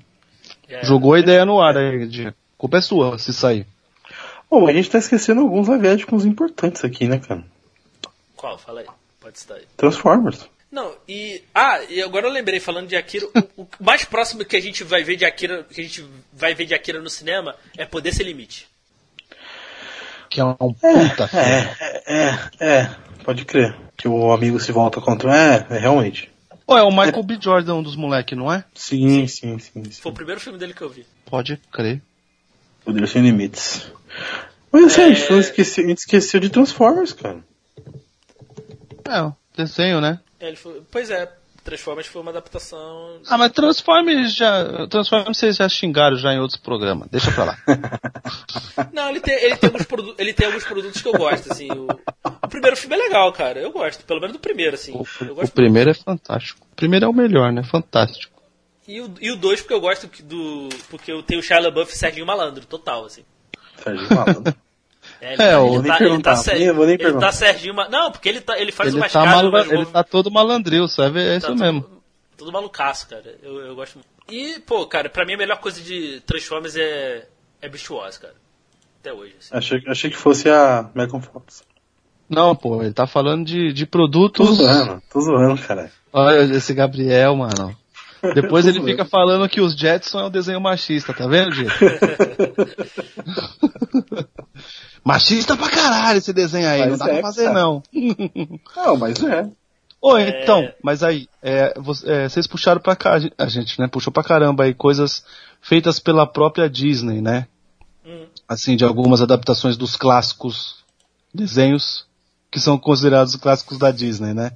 [0.68, 3.65] É, Jogou a ideia no ar aí, de culpa é sua se sair.
[4.49, 7.43] Bom, a gente tá esquecendo alguns live importantes aqui, né, cara?
[8.35, 8.57] Qual?
[8.57, 8.88] Fala aí.
[9.19, 9.63] Pode estar aí.
[9.77, 10.49] Transformers.
[10.71, 11.43] Não, e.
[11.53, 13.27] Ah, e agora eu lembrei, falando de Akira,
[13.57, 16.53] o, o, mais próximo que a gente vai ver de Akira, que a gente vai
[16.53, 18.67] ver de Akira no cinema é Poder Ser Limite.
[20.30, 21.30] Que é um puta.
[21.34, 21.76] É,
[22.07, 23.76] é, é, é, pode crer.
[23.97, 25.35] Que o amigo se volta contra.
[25.35, 26.31] É, é realmente.
[26.65, 27.23] Pô, é o Michael é.
[27.23, 27.39] B.
[27.41, 28.63] Jordan, um dos moleques, não é?
[28.76, 31.03] Sim, sim, sim, sim, Foi o primeiro filme dele que eu vi.
[31.26, 31.99] Pode crer.
[32.85, 33.91] Poder Sem Limites.
[34.72, 35.03] Mas é...
[35.03, 37.44] a, gente esqueceu, a gente esqueceu de Transformers, cara.
[39.07, 40.19] É, desenho, né?
[40.40, 41.31] É, foi, pois é,
[41.64, 43.19] Transformers foi uma adaptação.
[43.27, 44.88] Ah, mas Transformers já.
[44.88, 47.10] Transformers vocês já xingaram já em outros programas.
[47.10, 47.57] Deixa pra lá.
[48.94, 51.69] Não, ele tem, ele tem, alguns, ele tem alguns produtos que eu gosto, assim.
[51.72, 51.88] O,
[52.44, 53.60] o, primeiro filme é legal, cara.
[53.60, 54.94] Eu gosto, pelo menos do primeiro, assim.
[54.94, 56.02] O, o primeiro muito.
[56.02, 56.65] é fantástico.
[56.72, 57.64] O primeiro é o melhor, né?
[57.64, 58.41] Fantástico.
[58.88, 60.69] E o, e o dois, porque eu gosto do.
[60.90, 63.23] Porque eu tenho o Shia LaBeouf e Serginho Malandro, total, assim.
[63.84, 64.56] Serginho Malandro.
[65.22, 68.30] É, ele, é, tá, ele, tá, ele, tá, ele, tá, ele tá Serginho, não, porque
[68.30, 71.19] ele, tá, ele faz ele umas tá caras, Ele tá todo malandril, sabe?
[71.19, 71.85] É tá isso mesmo.
[72.38, 73.35] Tudo malucaço, cara.
[73.43, 74.07] Eu, eu gosto muito.
[74.30, 77.27] E, pô, cara, pra mim a melhor coisa de Transformers é,
[77.61, 78.35] é Beast Wars, cara.
[79.01, 79.35] Até hoje.
[79.39, 79.57] Assim.
[79.57, 81.64] Achei, achei que fosse a Megan Fox.
[82.30, 84.47] Não, pô, ele tá falando de, de produtos.
[84.47, 85.91] Tô zoando, tô zoando, cara.
[86.14, 87.76] Olha esse Gabriel, mano.
[88.33, 91.73] Depois ele fica falando que os Jetson é um desenho machista, tá vendo, gente?
[95.03, 97.59] machista pra caralho esse desenho aí, mas não dá é, pra fazer cara.
[97.59, 97.83] não.
[98.75, 99.49] Não, mas é.
[100.01, 100.43] Ô, é...
[100.43, 101.73] então, mas aí, é,
[102.05, 105.23] é, vocês puxaram pra cá, a gente, né, puxou pra caramba aí coisas
[105.61, 107.47] feitas pela própria Disney, né?
[108.05, 108.25] Hum.
[108.47, 110.83] Assim, de algumas adaptações dos clássicos
[111.33, 112.07] desenhos
[112.51, 114.51] que são considerados clássicos da Disney, né?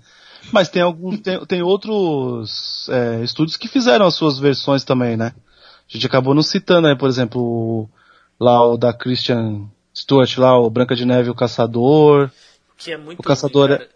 [0.51, 5.33] Mas tem alguns, tem, tem outros é, estúdios que fizeram as suas versões também, né?
[5.89, 7.89] A gente acabou não citando aí, por exemplo,
[8.39, 12.29] lá o da Christian Stewart, lá o Branca de Neve o Caçador.
[12.77, 13.89] Que é muito o Caçador ruim, é,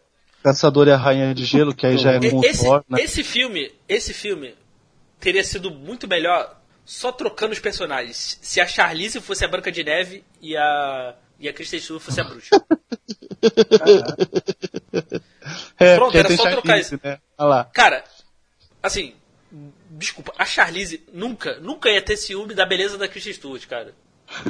[0.43, 3.01] Caçador é a Rainha de Gelo, que aí já é muito esse, forte, né?
[3.01, 4.55] Esse filme, esse filme
[5.19, 6.55] teria sido muito melhor
[6.85, 8.39] só trocando os personagens.
[8.41, 12.19] Se a Charlize fosse a Branca de Neve e a e a Kristen Stewart fosse
[12.19, 12.49] a bruxa.
[15.79, 16.99] é, Pronto, era só trocar isso.
[17.03, 17.19] Né?
[17.37, 17.65] lá.
[17.65, 18.03] Cara,
[18.81, 19.13] assim,
[19.91, 23.93] desculpa, a Charlize nunca, nunca ia ter ciúme da beleza da Kristen Stewart, cara.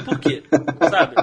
[0.06, 0.44] Por quê?
[0.90, 1.16] Sabe?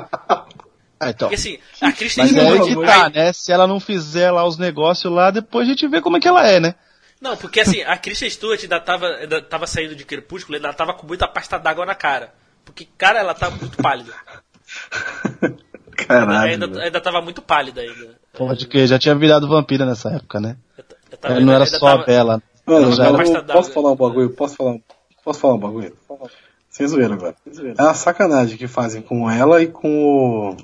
[1.01, 1.29] Ah, então.
[1.29, 2.61] Porque assim, a Kristen Mas Stewart.
[2.61, 3.33] É que tá, né?
[3.33, 6.29] Se ela não fizer lá os negócios lá, depois a gente vê como é que
[6.29, 6.75] ela é, né?
[7.21, 10.95] Não, porque assim, a Kristen Stewart ainda tava, ainda tava saindo de Crepúsculo, ainda tava
[10.95, 12.35] com muita pasta d'água na cara.
[12.65, 14.15] Porque, cara, ela tá muito pálida.
[15.97, 16.53] Caralho.
[16.53, 18.11] Ainda, ainda tava muito pálida ainda.
[18.37, 20.57] Pode que já tinha virado vampira nessa época, né?
[20.77, 22.03] Eu, eu tava, não era só tava...
[22.03, 22.43] a Bela.
[22.67, 23.43] Mano, já era...
[23.43, 24.31] posso falar um bagulho?
[24.31, 24.77] Posso falar,
[25.25, 25.93] posso falar um bagulho?
[26.71, 27.37] Sem zoeira agora.
[27.79, 30.57] É uma sacanagem que fazem com ela e com o.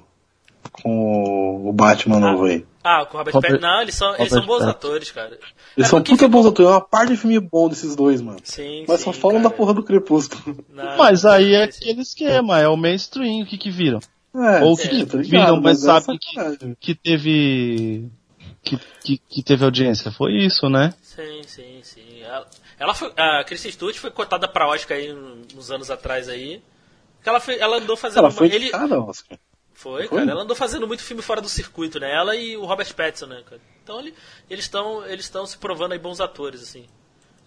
[0.82, 2.66] com o Batman ah, novo aí.
[2.82, 3.68] Ah, com o Robert, Robert Pattinson.
[3.68, 5.38] Não, eles são, eles são bons atores, cara.
[5.76, 6.68] Eles é são puta bons atores.
[6.68, 8.40] É uma par de filme bom desses dois, mano.
[8.42, 9.50] Sim, Mas sim, só falam cara.
[9.50, 10.64] da porra do Crepúsculo.
[10.68, 14.00] Não, Mas aí é aquele esquema, é o mainstream, o que que viram?
[14.34, 18.08] É, Ou o que, é, que viram, mas, mas sabe que, que teve.
[18.62, 20.12] Que, que, que, teve audiência.
[20.12, 20.94] Foi isso, né?
[21.02, 22.22] Sim, sim, sim.
[22.22, 22.46] Ela,
[22.78, 25.12] ela foi, a Kristen Stewart foi cotada pra Oscar aí
[25.56, 26.62] uns anos atrás aí.
[27.24, 28.18] Ela, foi, ela andou fazendo.
[28.20, 29.38] Ela foi uma, ele, Oscar.
[29.72, 30.30] Foi, foi, cara.
[30.30, 32.14] Ela andou fazendo muito filme fora do circuito, né?
[32.14, 33.60] Ela e o Robert Pattinson, né, cara?
[33.82, 34.14] Então ele,
[34.48, 36.84] eles estão eles estão se provando aí bons atores, assim.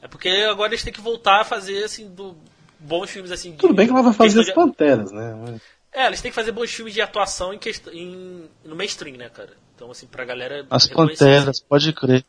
[0.02, 2.36] É porque agora eles têm que voltar a fazer, assim, do,
[2.84, 3.54] bons filmes, assim.
[3.56, 4.54] Tudo de, bem que ela vai fazer as de...
[4.54, 5.60] Panteras, né?
[5.94, 7.60] É, eles têm que fazer bons filmes de atuação em,
[7.92, 9.52] em, no mainstream, né, cara?
[9.76, 10.66] Então, assim, pra galera.
[10.70, 12.26] As Panteras, pode crer.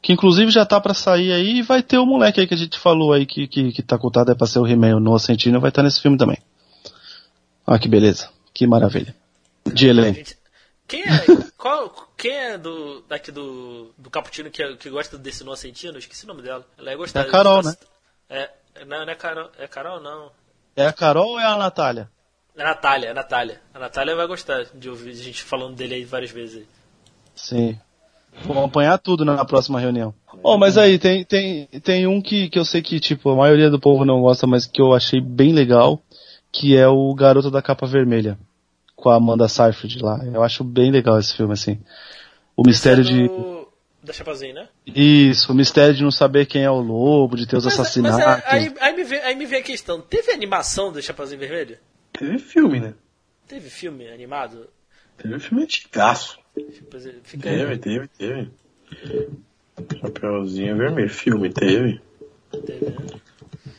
[0.00, 2.56] Que inclusive já tá para sair aí e vai ter o moleque aí que a
[2.56, 5.20] gente falou aí que, que, que tá cotado é pra ser o He-Man, o Noah
[5.20, 6.38] Centineo, vai estar tá nesse filme também.
[7.64, 8.28] Ah, que beleza.
[8.52, 9.14] Que maravilha.
[9.64, 10.28] De elenco.
[10.88, 11.24] Quem é,
[11.56, 15.98] qual, quem é do, daqui do, do Caputino que, que gosta desse Noah Centineo?
[15.98, 16.66] Esqueci o nome dela.
[16.76, 17.24] Ela é gostada.
[17.24, 17.74] É a Carol, né?
[18.28, 18.50] É,
[18.84, 20.32] não, não é Carol, é Carol não.
[20.74, 22.10] É a Carol ou é a Natália?
[22.58, 23.60] A Natália, a Natália.
[23.74, 26.58] A Natália vai gostar de ouvir a gente falando dele aí várias vezes.
[26.58, 26.66] aí.
[27.34, 27.78] Sim.
[28.44, 30.14] Vamos apanhar tudo na próxima reunião.
[30.42, 33.70] Oh, mas aí, tem, tem, tem um que, que eu sei que, tipo, a maioria
[33.70, 36.00] do povo não gosta, mas que eu achei bem legal,
[36.50, 38.38] que é o Garoto da Capa Vermelha,
[38.96, 40.18] com a Amanda Seyfried lá.
[40.24, 41.78] Eu acho bem legal esse filme, assim.
[42.56, 43.28] O mistério Esse é de...
[43.28, 43.68] do-
[44.02, 44.68] Da Chapazinho, né?
[44.86, 48.18] Isso, o mistério de não saber quem é o lobo, de ter os Mas, assassinatos.
[48.18, 51.38] mas é, aí, aí, me vem, aí me vem a questão: teve animação do Chapazinho
[51.40, 51.76] Vermelho?
[52.22, 52.94] Teve filme, né?
[53.48, 54.68] Teve filme animado?
[55.16, 56.38] Teve filme antigaço.
[57.24, 58.50] Fica Teve, teve, teve.
[60.00, 61.10] Chapeuzinho vermelho.
[61.10, 62.00] Filme, teve.
[62.64, 62.96] teve, né?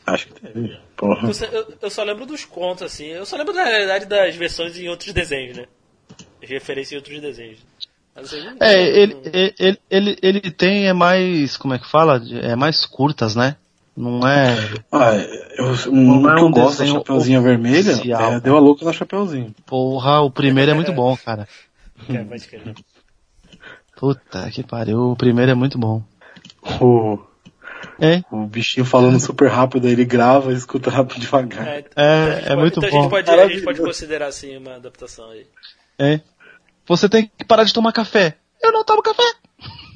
[0.06, 0.78] Acho que teve.
[0.98, 1.30] Porra.
[1.30, 3.06] Eu, só- eu- só lembro dos contos, assim.
[3.06, 5.66] Eu só lembro, na realidade, das versões em outros desenhos, né?
[6.42, 7.60] As referências em outros desenhos.
[8.14, 9.16] Assim, É, ele,
[9.58, 12.22] ele, ele, ele tem é mais, como é que fala?
[12.42, 13.56] É mais curtas, né?
[13.96, 14.56] Não é.
[14.92, 15.14] Ah,
[15.56, 18.60] eu, um Não é que eu um gosto da desenho Chapeuzinho Vermelha é Deu a
[18.60, 19.54] Louca na Chapeuzinho.
[19.66, 21.48] Porra, o primeiro é muito bom, cara.
[22.10, 22.74] É, pode crer.
[23.96, 26.02] Puta que pariu, o primeiro é muito bom.
[26.82, 27.20] O,
[28.00, 31.68] É, o bichinho falando super rápido, aí ele grava e escuta rápido devagar.
[31.68, 33.02] É, é, é pode- muito então a bom.
[33.04, 35.46] gente, pode, a gente pode considerar, assim, uma adaptação aí.
[36.00, 36.20] É.
[36.88, 38.36] Você tem que parar de tomar café.
[38.62, 39.24] Eu não tomo café.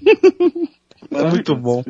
[1.09, 1.83] É muito bom.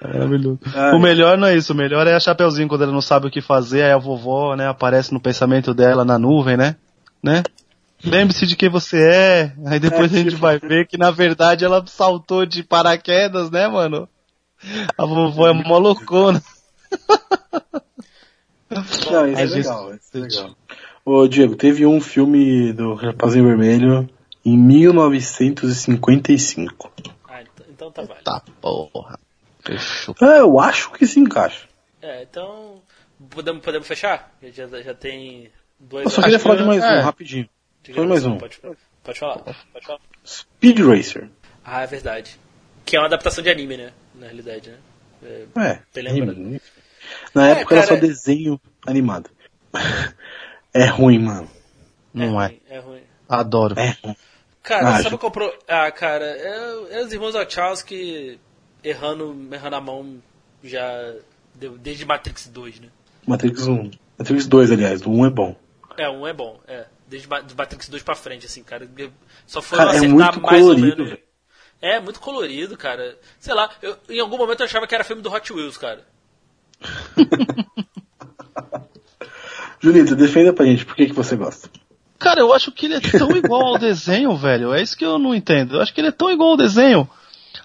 [0.00, 0.58] É maravilhoso.
[0.74, 0.92] Ai.
[0.94, 3.30] O melhor não é isso, o melhor é a Chapeuzinho quando ela não sabe o
[3.30, 6.76] que fazer, aí a vovó, né, aparece no pensamento dela na nuvem, né?
[7.22, 7.42] Né?
[8.04, 9.52] Lembre-se de quem você é.
[9.66, 13.50] Aí depois É, a gente tipo- vai ver que na verdade ela saltou de paraquedas,
[13.50, 14.06] né, mano?
[14.98, 16.42] A vovó é mó loucona.
[18.70, 19.08] Não, isso
[19.40, 20.50] é legal, isso é legal.
[21.04, 24.08] Ô, Diego, teve um filme do Rapazinho Vermelho
[24.44, 26.90] em 1955.
[27.28, 28.24] Ah, então, então tá válido.
[28.24, 29.16] Tá, porra.
[29.66, 30.14] Fechou.
[30.22, 31.66] É, eu acho que se encaixa.
[32.00, 32.82] É, então.
[33.30, 34.32] Podemos, podemos fechar?
[34.52, 36.04] Já, já tem dois.
[36.04, 36.98] Eu só queria falar que- de mais é.
[36.98, 37.48] um, rapidinho.
[37.94, 38.36] Só mais um.
[38.38, 38.58] Pode,
[39.02, 39.38] pode falar.
[39.38, 40.00] Pode falar.
[40.24, 41.30] Speed Racer.
[41.64, 42.38] Ah, é verdade.
[42.84, 43.92] Que é uma adaptação de anime, né?
[44.14, 44.78] Na realidade, né?
[45.56, 46.00] É, É.
[46.10, 46.60] Anime.
[47.34, 49.30] Na É, época era só cara- desenho animado.
[50.74, 51.50] É ruim, mano.
[52.12, 52.46] Não é.
[52.48, 53.02] ruim, é ruim.
[53.26, 53.74] Adoro.
[53.80, 54.16] É ruim.
[54.62, 55.50] Cara, Ah, sabe qual pro...
[55.66, 58.38] Ah, cara, é, é os irmãos Wachowski
[58.88, 60.22] errando, errando a mão
[60.62, 61.14] já
[61.54, 62.88] deu- desde Matrix 2, né?
[63.26, 63.90] Matrix 1.
[64.18, 65.02] Matrix 2, aliás.
[65.04, 65.56] O 1 é bom.
[65.96, 66.86] É, um é bom, é.
[67.08, 68.88] Desde Matrix 2 pra frente, assim, cara.
[69.46, 71.08] Só foram Cara, é acertar muito mais ou colorido, menos.
[71.10, 71.22] velho.
[71.82, 73.18] É, muito colorido, cara.
[73.38, 76.04] Sei lá, eu, em algum momento eu achava que era filme do Hot Wheels, cara.
[79.80, 80.84] Julito, defenda pra gente.
[80.86, 81.68] Por que, que você gosta?
[82.18, 84.72] Cara, eu acho que ele é tão igual ao desenho, velho.
[84.72, 85.76] É isso que eu não entendo.
[85.76, 87.08] Eu acho que ele é tão igual ao desenho.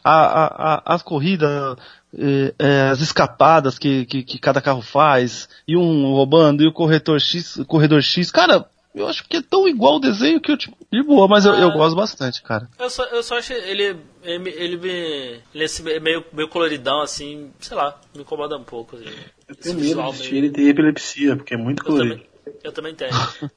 [0.04, 1.78] A, a, as corridas,
[2.18, 6.74] eh, eh, as escapadas que, que, que cada carro faz, e um roubando, e o
[6.74, 8.32] corretor X, o corredor X.
[8.32, 8.66] Cara,
[8.96, 11.54] eu acho que é tão igual ao desenho que eu, tipo, de boa, mas eu,
[11.56, 11.74] eu Ah.
[11.74, 12.68] gosto bastante, cara.
[12.80, 13.96] Eu só, eu só acho ele.
[14.24, 15.66] Ele, me- ele, me- ele
[15.96, 18.96] é meio, meio coloridão, assim, sei lá, me incomoda um pouco.
[18.98, 19.06] Assim,
[19.48, 22.16] Eu tenho medo de assistir meio- ele ter epilepsia, porque é muito Eu colorido.
[22.16, 23.12] também, eu também tenho.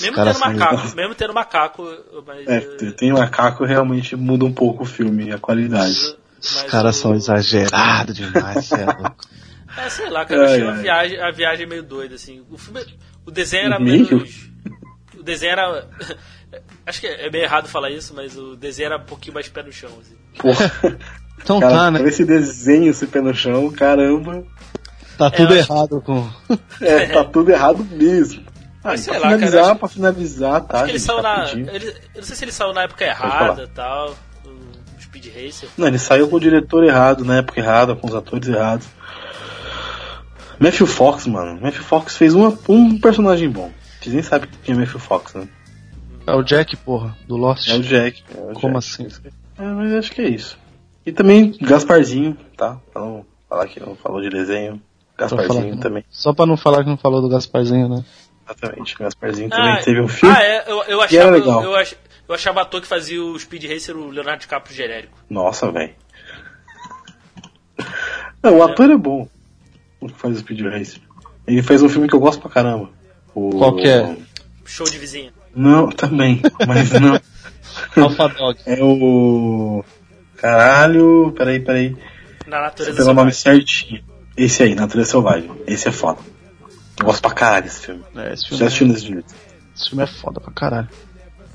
[0.00, 0.94] Mesmo tendo macaco, legais.
[0.94, 1.88] mesmo tendo macaco,
[2.26, 2.46] mas.
[2.46, 5.92] É, eh, tem macaco realmente muda um pouco o filme, a qualidade.
[6.40, 9.16] Os mas caras o- são exagerados demais, cê é louco.
[9.76, 10.82] É, sei lá, cara, eu achei Ai, a ai.
[10.82, 12.44] viagem, a viagem meio doida, assim.
[12.50, 12.84] O filme.
[13.24, 14.06] O desenho era Meio?
[14.08, 14.50] menos.
[15.18, 15.88] O desenho era.
[16.86, 19.62] Acho que é meio errado falar isso, mas o desenho era um pouquinho mais pé
[19.62, 20.16] no chão, assim.
[20.38, 20.98] Porra,
[21.42, 22.02] Então cara, tá, né?
[22.08, 24.44] esse desenho esse pé no chão, caramba.
[25.18, 26.28] Tá tudo eu acho- errado com.
[26.80, 28.42] É, tá tudo errado mesmo.
[28.84, 31.06] Ah, Mas sei pra lá, cara, finalizar, acho- pra finalizar, tá, Acho que ele gente,
[31.06, 31.34] saiu na.
[31.36, 31.70] rapidinho.
[31.70, 34.14] Ele, eu não sei se ele saiu na época errada e tal.
[35.00, 35.68] Speed Racer.
[35.76, 38.86] Não, ele saiu com o diretor errado, na época errada, com os atores errados.
[40.60, 41.60] Matthew Fox, mano.
[41.60, 43.70] Matthew Fox fez uma, um personagem bom.
[44.00, 45.48] Vocês nem sabem quem é Matthew Fox, né?
[46.26, 47.68] É o Jack, porra, do Lost.
[47.68, 48.22] É o Jack.
[48.36, 49.06] é o Como Jack.
[49.06, 49.08] assim?
[49.58, 50.58] É, mas acho que é isso.
[51.06, 52.76] E também Gasparzinho, tá?
[52.92, 54.80] Pra não falar que não falou de desenho.
[55.16, 56.04] Gasparzinho também.
[56.10, 58.04] Só pra não falar que não falou do Gasparzinho, né?
[58.48, 58.96] Exatamente.
[58.98, 60.34] Gasparzinho também Ah, teve um filme.
[60.36, 61.22] Ah, é, eu, eu achava.
[61.22, 61.62] era legal.
[61.62, 61.94] Eu, ach,
[62.28, 65.18] eu achava ator que fazia o Speed Racer o Leonardo DiCaprio genérico.
[65.28, 65.94] Nossa, velho.
[68.42, 69.28] Não, o ator é bom.
[70.00, 71.00] O que faz o Speed Racer.
[71.46, 72.90] Ele fez um filme que eu gosto pra caramba.
[73.34, 73.50] O...
[73.50, 74.16] Qual que é?
[74.64, 75.32] Show de vizinha.
[75.54, 76.40] Não, também.
[76.66, 77.20] Mas não.
[78.02, 78.58] Alpha Dog.
[78.66, 79.82] É o.
[80.36, 81.32] Caralho.
[81.36, 81.96] Peraí, peraí.
[82.46, 83.66] Na Você natureza pegou o nome selvagem.
[83.66, 84.04] certinho.
[84.36, 85.50] Esse aí, Natureza Selvagem.
[85.66, 86.20] Esse é foda.
[87.00, 88.02] Eu gosto pra caralho desse filme.
[88.16, 89.34] É, esse Você filme, assistiu nesse jeito?
[89.76, 90.88] esse filme é foda pra caralho.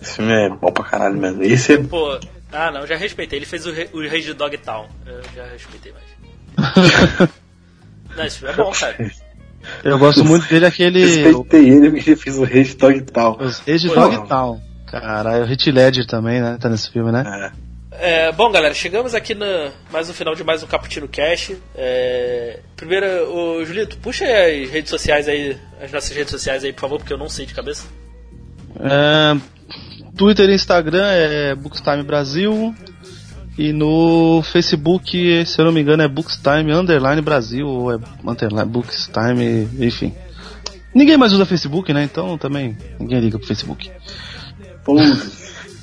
[0.01, 1.43] Esse filme é bom pra caralho mesmo.
[1.43, 1.77] Esse é.
[1.83, 2.19] Pô,
[2.51, 3.39] ah não, já respeitei.
[3.39, 4.87] Ele fez o, Rei- o Rei de Dogtown.
[5.05, 7.29] Eu já respeitei mais.
[8.15, 8.95] não, esse filme é bom, cara.
[9.81, 11.05] Eu gosto muito dele aquele.
[11.05, 13.37] Respeitei ele porque ele fez o Rage Dog Tal.
[13.39, 14.59] Os Rage Dog Tal.
[14.87, 16.57] Caralho, o Hit Ledger também, né?
[16.59, 17.23] Tá nesse filme, né?
[17.25, 17.72] É.
[17.99, 19.45] É, bom, galera, chegamos aqui no
[19.91, 21.51] mais no final de mais um Cappuccino Cash.
[21.75, 26.73] É, primeiro, o Julito, puxa aí as redes sociais aí, as nossas redes sociais aí,
[26.73, 27.85] por favor, porque eu não sei de cabeça.
[28.79, 29.37] É,
[30.17, 32.75] Twitter e Instagram é Bookstime Brasil.
[33.57, 38.69] E no Facebook, se eu não me engano, é Bookstime Underline Brasil, ou é Underline
[38.69, 40.13] Bookstime, enfim.
[40.93, 42.03] Ninguém mais usa Facebook, né?
[42.03, 43.91] Então também ninguém liga pro Facebook.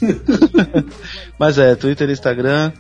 [1.39, 2.72] Mas é, Twitter e Instagram,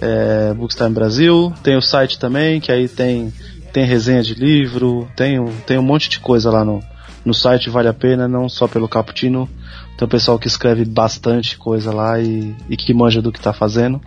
[0.00, 3.32] é, Bookstime Brasil, tem o site também, que aí tem,
[3.72, 6.82] tem resenha de livro, tem, tem um monte de coisa lá no,
[7.24, 9.48] no site, vale a pena, não só pelo Cappuccino,
[9.96, 13.52] tem o pessoal que escreve bastante coisa lá e, e que manja do que tá
[13.52, 14.00] fazendo.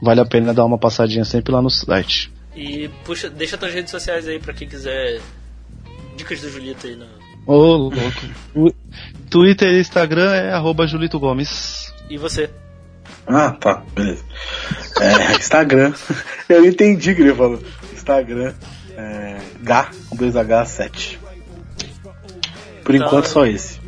[0.00, 2.32] Vale a pena dar uma passadinha sempre lá no site.
[2.54, 5.20] E puxa, deixa tuas redes sociais aí pra quem quiser
[6.16, 6.96] dicas do Julito aí.
[6.96, 7.06] No...
[7.46, 8.74] Ô, oh, louco.
[9.30, 11.87] Twitter e Instagram é arroba Julito Gomes.
[12.08, 12.48] E você?
[13.26, 14.24] Ah, tá, beleza.
[15.00, 15.92] É, Instagram.
[16.48, 17.62] Eu entendi que ele falou.
[17.92, 18.54] Instagram.
[18.96, 21.18] É, H, com 2H7.
[22.82, 23.78] Por então, enquanto só esse.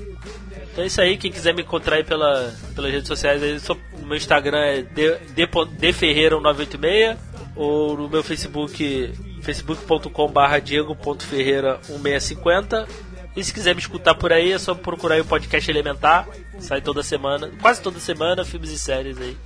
[0.72, 3.74] Então é isso aí, quem quiser me encontrar aí pela, pelas redes sociais, aí, só,
[4.00, 7.16] o meu Instagram é dferreira1986
[7.56, 12.86] ou no meu Facebook facebook.com.br diego.ferreira1650
[13.36, 16.28] e se quiser me escutar por aí, é só procurar o podcast Elementar.
[16.58, 19.36] Sai toda semana, quase toda semana, filmes e séries aí.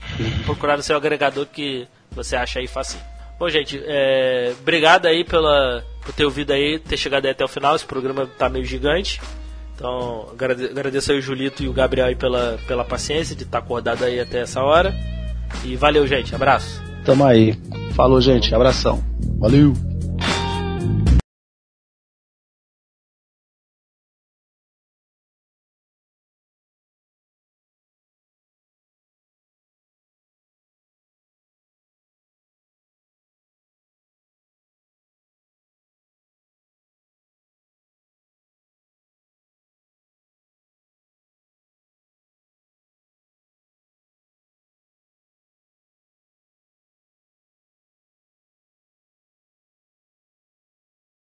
[0.45, 2.99] Procurar no seu agregador que você acha aí fácil.
[3.39, 7.49] Bom, gente, é, obrigado aí pela, por ter ouvido aí, ter chegado aí até o
[7.49, 7.77] final.
[7.77, 9.21] Esse programa tá meio gigante.
[9.75, 13.65] Então, agradeço aí o Julito e o Gabriel aí pela, pela paciência de estar tá
[13.65, 14.95] acordado aí até essa hora.
[15.65, 16.35] E valeu, gente.
[16.35, 16.83] Abraço.
[17.05, 17.59] Tamo aí.
[17.95, 18.55] Falou, gente.
[18.55, 19.05] Abração.
[19.39, 19.94] Valeu.